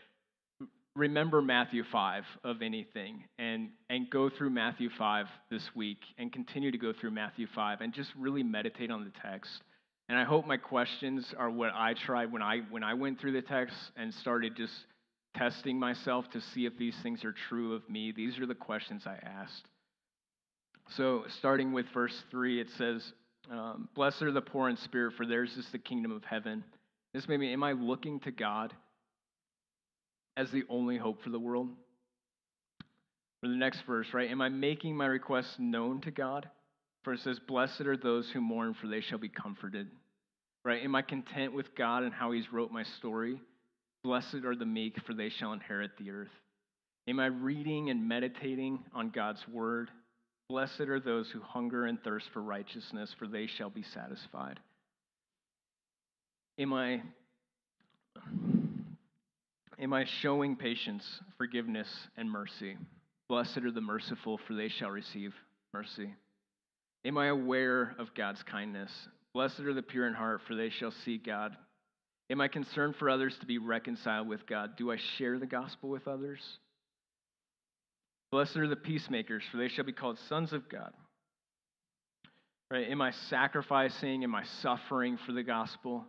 remember 0.96 1.42
Matthew 1.42 1.84
5 1.92 2.24
of 2.44 2.62
anything 2.62 3.24
and, 3.40 3.70
and 3.90 4.10
go 4.10 4.30
through 4.30 4.52
Matthew 4.52 4.90
5 4.98 5.26
this 5.50 5.64
week 5.76 5.98
and 6.18 6.32
continue 6.32 6.72
to 6.72 6.78
go 6.78 6.94
through 6.94 7.12
Matthew 7.12 7.48
5 7.54 7.82
and 7.82 7.94
just 7.94 8.12
really 8.18 8.44
meditate 8.44 8.92
on 8.92 9.04
the 9.04 9.12
text. 9.22 9.52
And 10.10 10.18
I 10.18 10.24
hope 10.24 10.46
my 10.46 10.58
questions 10.58 11.34
are 11.38 11.50
what 11.50 11.72
I 11.74 11.94
tried 11.94 12.32
when 12.32 12.42
I 12.42 12.60
when 12.70 12.84
I 12.84 12.94
went 12.94 13.20
through 13.20 13.32
the 13.32 13.42
text 13.42 13.76
and 13.96 14.14
started 14.14 14.56
just 14.56 14.74
testing 15.36 15.80
myself 15.80 16.30
to 16.32 16.42
see 16.42 16.66
if 16.66 16.78
these 16.78 16.96
things 17.02 17.24
are 17.24 17.34
true 17.50 17.74
of 17.74 17.90
me. 17.90 18.12
These 18.12 18.38
are 18.38 18.46
the 18.46 18.54
questions 18.54 19.04
I 19.08 19.18
asked. 19.26 19.66
So, 20.98 21.24
starting 21.40 21.72
with 21.72 21.86
verse 21.94 22.16
3, 22.30 22.60
it 22.60 22.68
says, 22.78 23.02
um, 23.52 23.90
Blessed 23.96 24.22
are 24.24 24.32
the 24.32 24.42
poor 24.42 24.70
in 24.70 24.78
spirit, 24.78 25.14
for 25.18 25.26
theirs 25.26 25.56
is 25.58 25.68
the 25.72 25.80
kingdom 25.80 26.12
of 26.12 26.24
heaven. 26.24 26.64
This 27.14 27.28
made 27.28 27.40
me, 27.40 27.54
am 27.54 27.64
I 27.64 27.74
looking 27.74 28.20
to 28.22 28.32
God 28.32 28.74
as 30.36 30.50
the 30.52 30.64
only 30.70 30.98
hope 30.98 31.22
for 31.22 31.30
the 31.30 31.40
world? 31.40 31.70
For 33.42 33.50
the 33.50 33.56
next 33.56 33.82
verse, 33.86 34.08
right? 34.14 34.32
Am 34.32 34.42
I 34.42 34.50
making 34.50 34.96
my 34.96 35.06
requests 35.06 35.56
known 35.60 36.02
to 36.02 36.12
God? 36.12 36.50
For 37.04 37.14
it 37.14 37.20
says, 37.20 37.40
Blessed 37.48 37.82
are 37.82 37.98
those 37.98 38.30
who 38.32 38.40
mourn, 38.40 38.76
for 38.80 38.88
they 38.88 39.02
shall 39.02 39.18
be 39.18 39.30
comforted. 39.30 39.88
Right? 40.64 40.82
Am 40.82 40.96
I 40.96 41.02
content 41.02 41.54
with 41.54 41.76
God 41.76 42.04
and 42.04 42.14
how 42.14 42.32
He's 42.32 42.52
wrote 42.54 42.72
my 42.72 42.84
story? 42.84 43.42
Blessed 44.04 44.46
are 44.46 44.56
the 44.56 44.66
meek, 44.66 44.96
for 45.06 45.14
they 45.14 45.30
shall 45.30 45.52
inherit 45.52 45.92
the 45.98 46.10
earth. 46.12 46.32
Am 47.08 47.20
I 47.20 47.26
reading 47.26 47.90
and 47.90 48.08
meditating 48.08 48.80
on 48.96 49.10
God's 49.10 49.46
word? 49.48 49.92
Blessed 50.54 50.82
are 50.82 51.00
those 51.00 51.32
who 51.32 51.40
hunger 51.40 51.88
and 51.88 52.00
thirst 52.04 52.28
for 52.32 52.40
righteousness, 52.40 53.12
for 53.18 53.26
they 53.26 53.48
shall 53.48 53.72
be 53.72 53.82
satisfied. 53.82 54.60
Am 56.60 56.72
I 56.72 57.02
Am 59.80 59.94
I 59.94 60.06
showing 60.06 60.56
patience, 60.56 61.04
forgiveness, 61.40 61.88
and 62.18 62.30
mercy? 62.30 62.78
Blessed 63.28 63.58
are 63.58 63.72
the 63.72 63.82
merciful, 63.82 64.40
for 64.46 64.54
they 64.54 64.70
shall 64.70 64.92
receive 64.92 65.34
mercy. 65.74 66.14
Am 67.04 67.18
I 67.18 67.30
aware 67.30 67.96
of 67.98 68.14
God's 68.14 68.44
kindness? 68.44 68.92
Blessed 69.34 69.62
are 69.62 69.74
the 69.74 69.82
pure 69.82 70.06
in 70.06 70.14
heart, 70.14 70.42
for 70.48 70.54
they 70.54 70.70
shall 70.70 70.92
see 71.04 71.18
God. 71.18 71.58
Am 72.30 72.40
I 72.42 72.48
concerned 72.48 72.98
for 72.98 73.10
others 73.10 73.36
to 73.40 73.48
be 73.48 73.58
reconciled 73.58 74.28
with 74.28 74.46
God? 74.46 74.76
Do 74.78 74.92
I 74.92 74.98
share 75.18 75.40
the 75.40 75.48
gospel 75.48 75.90
with 75.90 76.08
others? 76.08 76.42
Blessed 78.34 78.58
are 78.58 78.68
the 78.68 78.76
peacemakers, 78.76 79.44
for 79.52 79.58
they 79.58 79.68
shall 79.68 79.86
be 79.86 79.92
called 79.92 80.18
sons 80.28 80.54
of 80.54 80.68
God. 80.68 80.92
Right? 82.72 82.90
Am 82.90 83.00
I 83.00 83.12
sacrificing? 83.30 84.24
Am 84.24 84.34
I 84.34 84.44
suffering 84.64 85.20
for 85.24 85.34
the 85.34 85.44
gospel? 85.44 86.04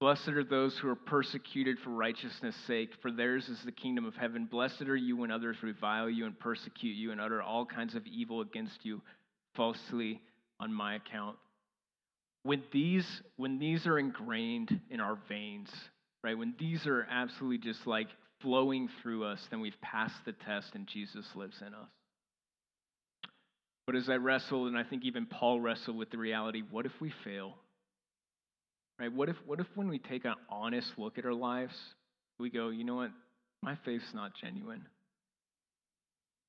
Blessed 0.00 0.28
are 0.28 0.44
those 0.44 0.78
who 0.78 0.88
are 0.88 0.96
persecuted 0.96 1.78
for 1.80 1.90
righteousness' 1.90 2.56
sake, 2.66 2.88
for 3.02 3.10
theirs 3.12 3.50
is 3.50 3.60
the 3.66 3.70
kingdom 3.70 4.06
of 4.06 4.16
heaven. 4.16 4.46
Blessed 4.46 4.84
are 4.84 4.96
you 4.96 5.14
when 5.18 5.30
others 5.30 5.58
revile 5.62 6.08
you 6.08 6.24
and 6.24 6.40
persecute 6.40 6.96
you 6.96 7.12
and 7.12 7.20
utter 7.20 7.42
all 7.42 7.66
kinds 7.66 7.94
of 7.94 8.06
evil 8.06 8.40
against 8.40 8.86
you 8.86 9.02
falsely 9.56 10.22
on 10.58 10.72
my 10.72 10.94
account. 10.94 11.36
When 12.44 12.62
these, 12.72 13.06
when 13.36 13.58
these 13.58 13.86
are 13.86 13.98
ingrained 13.98 14.80
in 14.88 15.00
our 15.00 15.18
veins, 15.28 15.68
right, 16.24 16.38
when 16.38 16.54
these 16.58 16.86
are 16.86 17.06
absolutely 17.10 17.58
just 17.58 17.86
like 17.86 18.08
flowing 18.40 18.88
through 19.02 19.24
us, 19.24 19.40
then 19.50 19.60
we've 19.60 19.80
passed 19.80 20.24
the 20.24 20.32
test 20.32 20.74
and 20.74 20.86
Jesus 20.86 21.26
lives 21.34 21.56
in 21.60 21.74
us. 21.74 21.88
But 23.86 23.94
as 23.94 24.08
I 24.08 24.16
wrestled, 24.16 24.68
and 24.68 24.76
I 24.76 24.82
think 24.82 25.04
even 25.04 25.26
Paul 25.26 25.60
wrestled 25.60 25.96
with 25.96 26.10
the 26.10 26.18
reality 26.18 26.62
what 26.70 26.86
if 26.86 26.92
we 27.00 27.12
fail? 27.24 27.54
Right? 28.98 29.12
What 29.12 29.28
if, 29.28 29.36
what 29.46 29.60
if 29.60 29.66
when 29.74 29.88
we 29.88 29.98
take 29.98 30.24
an 30.24 30.34
honest 30.50 30.90
look 30.96 31.18
at 31.18 31.24
our 31.24 31.34
lives, 31.34 31.74
we 32.38 32.50
go, 32.50 32.70
you 32.70 32.84
know 32.84 32.96
what? 32.96 33.10
My 33.62 33.76
faith's 33.84 34.12
not 34.14 34.32
genuine. 34.40 34.86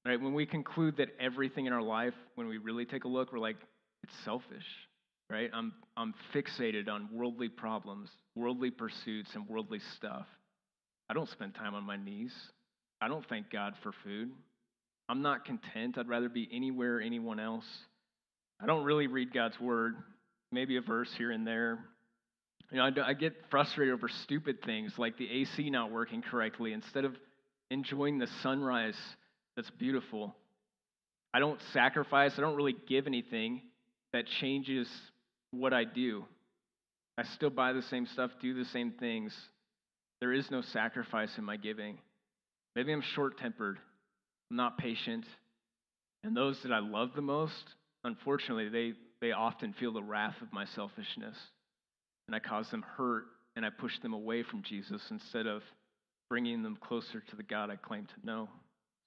Right? 0.05 0.19
When 0.19 0.33
we 0.33 0.45
conclude 0.45 0.97
that 0.97 1.09
everything 1.19 1.65
in 1.65 1.73
our 1.73 1.81
life, 1.81 2.13
when 2.35 2.47
we 2.47 2.57
really 2.57 2.85
take 2.85 3.03
a 3.03 3.07
look, 3.07 3.33
we're 3.33 3.39
like, 3.39 3.57
it's 4.03 4.13
selfish. 4.23 4.65
Right? 5.29 5.49
I'm, 5.53 5.73
I'm 5.97 6.13
fixated 6.33 6.87
on 6.87 7.09
worldly 7.11 7.49
problems, 7.49 8.09
worldly 8.33 8.71
pursuits, 8.71 9.31
and 9.35 9.47
worldly 9.47 9.81
stuff. 9.97 10.25
I 11.09 11.13
don't 11.13 11.29
spend 11.29 11.55
time 11.55 11.73
on 11.73 11.83
my 11.83 11.95
knees. 11.95 12.33
I 13.01 13.07
don't 13.07 13.27
thank 13.27 13.49
God 13.49 13.73
for 13.83 13.91
food. 14.03 14.31
I'm 15.09 15.21
not 15.21 15.45
content. 15.45 15.97
I'd 15.97 16.09
rather 16.09 16.29
be 16.29 16.49
anywhere, 16.51 16.99
anyone 16.99 17.39
else. 17.39 17.65
I 18.59 18.65
don't 18.65 18.83
really 18.83 19.07
read 19.07 19.33
God's 19.33 19.59
word, 19.59 19.95
maybe 20.51 20.77
a 20.77 20.81
verse 20.81 21.09
here 21.17 21.31
and 21.31 21.45
there. 21.45 21.79
You 22.71 22.77
know, 22.77 22.83
I, 22.83 23.09
I 23.09 23.13
get 23.13 23.33
frustrated 23.49 23.93
over 23.93 24.09
stupid 24.09 24.57
things 24.65 24.93
like 24.97 25.17
the 25.17 25.29
AC 25.29 25.69
not 25.69 25.91
working 25.91 26.21
correctly. 26.21 26.73
Instead 26.73 27.05
of 27.05 27.15
enjoying 27.71 28.17
the 28.17 28.27
sunrise 28.41 28.97
that's 29.55 29.69
beautiful, 29.71 30.35
I 31.33 31.39
don't 31.39 31.59
sacrifice, 31.71 32.33
I 32.37 32.41
don't 32.41 32.55
really 32.55 32.75
give 32.87 33.07
anything 33.07 33.61
that 34.11 34.25
changes 34.41 34.89
what 35.51 35.73
I 35.73 35.83
do. 35.85 36.25
I 37.17 37.23
still 37.23 37.49
buy 37.49 37.73
the 37.73 37.81
same 37.83 38.05
stuff, 38.07 38.31
do 38.41 38.53
the 38.53 38.65
same 38.65 38.91
things. 38.99 39.33
There 40.19 40.33
is 40.33 40.49
no 40.49 40.61
sacrifice 40.61 41.31
in 41.37 41.43
my 41.43 41.57
giving. 41.57 41.97
Maybe 42.75 42.91
I'm 42.91 43.03
short 43.15 43.37
tempered, 43.37 43.77
I'm 44.49 44.57
not 44.57 44.77
patient. 44.77 45.25
And 46.23 46.35
those 46.35 46.57
that 46.63 46.71
I 46.71 46.79
love 46.79 47.11
the 47.15 47.21
most, 47.21 47.63
unfortunately, 48.03 48.69
they, 48.69 48.93
they 49.21 49.31
often 49.31 49.73
feel 49.73 49.93
the 49.93 50.01
wrath 50.01 50.35
of 50.41 50.51
my 50.51 50.65
selfishness. 50.65 51.35
And 52.27 52.35
I 52.35 52.39
cause 52.39 52.69
them 52.69 52.83
hurt 52.97 53.25
and 53.55 53.65
I 53.65 53.69
push 53.69 53.97
them 53.99 54.13
away 54.13 54.43
from 54.43 54.63
Jesus 54.63 55.01
instead 55.09 55.47
of 55.47 55.61
bringing 56.29 56.63
them 56.63 56.77
closer 56.81 57.21
to 57.21 57.35
the 57.35 57.43
God 57.43 57.69
I 57.69 57.75
claim 57.75 58.05
to 58.05 58.25
know. 58.25 58.49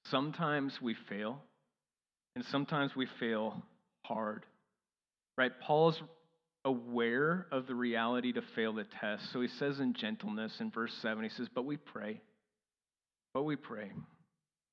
Sometimes 0.06 0.78
we 0.80 0.96
fail, 1.08 1.38
and 2.34 2.44
sometimes 2.46 2.96
we 2.96 3.06
fail 3.18 3.62
hard. 4.04 4.44
Right? 5.36 5.52
Paul's 5.60 6.00
aware 6.64 7.46
of 7.50 7.66
the 7.66 7.74
reality 7.74 8.32
to 8.32 8.42
fail 8.54 8.72
the 8.72 8.84
test. 9.00 9.32
So 9.32 9.40
he 9.40 9.48
says 9.48 9.80
in 9.80 9.94
gentleness 9.94 10.60
in 10.60 10.70
verse 10.70 10.94
7, 11.00 11.22
he 11.22 11.30
says, 11.30 11.48
But 11.54 11.64
we 11.64 11.76
pray, 11.76 12.20
but 13.32 13.44
we 13.44 13.56
pray 13.56 13.90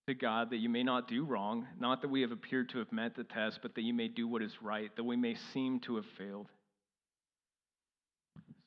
to 0.07 0.13
God 0.13 0.49
that 0.49 0.57
you 0.57 0.69
may 0.69 0.83
not 0.83 1.07
do 1.07 1.25
wrong, 1.25 1.67
not 1.79 2.01
that 2.01 2.09
we 2.09 2.21
have 2.21 2.31
appeared 2.31 2.69
to 2.69 2.79
have 2.79 2.91
met 2.91 3.15
the 3.15 3.23
test, 3.23 3.59
but 3.61 3.75
that 3.75 3.83
you 3.83 3.93
may 3.93 4.07
do 4.07 4.27
what 4.27 4.41
is 4.41 4.53
right, 4.61 4.93
that 4.95 5.03
we 5.03 5.15
may 5.15 5.35
seem 5.53 5.79
to 5.81 5.95
have 5.95 6.05
failed. 6.17 6.47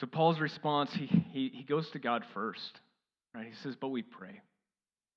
So 0.00 0.06
Paul's 0.06 0.40
response, 0.40 0.90
he, 0.94 1.06
he, 1.06 1.50
he 1.54 1.62
goes 1.62 1.90
to 1.90 1.98
God 1.98 2.24
first, 2.32 2.80
right? 3.34 3.46
He 3.46 3.54
says, 3.62 3.76
But 3.78 3.88
we 3.88 4.02
pray. 4.02 4.40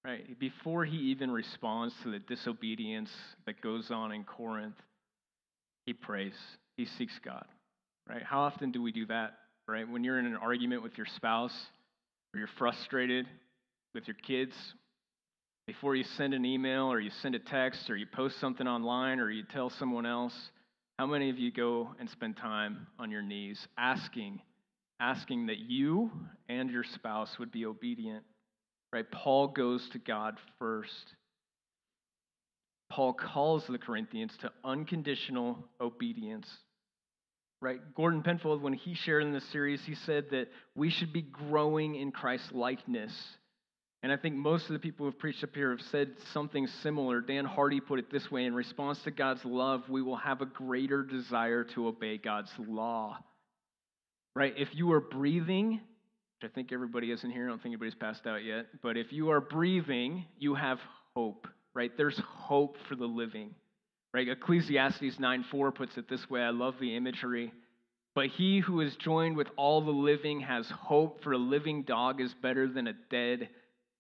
Right? 0.06 0.38
Before 0.38 0.84
he 0.84 0.98
even 0.98 1.32
responds 1.32 1.94
to 2.04 2.12
the 2.12 2.20
disobedience 2.20 3.10
that 3.46 3.62
goes 3.62 3.90
on 3.90 4.12
in 4.12 4.26
Corinth, 4.26 4.76
he 5.86 5.94
prays. 5.94 6.34
He 6.76 6.86
seeks 6.86 7.18
God 7.24 7.46
right? 8.10 8.24
How 8.24 8.42
often 8.42 8.72
do 8.72 8.82
we 8.82 8.92
do 8.92 9.06
that, 9.08 9.34
right? 9.68 9.88
When 9.88 10.04
you're 10.04 10.20
in 10.20 10.26
an 10.26 10.36
argument 10.36 10.84
with 10.84 10.98
your 10.98 11.08
spouse 11.16 11.56
or 12.34 12.40
you're 12.40 12.50
frustrated 12.58 13.28
with 13.94 14.08
your 14.08 14.18
kids, 14.28 14.54
before 15.66 15.96
you 15.96 16.04
send 16.18 16.34
an 16.34 16.46
email 16.46 16.92
or 16.92 17.00
you 17.00 17.12
send 17.22 17.36
a 17.36 17.40
text 17.40 17.90
or 17.90 17.96
you 17.96 18.06
post 18.06 18.40
something 18.40 18.68
online 18.68 19.20
or 19.20 19.30
you 19.30 19.44
tell 19.44 19.70
someone 19.70 20.06
else, 20.06 20.34
how 21.00 21.06
many 21.06 21.30
of 21.30 21.40
you 21.40 21.52
go 21.52 21.90
and 22.00 22.10
spend 22.10 22.38
time 22.38 22.88
on 23.00 23.10
your 23.10 23.22
knees 23.22 23.66
asking, 23.78 24.42
asking 25.00 25.48
that 25.48 25.60
you 25.60 26.12
and 26.50 26.70
your 26.70 26.84
spouse 26.84 27.40
would 27.40 27.52
be 27.52 27.66
obedient? 27.66 28.24
Right? 28.92 29.10
Paul 29.10 29.48
goes 29.48 29.88
to 29.94 30.00
God 30.00 30.38
first. 30.60 31.16
Paul 32.92 33.14
calls 33.14 33.64
the 33.68 33.80
Corinthians 33.80 34.34
to 34.42 34.52
unconditional 34.64 35.58
obedience 35.82 36.48
right? 37.64 37.80
Gordon 37.96 38.22
Penfold, 38.22 38.62
when 38.62 38.74
he 38.74 38.94
shared 38.94 39.24
in 39.24 39.32
this 39.32 39.48
series, 39.52 39.82
he 39.86 39.96
said 39.96 40.26
that 40.32 40.50
we 40.76 40.90
should 40.90 41.14
be 41.14 41.22
growing 41.22 41.96
in 41.96 42.12
Christ's 42.12 42.52
likeness. 42.52 43.14
And 44.04 44.12
I 44.12 44.18
think 44.18 44.36
most 44.36 44.68
of 44.68 44.74
the 44.74 44.80
people 44.80 45.06
who've 45.06 45.18
preached 45.18 45.46
up 45.46 45.56
here 45.56 45.72
have 45.72 45.86
said 45.90 46.12
something 46.34 46.68
similar. 46.84 47.22
Dan 47.22 47.46
Hardy 47.46 47.80
put 47.80 48.00
it 48.00 48.12
this 48.12 48.30
way 48.30 48.44
In 48.44 48.54
response 48.54 49.02
to 49.04 49.12
God's 49.12 49.46
love, 49.46 49.88
we 49.88 50.02
will 50.02 50.18
have 50.18 50.42
a 50.42 50.46
greater 50.46 51.04
desire 51.04 51.64
to 51.76 51.88
obey 51.88 52.18
God's 52.18 52.52
law. 52.60 53.18
Right? 54.36 54.54
If 54.58 54.68
you 54.74 54.92
are 54.92 55.00
breathing, 55.00 55.80
which 56.42 56.52
I 56.52 56.54
think 56.54 56.74
everybody 56.74 57.12
is 57.12 57.24
in 57.24 57.32
here, 57.32 57.46
I 57.46 57.50
don't 57.50 57.64
think 57.64 57.72
anybody's 57.72 57.96
passed 57.96 58.28
out 58.28 58.44
yet, 58.44 58.66
but 58.82 58.98
if 58.98 59.14
you 59.14 59.30
are 59.30 59.40
breathing, 59.40 60.26
you 60.38 60.56
have 60.56 60.80
hope, 61.16 61.48
right? 61.74 61.92
There's 61.96 62.20
hope 62.26 62.76
for 62.90 62.96
the 62.96 63.06
living. 63.06 63.56
Right? 64.14 64.30
Ecclesiastes 64.30 65.18
9:4 65.20 65.74
puts 65.74 65.98
it 65.98 66.08
this 66.08 66.30
way. 66.30 66.42
I 66.42 66.52
love 66.52 66.76
the 66.80 66.96
imagery. 66.96 67.52
But 68.16 68.28
he 68.28 68.60
who 68.60 68.82
is 68.82 68.96
joined 68.98 69.38
with 69.38 69.48
all 69.58 69.82
the 69.82 69.92
living 69.92 70.42
has 70.42 70.70
hope, 70.70 71.24
for 71.24 71.34
a 71.34 71.38
living 71.38 71.82
dog 71.82 72.22
is 72.22 72.32
better 72.36 72.68
than 72.68 72.88
a 72.88 72.94
dead 73.10 73.50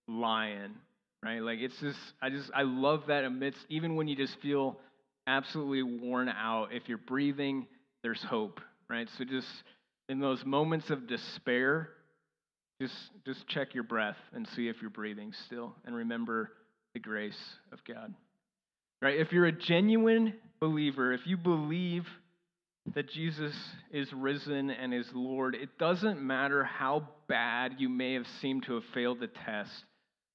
lion. 0.07 0.75
Right? 1.23 1.39
Like 1.39 1.59
it's 1.59 1.79
just 1.79 1.99
I 2.21 2.29
just 2.29 2.51
I 2.53 2.61
love 2.63 3.07
that 3.07 3.23
amidst 3.23 3.59
even 3.69 3.95
when 3.95 4.07
you 4.07 4.15
just 4.15 4.39
feel 4.41 4.79
absolutely 5.25 5.81
worn 5.81 6.29
out, 6.29 6.73
if 6.73 6.87
you're 6.87 6.97
breathing, 6.97 7.65
there's 8.03 8.21
hope. 8.21 8.61
Right? 8.89 9.09
So 9.17 9.23
just 9.23 9.47
in 10.09 10.19
those 10.19 10.45
moments 10.45 10.91
of 10.91 11.07
despair, 11.07 11.89
just 12.79 12.93
just 13.25 13.47
check 13.47 13.73
your 13.73 13.83
breath 13.83 14.17
and 14.33 14.47
see 14.49 14.67
if 14.67 14.75
you're 14.81 14.91
breathing 14.91 15.33
still 15.47 15.73
and 15.85 15.95
remember 15.95 16.51
the 16.93 16.99
grace 16.99 17.39
of 17.71 17.83
God. 17.85 18.13
Right? 19.03 19.19
If 19.19 19.33
you're 19.33 19.47
a 19.47 19.51
genuine 19.51 20.33
believer, 20.61 21.11
if 21.11 21.27
you 21.27 21.35
believe 21.35 22.07
that 22.95 23.09
Jesus 23.09 23.53
is 23.91 24.07
risen 24.13 24.69
and 24.69 24.93
is 24.93 25.09
Lord, 25.13 25.55
it 25.55 25.77
doesn't 25.77 26.21
matter 26.21 26.63
how 26.63 27.09
bad 27.27 27.73
you 27.79 27.89
may 27.89 28.13
have 28.13 28.25
seemed 28.39 28.63
to 28.63 28.75
have 28.75 28.83
failed 28.93 29.19
the 29.19 29.27
test, 29.27 29.71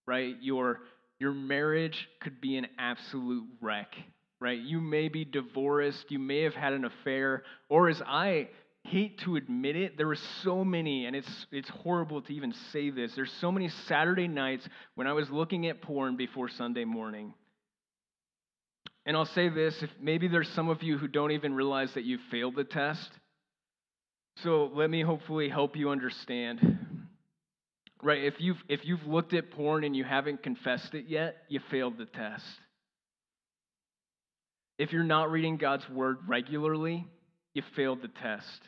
right? 0.06 0.36
Your, 0.42 0.80
your 1.18 1.32
marriage 1.32 2.08
could 2.20 2.42
be 2.42 2.58
an 2.58 2.66
absolute 2.78 3.46
wreck, 3.62 3.94
right? 4.38 4.60
You 4.60 4.82
may 4.82 5.08
be 5.08 5.24
divorced, 5.24 6.04
you 6.10 6.18
may 6.18 6.42
have 6.42 6.54
had 6.54 6.74
an 6.74 6.84
affair, 6.84 7.44
or 7.70 7.88
as 7.88 8.02
I 8.06 8.50
hate 8.84 9.18
to 9.20 9.36
admit 9.36 9.76
it, 9.76 9.96
there 9.96 10.08
were 10.08 10.18
so 10.42 10.62
many, 10.62 11.06
and 11.06 11.16
it's, 11.16 11.46
it's 11.50 11.70
horrible 11.70 12.20
to 12.20 12.34
even 12.34 12.52
say 12.70 12.90
this, 12.90 13.14
there's 13.14 13.32
so 13.40 13.50
many 13.50 13.70
Saturday 13.86 14.28
nights 14.28 14.68
when 14.94 15.06
I 15.06 15.14
was 15.14 15.30
looking 15.30 15.68
at 15.68 15.80
porn 15.80 16.18
before 16.18 16.50
Sunday 16.50 16.84
morning 16.84 17.32
and 19.08 19.16
I'll 19.16 19.24
say 19.24 19.48
this 19.48 19.74
if 19.82 19.88
maybe 19.98 20.28
there's 20.28 20.50
some 20.50 20.68
of 20.68 20.82
you 20.82 20.98
who 20.98 21.08
don't 21.08 21.30
even 21.32 21.54
realize 21.54 21.90
that 21.94 22.04
you 22.04 22.18
failed 22.30 22.56
the 22.56 22.64
test. 22.64 23.08
So 24.42 24.70
let 24.74 24.90
me 24.90 25.00
hopefully 25.00 25.48
help 25.48 25.76
you 25.76 25.88
understand. 25.88 27.06
Right, 28.02 28.22
if 28.22 28.34
you've 28.38 28.62
if 28.68 28.84
you've 28.84 29.06
looked 29.06 29.32
at 29.32 29.50
porn 29.50 29.82
and 29.82 29.96
you 29.96 30.04
haven't 30.04 30.42
confessed 30.42 30.94
it 30.94 31.06
yet, 31.08 31.38
you 31.48 31.58
failed 31.70 31.96
the 31.96 32.04
test. 32.04 32.44
If 34.78 34.92
you're 34.92 35.04
not 35.04 35.30
reading 35.30 35.56
God's 35.56 35.88
word 35.88 36.18
regularly, 36.28 37.06
you 37.54 37.62
failed 37.74 38.02
the 38.02 38.08
test. 38.08 38.60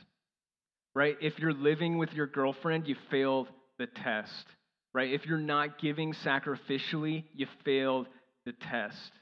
Right? 0.95 1.19
If 1.21 1.39
you're 1.39 1.53
living 1.53 1.99
with 1.99 2.15
your 2.15 2.27
girlfriend, 2.27 2.89
you 2.89 2.97
failed 3.11 3.49
the 3.79 3.87
test. 3.87 4.47
Right? 4.95 5.13
If 5.13 5.27
you're 5.27 5.37
not 5.39 5.79
giving 5.79 6.15
sacrificially, 6.15 7.25
you 7.35 7.47
failed 7.63 8.09
the 8.47 8.53
test 8.53 9.13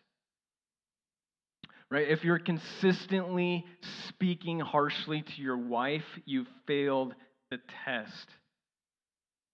right? 1.90 2.08
If 2.08 2.24
you're 2.24 2.38
consistently 2.38 3.64
speaking 4.08 4.60
harshly 4.60 5.22
to 5.22 5.42
your 5.42 5.56
wife, 5.56 6.04
you've 6.24 6.48
failed 6.66 7.14
the 7.50 7.58
test. 7.84 8.28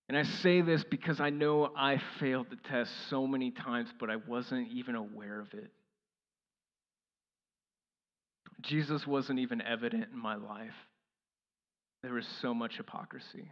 And 0.08 0.18
I 0.18 0.24
say 0.24 0.60
this 0.60 0.84
because 0.84 1.20
I 1.20 1.30
know 1.30 1.70
I 1.76 2.00
failed 2.20 2.48
the 2.50 2.68
test 2.68 2.92
so 3.08 3.26
many 3.26 3.50
times, 3.50 3.88
but 3.98 4.10
I 4.10 4.16
wasn't 4.16 4.68
even 4.72 4.96
aware 4.96 5.40
of 5.40 5.52
it. 5.54 5.70
Jesus 8.60 9.06
wasn't 9.06 9.38
even 9.38 9.62
evident 9.62 10.06
in 10.12 10.18
my 10.18 10.36
life. 10.36 10.74
There 12.02 12.14
was 12.14 12.26
so 12.42 12.52
much 12.52 12.76
hypocrisy. 12.76 13.50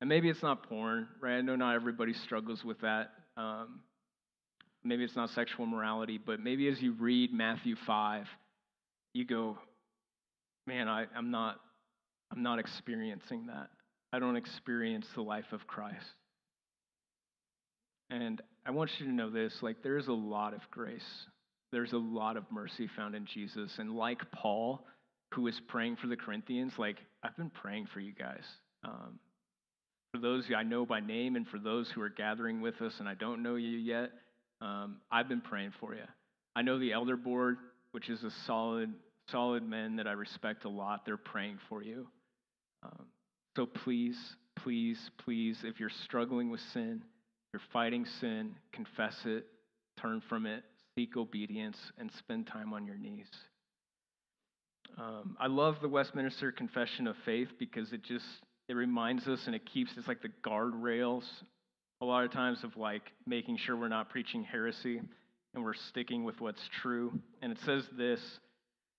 And 0.00 0.08
maybe 0.08 0.28
it's 0.28 0.42
not 0.42 0.68
porn, 0.68 1.08
right? 1.20 1.38
I 1.38 1.40
know 1.40 1.56
not 1.56 1.74
everybody 1.74 2.12
struggles 2.12 2.64
with 2.64 2.80
that. 2.80 3.10
Um, 3.36 3.80
maybe 4.84 5.04
it's 5.04 5.16
not 5.16 5.30
sexual 5.30 5.66
morality, 5.66 6.18
but 6.18 6.40
maybe 6.40 6.68
as 6.68 6.80
you 6.80 6.92
read 6.92 7.32
Matthew 7.32 7.76
5, 7.86 8.26
you 9.14 9.24
go, 9.24 9.58
man, 10.66 10.88
I, 10.88 11.06
I'm 11.16 11.30
not 11.30 11.60
I'm 12.32 12.42
not 12.42 12.58
experiencing 12.58 13.46
that. 13.48 13.68
I 14.12 14.18
don't 14.18 14.36
experience 14.36 15.06
the 15.14 15.22
life 15.22 15.52
of 15.52 15.66
Christ. 15.66 16.06
And 18.10 18.40
I 18.66 18.70
want 18.70 18.90
you 18.98 19.06
to 19.06 19.12
know 19.12 19.30
this 19.30 19.54
like, 19.62 19.82
there's 19.82 20.08
a 20.08 20.12
lot 20.12 20.54
of 20.54 20.60
grace. 20.70 21.26
there's 21.72 21.92
a 21.92 21.98
lot 21.98 22.36
of 22.36 22.44
mercy 22.50 22.88
found 22.96 23.14
in 23.14 23.26
Jesus. 23.26 23.72
And 23.78 23.94
like 23.94 24.20
Paul, 24.32 24.84
who 25.32 25.42
was 25.42 25.58
praying 25.68 25.96
for 25.96 26.06
the 26.06 26.16
Corinthians, 26.16 26.72
like 26.78 26.96
I've 27.22 27.36
been 27.36 27.50
praying 27.50 27.88
for 27.92 28.00
you 28.00 28.12
guys. 28.12 28.44
Um, 28.84 29.18
for 30.12 30.20
those 30.20 30.44
I 30.54 30.62
know 30.62 30.84
by 30.84 31.00
name 31.00 31.36
and 31.36 31.46
for 31.46 31.58
those 31.58 31.90
who 31.90 32.02
are 32.02 32.10
gathering 32.10 32.60
with 32.60 32.80
us 32.82 32.94
and 32.98 33.08
I 33.08 33.14
don't 33.14 33.42
know 33.42 33.56
you 33.56 33.78
yet, 33.78 34.10
um, 34.62 34.96
I've 35.10 35.28
been 35.28 35.40
praying 35.40 35.72
for 35.80 35.94
you. 35.94 36.04
I 36.54 36.62
know 36.62 36.78
the 36.78 36.92
elder 36.92 37.16
board, 37.16 37.56
which 37.90 38.08
is 38.08 38.22
a 38.22 38.30
solid, 38.46 38.92
solid 39.30 39.68
men 39.68 39.96
that 39.96 40.06
I 40.06 40.12
respect 40.12 40.64
a 40.64 40.68
lot. 40.68 41.04
They're 41.04 41.16
praying 41.16 41.58
for 41.68 41.82
you. 41.82 42.06
Um, 42.84 43.06
so 43.56 43.66
please, 43.66 44.16
please, 44.56 44.98
please, 45.18 45.58
if 45.64 45.80
you're 45.80 45.90
struggling 46.04 46.50
with 46.50 46.60
sin, 46.72 47.02
you're 47.52 47.62
fighting 47.72 48.06
sin, 48.20 48.54
confess 48.72 49.16
it, 49.24 49.46
turn 50.00 50.22
from 50.28 50.46
it, 50.46 50.62
seek 50.96 51.16
obedience, 51.16 51.76
and 51.98 52.10
spend 52.18 52.46
time 52.46 52.72
on 52.72 52.86
your 52.86 52.96
knees. 52.96 53.28
Um, 54.96 55.36
I 55.40 55.48
love 55.48 55.76
the 55.82 55.88
Westminster 55.88 56.52
Confession 56.52 57.06
of 57.06 57.16
Faith 57.24 57.48
because 57.58 57.92
it 57.92 58.02
just 58.02 58.24
it 58.68 58.74
reminds 58.74 59.26
us 59.26 59.40
and 59.46 59.54
it 59.54 59.62
keeps 59.66 59.90
it's 59.96 60.06
like 60.06 60.22
the 60.22 60.30
guardrails 60.46 61.24
a 62.02 62.04
lot 62.04 62.24
of 62.24 62.32
times 62.32 62.64
of 62.64 62.76
like 62.76 63.12
making 63.26 63.56
sure 63.56 63.76
we're 63.76 63.86
not 63.86 64.10
preaching 64.10 64.42
heresy 64.42 65.00
and 65.54 65.62
we're 65.62 65.72
sticking 65.72 66.24
with 66.24 66.40
what's 66.40 66.68
true. 66.82 67.12
And 67.40 67.52
it 67.52 67.58
says 67.64 67.84
this 67.96 68.20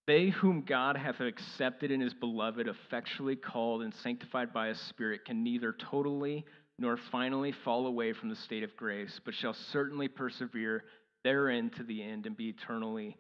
They 0.08 0.30
whom 0.30 0.62
God 0.62 0.96
hath 0.96 1.20
accepted 1.20 1.92
in 1.92 2.00
his 2.00 2.14
beloved, 2.14 2.68
effectually 2.68 3.36
called 3.36 3.82
and 3.82 3.94
sanctified 3.94 4.54
by 4.54 4.70
his 4.70 4.80
Spirit, 4.80 5.26
can 5.26 5.44
neither 5.44 5.74
totally 5.74 6.46
nor 6.80 6.98
finally 7.12 7.52
fall 7.52 7.88
away 7.88 8.14
from 8.14 8.30
the 8.30 8.36
state 8.38 8.64
of 8.64 8.76
grace, 8.78 9.20
but 9.26 9.36
shall 9.36 9.54
certainly 9.54 10.08
persevere 10.08 10.86
therein 11.26 11.70
to 11.72 11.84
the 11.84 12.02
end 12.02 12.26
and 12.26 12.38
be 12.38 12.50
eternally 12.50 13.18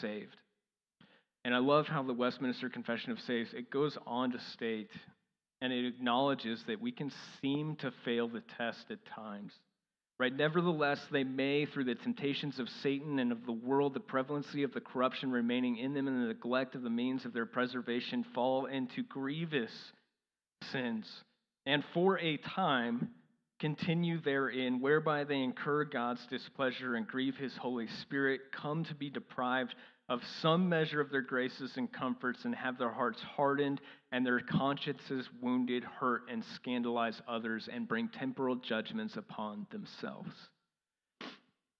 saved. 0.00 0.36
And 1.44 1.54
I 1.54 1.58
love 1.58 1.86
how 1.86 2.02
the 2.02 2.14
Westminster 2.14 2.70
Confession 2.70 3.12
of 3.12 3.18
Faith 3.20 3.48
it 3.54 3.70
goes 3.70 3.98
on 4.06 4.32
to 4.32 4.40
state 4.52 4.90
and 5.60 5.72
it 5.72 5.84
acknowledges 5.86 6.62
that 6.66 6.80
we 6.80 6.92
can 6.92 7.12
seem 7.40 7.76
to 7.76 7.92
fail 8.04 8.28
the 8.28 8.42
test 8.56 8.90
at 8.90 9.04
times. 9.06 9.52
Right? 10.18 10.34
Nevertheless, 10.34 11.00
they 11.12 11.22
may, 11.22 11.64
through 11.64 11.84
the 11.84 11.94
temptations 11.94 12.58
of 12.58 12.68
Satan 12.82 13.20
and 13.20 13.30
of 13.30 13.46
the 13.46 13.52
world, 13.52 13.94
the 13.94 14.00
prevalency 14.00 14.64
of 14.64 14.72
the 14.72 14.80
corruption 14.80 15.30
remaining 15.30 15.76
in 15.76 15.94
them, 15.94 16.08
and 16.08 16.24
the 16.24 16.28
neglect 16.28 16.74
of 16.74 16.82
the 16.82 16.90
means 16.90 17.24
of 17.24 17.32
their 17.32 17.46
preservation, 17.46 18.24
fall 18.34 18.66
into 18.66 19.04
grievous 19.04 19.70
sins, 20.72 21.08
and 21.66 21.84
for 21.94 22.18
a 22.18 22.36
time 22.38 23.10
continue 23.60 24.20
therein, 24.20 24.80
whereby 24.80 25.24
they 25.24 25.40
incur 25.40 25.84
God's 25.84 26.24
displeasure 26.26 26.96
and 26.96 27.06
grieve 27.06 27.36
his 27.36 27.56
Holy 27.56 27.86
Spirit, 28.02 28.40
come 28.52 28.84
to 28.84 28.94
be 28.94 29.10
deprived 29.10 29.74
of 30.08 30.20
some 30.40 30.68
measure 30.68 31.00
of 31.00 31.10
their 31.10 31.22
graces 31.22 31.72
and 31.76 31.92
comforts, 31.92 32.44
and 32.44 32.54
have 32.54 32.78
their 32.78 32.92
hearts 32.92 33.20
hardened 33.36 33.80
and 34.10 34.24
their 34.24 34.40
consciences 34.40 35.28
wounded, 35.42 35.84
hurt, 35.84 36.22
and 36.30 36.42
scandalize 36.54 37.20
others, 37.28 37.68
and 37.72 37.86
bring 37.86 38.08
temporal 38.08 38.56
judgments 38.56 39.16
upon 39.16 39.66
themselves. 39.70 40.30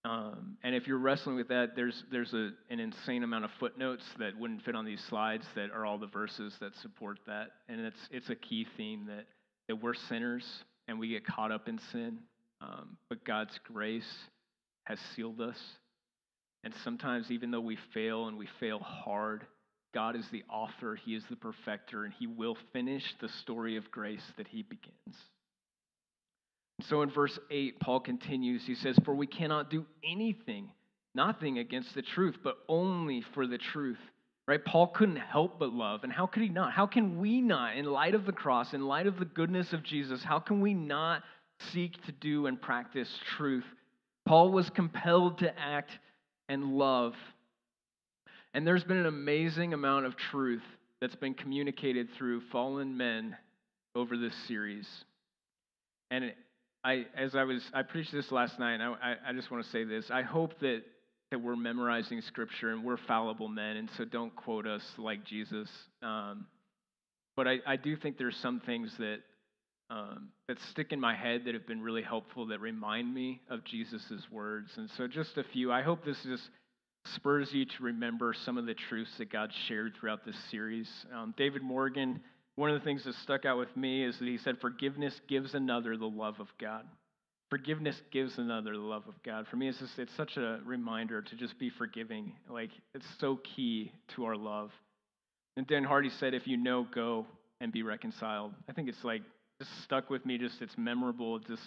Um, 0.04 0.56
and 0.62 0.74
if 0.74 0.86
you're 0.86 0.98
wrestling 0.98 1.36
with 1.36 1.48
that, 1.48 1.74
there's 1.74 2.04
there's 2.10 2.32
a, 2.32 2.50
an 2.70 2.80
insane 2.80 3.24
amount 3.24 3.44
of 3.44 3.50
footnotes 3.58 4.04
that 4.18 4.38
wouldn't 4.38 4.62
fit 4.62 4.74
on 4.74 4.84
these 4.84 5.02
slides 5.08 5.44
that 5.54 5.70
are 5.70 5.84
all 5.84 5.98
the 5.98 6.06
verses 6.06 6.54
that 6.60 6.74
support 6.76 7.18
that, 7.26 7.48
and 7.68 7.80
it's 7.80 8.08
it's 8.10 8.30
a 8.30 8.34
key 8.34 8.66
theme 8.76 9.06
that 9.06 9.26
that 9.68 9.76
we're 9.76 9.94
sinners 9.94 10.44
and 10.86 10.98
we 10.98 11.08
get 11.08 11.26
caught 11.26 11.52
up 11.52 11.68
in 11.68 11.78
sin, 11.92 12.18
um, 12.60 12.96
but 13.08 13.24
God's 13.24 13.58
grace 13.70 14.08
has 14.84 14.98
sealed 15.14 15.40
us. 15.40 15.58
And 16.64 16.74
sometimes, 16.82 17.30
even 17.30 17.50
though 17.50 17.60
we 17.60 17.78
fail 17.94 18.26
and 18.26 18.36
we 18.36 18.48
fail 18.58 18.78
hard, 18.80 19.46
God 19.94 20.16
is 20.16 20.28
the 20.30 20.44
author, 20.50 20.96
He 20.96 21.14
is 21.14 21.24
the 21.30 21.36
perfecter, 21.36 22.04
and 22.04 22.12
He 22.18 22.26
will 22.26 22.56
finish 22.72 23.14
the 23.20 23.28
story 23.28 23.76
of 23.76 23.90
grace 23.90 24.24
that 24.36 24.48
He 24.48 24.62
begins. 24.62 25.16
So 26.82 27.02
in 27.02 27.10
verse 27.10 27.38
8, 27.50 27.80
Paul 27.80 28.00
continues. 28.00 28.64
He 28.66 28.74
says, 28.74 28.96
For 29.04 29.14
we 29.14 29.26
cannot 29.26 29.70
do 29.70 29.84
anything, 30.04 30.70
nothing 31.14 31.58
against 31.58 31.94
the 31.94 32.02
truth, 32.02 32.36
but 32.42 32.58
only 32.68 33.22
for 33.34 33.46
the 33.46 33.58
truth. 33.58 33.98
Right? 34.46 34.64
Paul 34.64 34.88
couldn't 34.88 35.16
help 35.16 35.58
but 35.58 35.74
love. 35.74 36.04
And 36.04 36.12
how 36.12 36.26
could 36.26 36.42
he 36.42 36.48
not? 36.48 36.72
How 36.72 36.86
can 36.86 37.18
we 37.18 37.42
not, 37.42 37.76
in 37.76 37.84
light 37.84 38.14
of 38.14 38.24
the 38.24 38.32
cross, 38.32 38.72
in 38.72 38.86
light 38.86 39.06
of 39.06 39.18
the 39.18 39.26
goodness 39.26 39.72
of 39.74 39.82
Jesus, 39.82 40.22
how 40.22 40.38
can 40.38 40.60
we 40.60 40.72
not 40.72 41.22
seek 41.72 42.02
to 42.06 42.12
do 42.12 42.46
and 42.46 42.60
practice 42.60 43.10
truth? 43.36 43.66
Paul 44.24 44.50
was 44.50 44.70
compelled 44.70 45.38
to 45.38 45.58
act 45.58 45.90
and 46.48 46.76
love 46.76 47.14
and 48.54 48.66
there's 48.66 48.84
been 48.84 48.96
an 48.96 49.06
amazing 49.06 49.74
amount 49.74 50.06
of 50.06 50.16
truth 50.16 50.62
that's 51.00 51.14
been 51.14 51.34
communicated 51.34 52.08
through 52.16 52.40
fallen 52.50 52.96
men 52.96 53.36
over 53.94 54.16
this 54.16 54.34
series. 54.46 54.86
And 56.10 56.32
I, 56.82 57.06
as 57.16 57.34
I 57.34 57.44
was, 57.44 57.62
I 57.74 57.82
preached 57.82 58.12
this 58.12 58.32
last 58.32 58.58
night, 58.58 58.74
and 58.74 58.82
I, 58.82 59.16
I 59.28 59.32
just 59.32 59.50
want 59.50 59.64
to 59.64 59.70
say 59.70 59.84
this. 59.84 60.10
I 60.10 60.22
hope 60.22 60.58
that, 60.60 60.82
that 61.30 61.40
we're 61.40 61.56
memorizing 61.56 62.20
scripture 62.22 62.70
and 62.70 62.82
we're 62.82 62.96
fallible 62.96 63.48
men, 63.48 63.76
and 63.76 63.88
so 63.96 64.04
don't 64.04 64.34
quote 64.34 64.66
us 64.66 64.82
like 64.96 65.24
Jesus. 65.24 65.68
Um, 66.02 66.46
but 67.36 67.46
I, 67.46 67.58
I 67.66 67.76
do 67.76 67.96
think 67.96 68.16
there's 68.18 68.36
some 68.36 68.60
things 68.60 68.92
that 68.98 69.18
um, 69.90 70.28
that 70.48 70.58
stick 70.70 70.92
in 70.92 71.00
my 71.00 71.14
head 71.14 71.42
that 71.46 71.54
have 71.54 71.66
been 71.66 71.80
really 71.80 72.02
helpful 72.02 72.46
that 72.46 72.60
remind 72.60 73.12
me 73.12 73.40
of 73.48 73.64
Jesus' 73.64 74.02
words. 74.30 74.70
And 74.76 74.90
so, 74.96 75.06
just 75.06 75.36
a 75.38 75.44
few. 75.44 75.72
I 75.72 75.82
hope 75.82 76.04
this 76.04 76.22
just 76.24 76.48
spurs 77.14 77.50
you 77.52 77.64
to 77.64 77.82
remember 77.82 78.34
some 78.44 78.58
of 78.58 78.66
the 78.66 78.74
truths 78.74 79.10
that 79.18 79.32
God 79.32 79.50
shared 79.66 79.94
throughout 79.98 80.24
this 80.24 80.36
series. 80.50 80.88
Um, 81.14 81.34
David 81.36 81.62
Morgan, 81.62 82.20
one 82.56 82.70
of 82.70 82.78
the 82.78 82.84
things 82.84 83.04
that 83.04 83.14
stuck 83.22 83.44
out 83.44 83.58
with 83.58 83.74
me 83.76 84.04
is 84.04 84.18
that 84.18 84.26
he 84.26 84.38
said, 84.38 84.58
Forgiveness 84.60 85.18
gives 85.28 85.54
another 85.54 85.96
the 85.96 86.06
love 86.06 86.40
of 86.40 86.48
God. 86.60 86.84
Forgiveness 87.50 87.96
gives 88.10 88.36
another 88.36 88.72
the 88.72 88.78
love 88.78 89.04
of 89.08 89.14
God. 89.22 89.46
For 89.48 89.56
me, 89.56 89.68
it's 89.68 89.78
just 89.78 89.98
it's 89.98 90.14
such 90.16 90.36
a 90.36 90.60
reminder 90.66 91.22
to 91.22 91.36
just 91.36 91.58
be 91.58 91.70
forgiving. 91.70 92.34
Like 92.50 92.70
it's 92.94 93.06
so 93.20 93.40
key 93.56 93.90
to 94.14 94.26
our 94.26 94.36
love. 94.36 94.70
And 95.56 95.66
Dan 95.66 95.82
Hardy 95.82 96.10
said, 96.10 96.34
"If 96.34 96.46
you 96.46 96.58
know, 96.58 96.86
go 96.94 97.26
and 97.62 97.72
be 97.72 97.82
reconciled." 97.82 98.52
I 98.68 98.72
think 98.72 98.90
it's 98.90 99.02
like 99.02 99.22
just 99.60 99.82
stuck 99.82 100.10
with 100.10 100.24
me. 100.24 100.38
Just 100.38 100.60
it's 100.62 100.76
memorable. 100.76 101.38
Just 101.38 101.62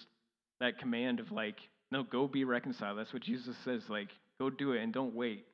that 0.59 0.79
command 0.79 1.19
of 1.19 1.31
like, 1.31 1.57
no, 1.91 2.03
go 2.03 2.27
be 2.27 2.43
reconciled. 2.43 2.97
That's 2.97 3.13
what 3.13 3.21
Jesus 3.23 3.55
says. 3.63 3.81
Like, 3.89 4.09
Go 4.41 4.49
do 4.49 4.71
it 4.71 4.81
and 4.81 4.91
don't 4.91 5.13
wait. 5.13 5.45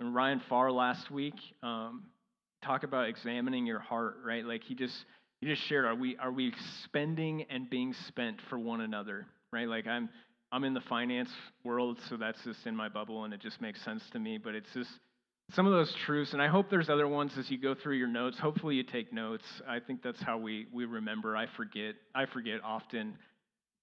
And 0.00 0.12
Ryan 0.12 0.42
Farr 0.48 0.72
last 0.72 1.12
week 1.12 1.36
um, 1.62 2.02
talk 2.64 2.82
about 2.82 3.08
examining 3.08 3.66
your 3.66 3.78
heart, 3.78 4.16
right? 4.24 4.44
Like 4.44 4.64
he 4.64 4.74
just 4.74 4.96
he 5.40 5.46
just 5.46 5.62
shared, 5.68 5.84
are 5.84 5.94
we 5.94 6.16
are 6.16 6.32
we 6.32 6.52
spending 6.82 7.44
and 7.48 7.70
being 7.70 7.94
spent 8.08 8.40
for 8.50 8.58
one 8.58 8.80
another, 8.80 9.28
right? 9.52 9.68
Like 9.68 9.86
I'm 9.86 10.08
I'm 10.50 10.64
in 10.64 10.74
the 10.74 10.80
finance 10.80 11.28
world, 11.62 12.00
so 12.08 12.16
that's 12.16 12.42
just 12.42 12.66
in 12.66 12.74
my 12.74 12.88
bubble, 12.88 13.22
and 13.22 13.32
it 13.32 13.40
just 13.40 13.60
makes 13.60 13.80
sense 13.84 14.02
to 14.10 14.18
me. 14.18 14.38
But 14.38 14.56
it's 14.56 14.74
just 14.74 14.90
some 15.54 15.66
of 15.66 15.72
those 15.72 15.94
truths, 16.06 16.32
and 16.32 16.42
I 16.42 16.48
hope 16.48 16.70
there's 16.70 16.88
other 16.88 17.08
ones 17.08 17.32
as 17.38 17.50
you 17.50 17.58
go 17.58 17.74
through 17.74 17.96
your 17.96 18.08
notes. 18.08 18.38
Hopefully, 18.38 18.76
you 18.76 18.82
take 18.82 19.12
notes. 19.12 19.44
I 19.68 19.80
think 19.80 20.02
that's 20.02 20.22
how 20.22 20.38
we 20.38 20.66
we 20.72 20.84
remember. 20.84 21.36
I 21.36 21.46
forget. 21.56 21.94
I 22.14 22.26
forget 22.26 22.60
often. 22.64 23.16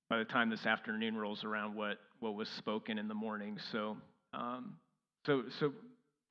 By 0.10 0.18
the 0.18 0.26
time 0.26 0.50
this 0.50 0.66
afternoon 0.66 1.16
rolls 1.16 1.44
around, 1.44 1.76
what 1.76 2.00
what 2.20 2.34
was 2.34 2.50
spoken 2.58 2.98
in 2.98 3.08
the 3.08 3.14
morning. 3.14 3.60
So 3.72 3.98
um, 4.34 4.76
so, 5.26 5.44
so 5.60 5.74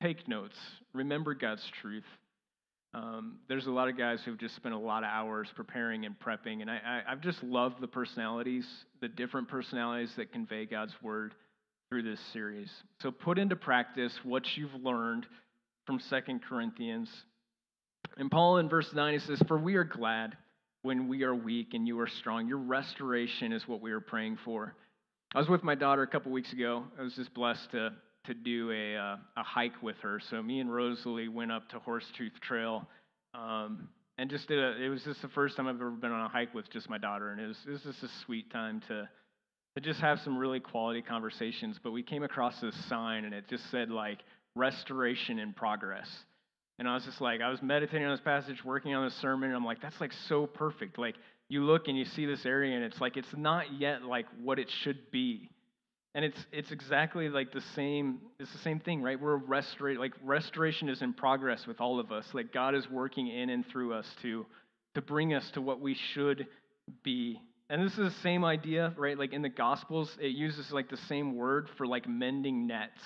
take 0.03 0.26
notes. 0.28 0.57
Remember 0.93 1.34
God's 1.34 1.64
truth. 1.82 2.05
Um, 2.95 3.39
there's 3.49 3.66
a 3.66 3.70
lot 3.70 3.89
of 3.89 3.99
guys 3.99 4.20
who've 4.24 4.39
just 4.39 4.57
spent 4.57 4.74
a 4.74 4.78
lot 4.78 5.05
of 5.05 5.11
hours 5.11 5.49
preparing 5.55 6.07
and 6.07 6.18
prepping, 6.18 6.62
and 6.62 6.70
I, 6.70 6.80
I, 7.07 7.12
I've 7.12 7.20
just 7.20 7.43
loved 7.43 7.80
the 7.80 7.86
personalities, 7.86 8.66
the 9.01 9.09
different 9.09 9.49
personalities 9.49 10.11
that 10.16 10.32
convey 10.32 10.64
God's 10.64 10.95
word 11.03 11.34
through 11.89 12.03
this 12.03 12.20
series. 12.32 12.70
So 13.01 13.11
put 13.11 13.39
into 13.39 13.57
practice 13.57 14.12
what 14.22 14.45
you've 14.57 14.74
learned 14.74 15.26
from 15.86 16.01
Second 16.01 16.43
Corinthians. 16.47 17.09
And 18.18 18.30
Paul 18.30 18.59
in 18.59 18.68
verse 18.68 18.89
9 18.93 19.12
he 19.14 19.18
says, 19.20 19.43
For 19.49 19.59
we 19.59 19.76
are 19.76 19.84
glad 19.84 20.36
when 20.82 21.09
we 21.09 21.22
are 21.22 21.34
weak 21.34 21.68
and 21.72 21.86
you 21.86 21.99
are 22.01 22.09
strong. 22.09 22.47
Your 22.47 22.59
restoration 22.59 23.53
is 23.53 23.66
what 23.66 23.80
we 23.80 23.93
are 23.93 24.01
praying 24.01 24.39
for. 24.45 24.74
I 25.34 25.39
was 25.39 25.49
with 25.49 25.62
my 25.62 25.74
daughter 25.74 26.03
a 26.03 26.07
couple 26.07 26.30
weeks 26.32 26.53
ago. 26.53 26.84
I 26.99 27.03
was 27.03 27.14
just 27.14 27.32
blessed 27.34 27.70
to 27.72 27.91
to 28.26 28.34
do 28.34 28.70
a 28.70 28.97
uh, 28.97 29.16
a 29.36 29.43
hike 29.43 29.82
with 29.82 29.97
her. 30.03 30.20
So 30.30 30.43
me 30.43 30.61
and 30.61 30.72
Rosalie 30.72 31.28
went 31.28 31.53
up 31.53 31.68
to 31.70 31.78
Horsetooth 31.78 32.39
Trail, 32.43 32.86
um, 33.34 33.89
and 34.16 34.30
just 34.30 34.49
did 34.49 34.59
a. 34.59 34.82
It 34.82 34.89
was 34.89 35.03
just 35.05 35.20
the 35.20 35.28
first 35.28 35.57
time 35.57 35.66
I've 35.66 35.76
ever 35.76 35.91
been 35.91 36.12
on 36.12 36.24
a 36.24 36.28
hike 36.28 36.55
with 36.55 36.70
just 36.70 36.89
my 36.89 36.97
daughter, 36.97 37.30
and 37.30 37.41
it 37.41 37.47
was 37.47 37.59
it 37.66 37.70
was 37.70 37.82
just 37.82 38.03
a 38.03 38.09
sweet 38.24 38.51
time 38.51 38.82
to 38.89 39.09
to 39.79 39.85
just 39.91 40.01
have 40.01 40.20
some 40.20 40.37
really 40.37 40.61
quality 40.61 41.03
conversations. 41.03 41.79
But 41.83 41.93
we 41.93 42.03
came 42.03 42.22
across 42.24 42.61
this 42.61 42.74
sign, 42.89 43.24
and 43.24 43.35
it 43.35 43.49
just 43.49 43.70
said 43.70 43.91
like 43.91 44.18
restoration 44.55 45.39
in 45.39 45.53
progress. 45.53 46.09
And 46.79 46.89
I 46.89 46.95
was 46.95 47.05
just 47.05 47.20
like, 47.20 47.41
I 47.41 47.51
was 47.51 47.62
meditating 47.62 48.05
on 48.07 48.12
this 48.12 48.20
passage, 48.20 48.64
working 48.64 48.95
on 48.95 49.05
this 49.05 49.14
sermon, 49.16 49.51
and 49.51 49.57
I'm 49.57 49.64
like, 49.64 49.81
that's 49.83 50.01
like 50.01 50.12
so 50.29 50.47
perfect. 50.47 50.99
Like 50.99 51.16
you 51.49 51.64
look 51.64 51.89
and 51.89 51.97
you 51.99 52.05
see 52.05 52.26
this 52.26 52.45
area 52.45 52.76
and 52.76 52.85
it's 52.85 53.01
like 53.01 53.16
it's 53.16 53.35
not 53.37 53.72
yet 53.81 54.03
like 54.05 54.26
what 54.43 54.59
it 54.59 54.70
should 54.83 55.11
be 55.11 55.49
And 56.14 56.24
it's 56.24 56.47
it's 56.53 56.72
exactly 56.72 57.29
like 57.29 57.53
the 57.53 57.62
same 57.76 58.20
it's 58.41 58.53
the 58.53 58.59
same 58.59 58.81
thing, 58.81 59.03
right? 59.03 59.20
We're 59.20 59.37
restoration 59.37 60.01
like 60.01 60.14
restoration 60.24 60.89
is 60.89 61.03
in 61.03 61.12
progress 61.14 61.66
with 61.66 61.81
all 61.81 62.01
of 62.01 62.12
us. 62.12 62.26
Like 62.35 62.53
God 62.53 62.74
is 62.74 62.89
working 62.91 63.29
in 63.29 63.51
and 63.51 63.66
through 63.68 63.95
us 63.95 64.07
to 64.22 64.47
to 64.95 65.03
bring 65.03 65.35
us 65.35 65.49
to 65.53 65.61
what 65.62 65.81
we 65.81 65.97
should 66.14 66.49
be. 67.05 67.41
And 67.71 67.85
this 67.85 67.93
is 67.93 67.99
the 68.14 68.23
same 68.23 68.45
idea, 68.45 68.95
right? 68.97 69.19
Like 69.19 69.33
in 69.33 69.43
the 69.43 69.49
gospels, 69.49 70.16
it 70.21 70.29
uses 70.29 70.73
like 70.73 70.89
the 70.89 70.97
same 71.09 71.37
word 71.37 71.69
for 71.77 71.87
like 71.87 72.09
mending 72.09 72.66
nets, 72.66 73.01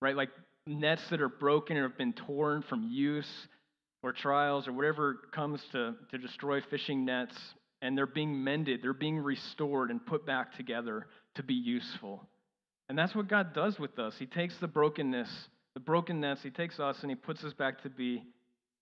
right? 0.00 0.16
Like 0.16 0.30
nets 0.66 1.02
that 1.10 1.20
are 1.20 1.28
broken 1.28 1.76
or 1.76 1.88
have 1.88 1.98
been 1.98 2.14
torn 2.14 2.62
from 2.62 2.88
use 2.90 3.28
or 4.02 4.12
trials 4.12 4.66
or 4.66 4.72
whatever 4.72 5.18
comes 5.32 5.60
to, 5.72 5.94
to 6.10 6.18
destroy 6.18 6.60
fishing 6.70 7.04
nets, 7.04 7.36
and 7.82 7.96
they're 7.96 8.06
being 8.06 8.42
mended, 8.42 8.80
they're 8.82 8.92
being 8.92 9.18
restored 9.18 9.90
and 9.90 10.04
put 10.04 10.24
back 10.24 10.56
together 10.56 11.06
to 11.34 11.42
be 11.42 11.54
useful. 11.54 12.26
And 12.88 12.98
that's 12.98 13.14
what 13.14 13.28
God 13.28 13.52
does 13.54 13.78
with 13.78 13.98
us. 13.98 14.14
He 14.18 14.26
takes 14.26 14.56
the 14.58 14.66
brokenness, 14.66 15.28
the 15.74 15.80
brokenness, 15.80 16.42
He 16.42 16.50
takes 16.50 16.80
us 16.80 16.96
and 17.02 17.10
He 17.10 17.14
puts 17.14 17.44
us 17.44 17.52
back 17.52 17.82
to 17.82 17.90
be 17.90 18.22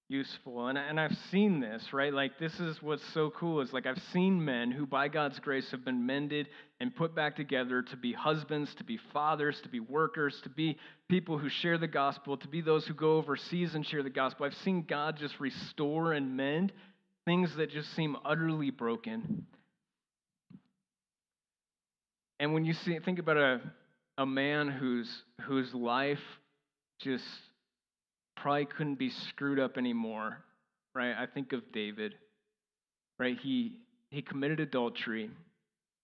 useful. 0.08 0.68
And, 0.68 0.78
and 0.78 1.00
I've 1.00 1.16
seen 1.30 1.60
this, 1.60 1.92
right? 1.92 2.12
Like, 2.12 2.38
this 2.38 2.58
is 2.60 2.80
what's 2.82 3.04
so 3.12 3.30
cool 3.30 3.60
is 3.60 3.72
like, 3.72 3.86
I've 3.86 4.02
seen 4.12 4.44
men 4.44 4.70
who, 4.70 4.86
by 4.86 5.08
God's 5.08 5.38
grace, 5.40 5.70
have 5.70 5.84
been 5.84 6.06
mended 6.06 6.48
and 6.80 6.94
put 6.94 7.14
back 7.14 7.36
together 7.36 7.82
to 7.82 7.96
be 7.96 8.12
husbands, 8.12 8.74
to 8.76 8.84
be 8.84 8.98
fathers, 9.12 9.60
to 9.62 9.68
be 9.68 9.80
workers, 9.80 10.40
to 10.44 10.48
be 10.48 10.78
people 11.08 11.38
who 11.38 11.48
share 11.48 11.78
the 11.78 11.88
gospel, 11.88 12.36
to 12.36 12.48
be 12.48 12.60
those 12.60 12.86
who 12.86 12.94
go 12.94 13.16
overseas 13.16 13.74
and 13.74 13.84
share 13.84 14.02
the 14.02 14.10
gospel. 14.10 14.46
I've 14.46 14.54
seen 14.54 14.84
God 14.88 15.16
just 15.16 15.38
restore 15.40 16.12
and 16.12 16.36
mend 16.36 16.72
things 17.24 17.54
that 17.56 17.70
just 17.70 17.94
seem 17.96 18.16
utterly 18.24 18.70
broken. 18.70 19.46
And 22.38 22.52
when 22.52 22.64
you 22.64 22.74
see, 22.74 22.98
think 23.00 23.18
about 23.18 23.38
a, 23.38 23.60
a 24.18 24.26
man 24.26 24.68
whose, 24.68 25.10
whose 25.42 25.72
life 25.74 26.20
just 27.00 27.24
probably 28.36 28.66
couldn't 28.66 28.98
be 28.98 29.10
screwed 29.10 29.58
up 29.58 29.76
anymore, 29.76 30.44
right? 30.94 31.14
I 31.16 31.26
think 31.26 31.52
of 31.52 31.72
David, 31.72 32.14
right? 33.18 33.36
He, 33.42 33.78
he 34.10 34.22
committed 34.22 34.60
adultery 34.60 35.30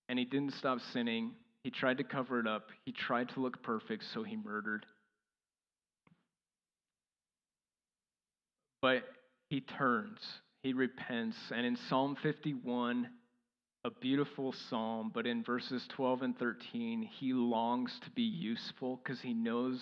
and 0.09 0.18
he 0.18 0.24
didn't 0.24 0.55
stop 0.55 0.78
sinning. 0.93 1.33
He 1.62 1.70
tried 1.70 1.99
to 1.99 2.05
cover 2.05 2.41
it 2.41 2.47
up. 2.47 2.70
He 2.85 2.93
tried 2.93 3.28
to 3.30 3.41
look 3.41 3.62
perfect, 3.62 4.05
so 4.12 4.22
he 4.22 4.37
murdered. 4.37 4.85
But 8.80 9.05
he 9.49 9.61
turns, 9.61 10.18
he 10.62 10.72
repents. 10.72 11.37
And 11.55 11.64
in 11.64 11.76
Psalm 11.89 12.16
51, 12.20 13.09
a 13.85 13.91
beautiful 13.91 14.53
psalm, 14.68 15.11
but 15.14 15.26
in 15.26 15.43
verses 15.45 15.87
12 15.95 16.22
and 16.22 16.39
13, 16.39 17.03
he 17.03 17.33
longs 17.33 17.97
to 18.05 18.11
be 18.11 18.22
useful 18.22 19.01
because 19.03 19.20
he 19.20 19.35
knows 19.35 19.80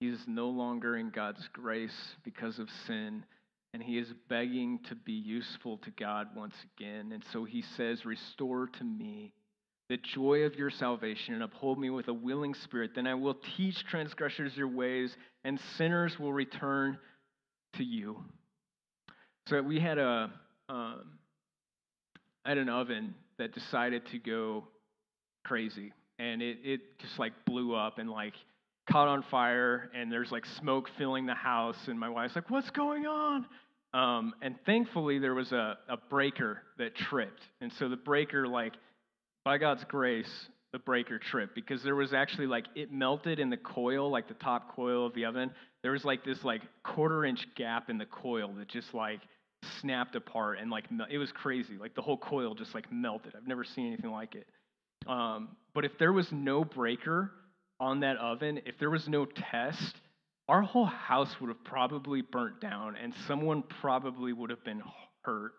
he 0.00 0.08
is 0.08 0.20
no 0.26 0.48
longer 0.48 0.96
in 0.96 1.10
God's 1.10 1.46
grace 1.52 2.16
because 2.24 2.58
of 2.58 2.68
sin, 2.86 3.24
and 3.72 3.82
he 3.82 3.98
is 3.98 4.08
begging 4.28 4.80
to 4.88 4.94
be 4.94 5.12
useful 5.12 5.78
to 5.78 5.90
God 5.92 6.28
once 6.34 6.54
again. 6.76 7.12
And 7.12 7.22
so 7.32 7.44
he 7.44 7.62
says, 7.76 8.04
Restore 8.04 8.66
to 8.78 8.84
me 8.84 9.32
the 9.88 9.98
joy 9.98 10.40
of 10.40 10.56
your 10.56 10.70
salvation 10.70 11.34
and 11.34 11.42
uphold 11.42 11.78
me 11.78 11.90
with 11.90 12.08
a 12.08 12.14
willing 12.14 12.54
spirit. 12.54 12.92
Then 12.94 13.06
I 13.06 13.14
will 13.14 13.36
teach 13.56 13.84
transgressors 13.84 14.56
your 14.56 14.68
ways, 14.68 15.14
and 15.44 15.60
sinners 15.76 16.18
will 16.18 16.32
return 16.32 16.98
to 17.76 17.84
you. 17.84 18.24
So 19.46 19.62
we 19.62 19.78
had 19.78 19.98
a. 19.98 20.32
Um, 20.68 21.02
an 22.44 22.68
oven 22.68 23.14
that 23.38 23.54
decided 23.54 24.06
to 24.06 24.18
go 24.18 24.64
crazy 25.44 25.92
and 26.18 26.42
it, 26.42 26.58
it 26.62 26.80
just 27.00 27.18
like 27.18 27.32
blew 27.46 27.74
up 27.74 27.98
and 27.98 28.10
like 28.10 28.34
caught 28.88 29.08
on 29.08 29.22
fire 29.30 29.90
and 29.94 30.10
there's 30.10 30.32
like 30.32 30.44
smoke 30.58 30.88
filling 30.98 31.26
the 31.26 31.34
house 31.34 31.76
and 31.86 31.98
my 31.98 32.08
wife's 32.08 32.34
like 32.34 32.50
what's 32.50 32.70
going 32.70 33.06
on 33.06 33.46
um, 33.92 34.32
and 34.42 34.56
thankfully 34.66 35.18
there 35.18 35.34
was 35.34 35.52
a, 35.52 35.78
a 35.88 35.96
breaker 36.08 36.62
that 36.78 36.94
tripped 36.94 37.42
and 37.60 37.72
so 37.78 37.88
the 37.88 37.96
breaker 37.96 38.46
like 38.46 38.74
by 39.44 39.58
god's 39.58 39.84
grace 39.84 40.48
the 40.72 40.78
breaker 40.78 41.18
tripped 41.18 41.54
because 41.54 41.82
there 41.82 41.96
was 41.96 42.12
actually 42.12 42.46
like 42.46 42.66
it 42.74 42.92
melted 42.92 43.38
in 43.38 43.50
the 43.50 43.56
coil 43.56 44.10
like 44.10 44.28
the 44.28 44.34
top 44.34 44.74
coil 44.74 45.06
of 45.06 45.14
the 45.14 45.24
oven 45.24 45.50
there 45.82 45.92
was 45.92 46.04
like 46.04 46.24
this 46.24 46.42
like 46.44 46.62
quarter 46.82 47.24
inch 47.24 47.46
gap 47.56 47.90
in 47.90 47.98
the 47.98 48.06
coil 48.06 48.52
that 48.58 48.68
just 48.68 48.92
like 48.94 49.20
snapped 49.80 50.16
apart 50.16 50.58
and 50.60 50.70
like 50.70 50.84
it 51.10 51.18
was 51.18 51.32
crazy. 51.32 51.76
Like 51.78 51.94
the 51.94 52.02
whole 52.02 52.16
coil 52.16 52.54
just 52.54 52.74
like 52.74 52.90
melted. 52.92 53.34
I've 53.36 53.46
never 53.46 53.64
seen 53.64 53.88
anything 53.88 54.10
like 54.10 54.34
it. 54.34 54.46
Um, 55.06 55.56
but 55.74 55.84
if 55.84 55.92
there 55.98 56.12
was 56.12 56.30
no 56.32 56.64
breaker 56.64 57.32
on 57.80 58.00
that 58.00 58.16
oven, 58.18 58.60
if 58.66 58.78
there 58.78 58.90
was 58.90 59.08
no 59.08 59.24
test, 59.24 59.96
our 60.48 60.62
whole 60.62 60.84
house 60.84 61.34
would 61.40 61.48
have 61.48 61.64
probably 61.64 62.22
burnt 62.22 62.60
down 62.60 62.96
and 62.96 63.14
someone 63.26 63.62
probably 63.80 64.32
would 64.32 64.50
have 64.50 64.64
been 64.64 64.82
hurt. 65.22 65.52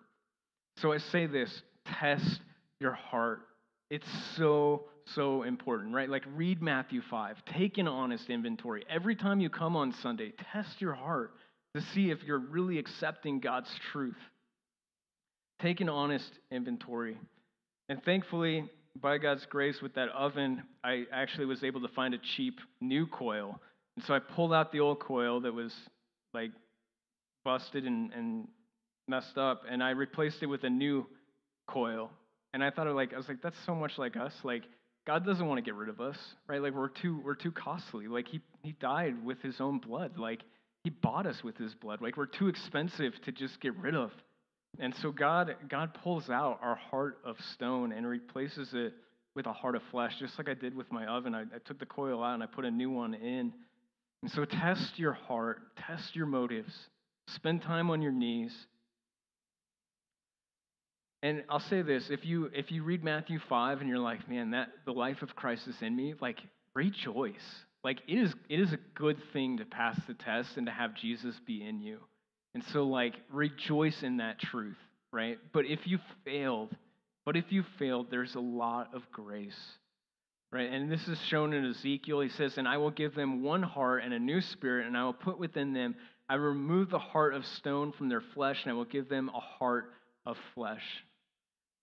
So 0.78 0.92
I 0.92 1.00
say 1.00 1.26
this 1.26 1.62
test 2.00 2.40
your 2.80 2.94
heart. 2.94 3.40
It's 3.90 4.08
so, 4.38 4.86
so 5.16 5.44
important, 5.44 5.94
right? 5.94 6.10
Like 6.10 6.24
read 6.36 6.62
Matthew 6.62 7.02
5, 7.10 7.38
take 7.54 7.78
an 7.78 7.88
honest 7.88 8.30
inventory. 8.30 8.86
Every 8.90 9.16
time 9.16 9.40
you 9.40 9.50
come 9.50 9.76
on 9.76 9.94
Sunday, 10.02 10.34
test 10.54 10.80
your 10.80 10.94
heart 10.94 11.32
to 11.76 11.82
see 11.94 12.12
if 12.12 12.24
you're 12.24 12.40
really 12.40 12.78
accepting 12.78 13.40
God's 13.40 13.70
truth. 13.92 14.16
Take 15.62 15.80
an 15.80 15.90
honest 15.90 16.32
inventory. 16.52 17.18
And 17.88 18.04
thankfully, 18.04 18.70
by 19.00 19.18
God's 19.18 19.46
grace, 19.46 19.82
with 19.82 19.94
that 19.96 20.10
oven, 20.10 20.64
I 20.84 21.06
actually 21.12 21.46
was 21.46 21.64
able 21.64 21.82
to 21.82 21.88
find 21.90 22.14
a 22.14 22.18
cheap 22.36 22.60
new 22.82 23.08
coil. 23.08 23.60
And 23.96 24.06
so 24.06 24.14
I 24.14 24.20
pulled 24.20 24.54
out 24.54 24.72
the 24.72 24.80
old 24.80 25.00
coil 25.00 25.42
that 25.42 25.54
was 25.54 25.74
like 26.34 26.52
busted 27.46 27.86
and, 27.86 28.12
and 28.14 28.48
messed 29.08 29.38
up, 29.38 29.64
and 29.70 29.84
I 29.84 29.92
replaced 29.92 30.44
it 30.44 30.48
with 30.48 30.64
a 30.64 30.70
new 30.70 31.06
coil. 31.68 32.12
And 32.54 32.64
I 32.64 32.70
thought 32.70 32.88
of 32.88 32.96
like, 32.96 33.14
I 33.14 33.18
was 33.18 33.28
like, 33.28 33.42
that's 33.42 33.58
so 33.66 33.74
much 33.74 33.98
like 33.98 34.18
us. 34.18 34.34
Like, 34.44 34.64
God 35.08 35.26
doesn't 35.26 35.46
want 35.46 35.58
to 35.58 35.62
get 35.64 35.76
rid 35.76 35.90
of 35.90 36.00
us, 36.00 36.18
right? 36.48 36.62
Like 36.62 36.74
we're 36.74 36.90
too 36.90 37.22
we're 37.26 37.36
too 37.36 37.52
costly. 37.52 38.08
Like 38.08 38.28
he 38.28 38.40
he 38.62 38.74
died 38.74 39.24
with 39.26 39.42
his 39.42 39.60
own 39.60 39.80
blood. 39.80 40.18
Like 40.18 40.42
he 40.84 40.90
bought 40.90 41.26
us 41.26 41.44
with 41.44 41.58
his 41.58 41.74
blood. 41.74 42.02
Like 42.02 42.18
we're 42.18 42.28
too 42.28 42.48
expensive 42.48 43.14
to 43.24 43.32
just 43.32 43.60
get 43.60 43.76
rid 43.78 43.96
of. 43.96 44.12
And 44.80 44.96
so 45.02 45.12
God, 45.12 45.56
God 45.70 45.94
pulls 46.04 46.30
out 46.30 46.60
our 46.62 46.76
heart 46.76 47.18
of 47.26 47.36
stone 47.54 47.92
and 47.92 48.08
replaces 48.08 48.70
it 48.74 48.94
with 49.36 49.46
a 49.46 49.54
heart 49.54 49.76
of 49.76 49.82
flesh, 49.92 50.14
just 50.20 50.38
like 50.38 50.50
I 50.50 50.54
did 50.54 50.76
with 50.76 50.92
my 50.92 51.06
oven. 51.06 51.36
I, 51.36 51.42
I 51.42 51.60
took 51.66 51.80
the 51.80 51.86
coil 51.86 52.24
out 52.24 52.34
and 52.34 52.44
I 52.44 52.48
put 52.48 52.66
a 52.66 52.72
new 52.72 52.90
one 52.90 53.14
in. 53.14 53.54
And 54.22 54.32
so 54.32 54.46
test 54.46 54.98
your 54.98 55.14
heart, 55.14 55.60
test 55.88 56.16
your 56.16 56.26
motives, 56.26 56.74
spend 57.28 57.62
time 57.62 57.90
on 57.90 58.02
your 58.02 58.12
knees. 58.12 58.54
And 61.24 61.44
I'll 61.50 61.60
say 61.60 61.82
this: 61.82 62.10
if 62.10 62.26
you 62.26 62.50
if 62.54 62.72
you 62.72 62.84
read 62.84 63.04
Matthew 63.04 63.40
five 63.48 63.80
and 63.80 63.90
you're 63.90 64.00
like, 64.00 64.28
man, 64.28 64.52
that 64.52 64.70
the 64.86 64.92
life 64.92 65.22
of 65.22 65.36
Christ 65.36 65.68
is 65.68 65.76
in 65.82 65.96
me, 65.96 66.16
like 66.20 66.40
rejoice. 66.74 67.34
Like 67.84 68.00
it 68.08 68.18
is 68.18 68.34
it 68.50 68.60
is 68.60 68.74
a 68.74 68.80
good 68.96 69.18
thing 69.34 69.58
to 69.58 69.66
pass 69.66 70.00
the 70.08 70.14
test 70.14 70.58
and 70.58 70.66
to 70.66 70.72
have 70.72 70.96
Jesus 70.96 71.36
be 71.46 71.64
in 71.64 71.80
you. 71.82 72.00
And 72.54 72.64
so 72.66 72.84
like 72.84 73.16
rejoice 73.32 74.04
in 74.04 74.18
that 74.18 74.40
truth, 74.40 74.78
right? 75.12 75.38
But 75.54 75.66
if 75.66 75.88
you 75.88 76.00
failed, 76.26 76.76
but 77.26 77.38
if 77.38 77.46
you 77.50 77.64
failed, 77.80 78.08
there's 78.12 78.36
a 78.36 78.40
lot 78.40 78.94
of 78.94 79.04
grace. 79.12 79.78
Right? 80.54 80.70
And 80.70 80.92
this 80.92 81.08
is 81.08 81.18
shown 81.28 81.54
in 81.54 81.66
Ezekiel. 81.66 82.20
He 82.20 82.28
says, 82.28 82.58
"And 82.58 82.68
I 82.68 82.76
will 82.76 82.92
give 82.92 83.16
them 83.16 83.42
one 83.42 83.64
heart 83.64 84.04
and 84.04 84.14
a 84.14 84.20
new 84.20 84.42
spirit, 84.42 84.86
and 84.86 84.98
I 84.98 85.06
will 85.06 85.14
put 85.14 85.40
within 85.40 85.72
them 85.72 85.96
I 86.28 86.36
remove 86.36 86.90
the 86.90 87.00
heart 87.00 87.34
of 87.34 87.46
stone 87.46 87.92
from 87.92 88.08
their 88.08 88.22
flesh, 88.22 88.64
and 88.64 88.72
I 88.72 88.74
will 88.74 88.86
give 88.86 89.10
them 89.10 89.30
a 89.30 89.40
heart 89.40 89.94
of 90.26 90.38
flesh." 90.54 91.06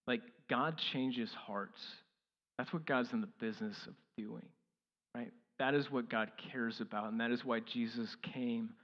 Like 0.07 0.23
God 0.49 0.79
changes 0.79 1.33
hearts. 1.33 1.81
That's 2.57 2.73
what 2.73 2.87
God's 2.87 3.13
in 3.13 3.21
the 3.21 3.27
business 3.27 3.87
of 3.87 3.95
doing. 4.17 4.49
Right? 5.15 5.33
That 5.59 5.75
is 5.75 5.91
what 5.91 6.09
God 6.09 6.31
cares 6.37 6.81
about, 6.81 7.11
and 7.11 7.21
that 7.21 7.31
is 7.31 7.45
why 7.45 7.61
Jesus 7.61 8.15
came 8.17 8.75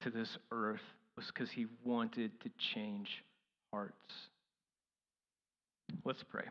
to 0.00 0.10
this 0.10 0.38
earth, 0.50 0.95
was 1.16 1.26
because 1.26 1.50
he 1.50 1.66
wanted 1.84 2.30
to 2.40 2.50
change 2.74 3.24
hearts. 3.72 3.94
Let's 6.04 6.22
pray. 6.22 6.44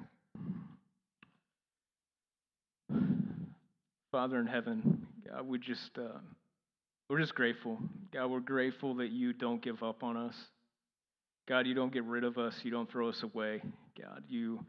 Father 4.11 4.39
in 4.39 4.47
heaven, 4.47 5.07
God, 5.29 5.47
we 5.47 5.59
just 5.59 5.91
uh, 5.97 6.19
we're 7.09 7.19
just 7.19 7.35
grateful. 7.35 7.77
God, 8.13 8.31
we're 8.31 8.39
grateful 8.39 8.95
that 8.95 9.11
you 9.11 9.33
don't 9.33 9.61
give 9.61 9.83
up 9.83 10.03
on 10.03 10.17
us. 10.17 10.35
God, 11.47 11.67
you 11.67 11.73
don't 11.73 11.93
get 11.93 12.05
rid 12.05 12.23
of 12.23 12.37
us. 12.37 12.55
You 12.63 12.71
don't 12.71 12.89
throw 12.89 13.09
us 13.09 13.21
away. 13.23 13.61
God, 13.99 14.23
you 14.27 14.59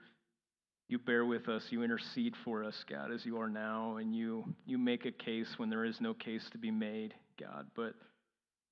you 0.88 0.98
bear 0.98 1.24
with 1.24 1.48
us, 1.48 1.64
you 1.70 1.82
intercede 1.82 2.34
for 2.44 2.62
us, 2.62 2.84
God, 2.88 3.10
as 3.10 3.26
you 3.26 3.40
are 3.40 3.48
now, 3.48 3.96
and 3.96 4.14
you, 4.14 4.44
you 4.66 4.78
make 4.78 5.04
a 5.04 5.10
case 5.10 5.48
when 5.56 5.68
there 5.68 5.84
is 5.84 6.00
no 6.00 6.14
case 6.14 6.48
to 6.52 6.58
be 6.58 6.70
made, 6.70 7.12
God. 7.40 7.66
But 7.74 7.94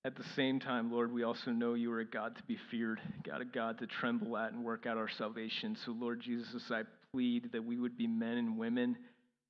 at 0.05 0.17
the 0.17 0.25
same 0.37 0.61
time, 0.61 0.93
Lord, 0.93 1.13
we 1.13 1.23
also 1.23 1.51
know 1.51 1.75
you 1.75 1.91
are 1.93 2.01
a 2.01 2.05
God 2.05 2.37
to 2.37 2.43
be 2.45 2.59
feared, 2.71 3.01
God, 3.25 3.41
a 3.41 3.45
God 3.45 3.79
to 3.79 3.87
tremble 3.87 4.37
at 4.37 4.53
and 4.53 4.63
work 4.63 4.87
out 4.87 4.99
our 4.99 5.09
salvation. 5.09 5.77
So, 5.85 5.93
Lord 5.93 6.21
Jesus, 6.21 6.71
I 6.71 6.83
plead 7.13 7.53
that 7.53 7.65
we 7.65 7.79
would 7.79 7.97
be 7.97 8.07
men 8.07 8.37
and 8.37 8.59
women 8.59 8.97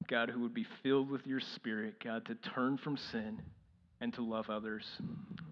God, 0.09 0.31
who 0.31 0.41
would 0.41 0.55
be 0.55 0.67
filled 0.83 1.11
with 1.11 1.27
your 1.27 1.41
spirit, 1.41 2.03
God, 2.03 2.27
to 2.27 2.35
turn 2.35 2.79
from 2.79 2.97
sin 2.97 3.41
and 4.01 4.13
to 4.15 4.23
love 4.23 4.51
others. 4.51 4.85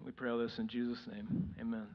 We 0.05 0.11
pray 0.11 0.29
all 0.29 0.37
this 0.37 0.59
in 0.59 0.67
Jesus' 0.67 0.99
name. 1.11 1.53
Amen. 1.59 1.87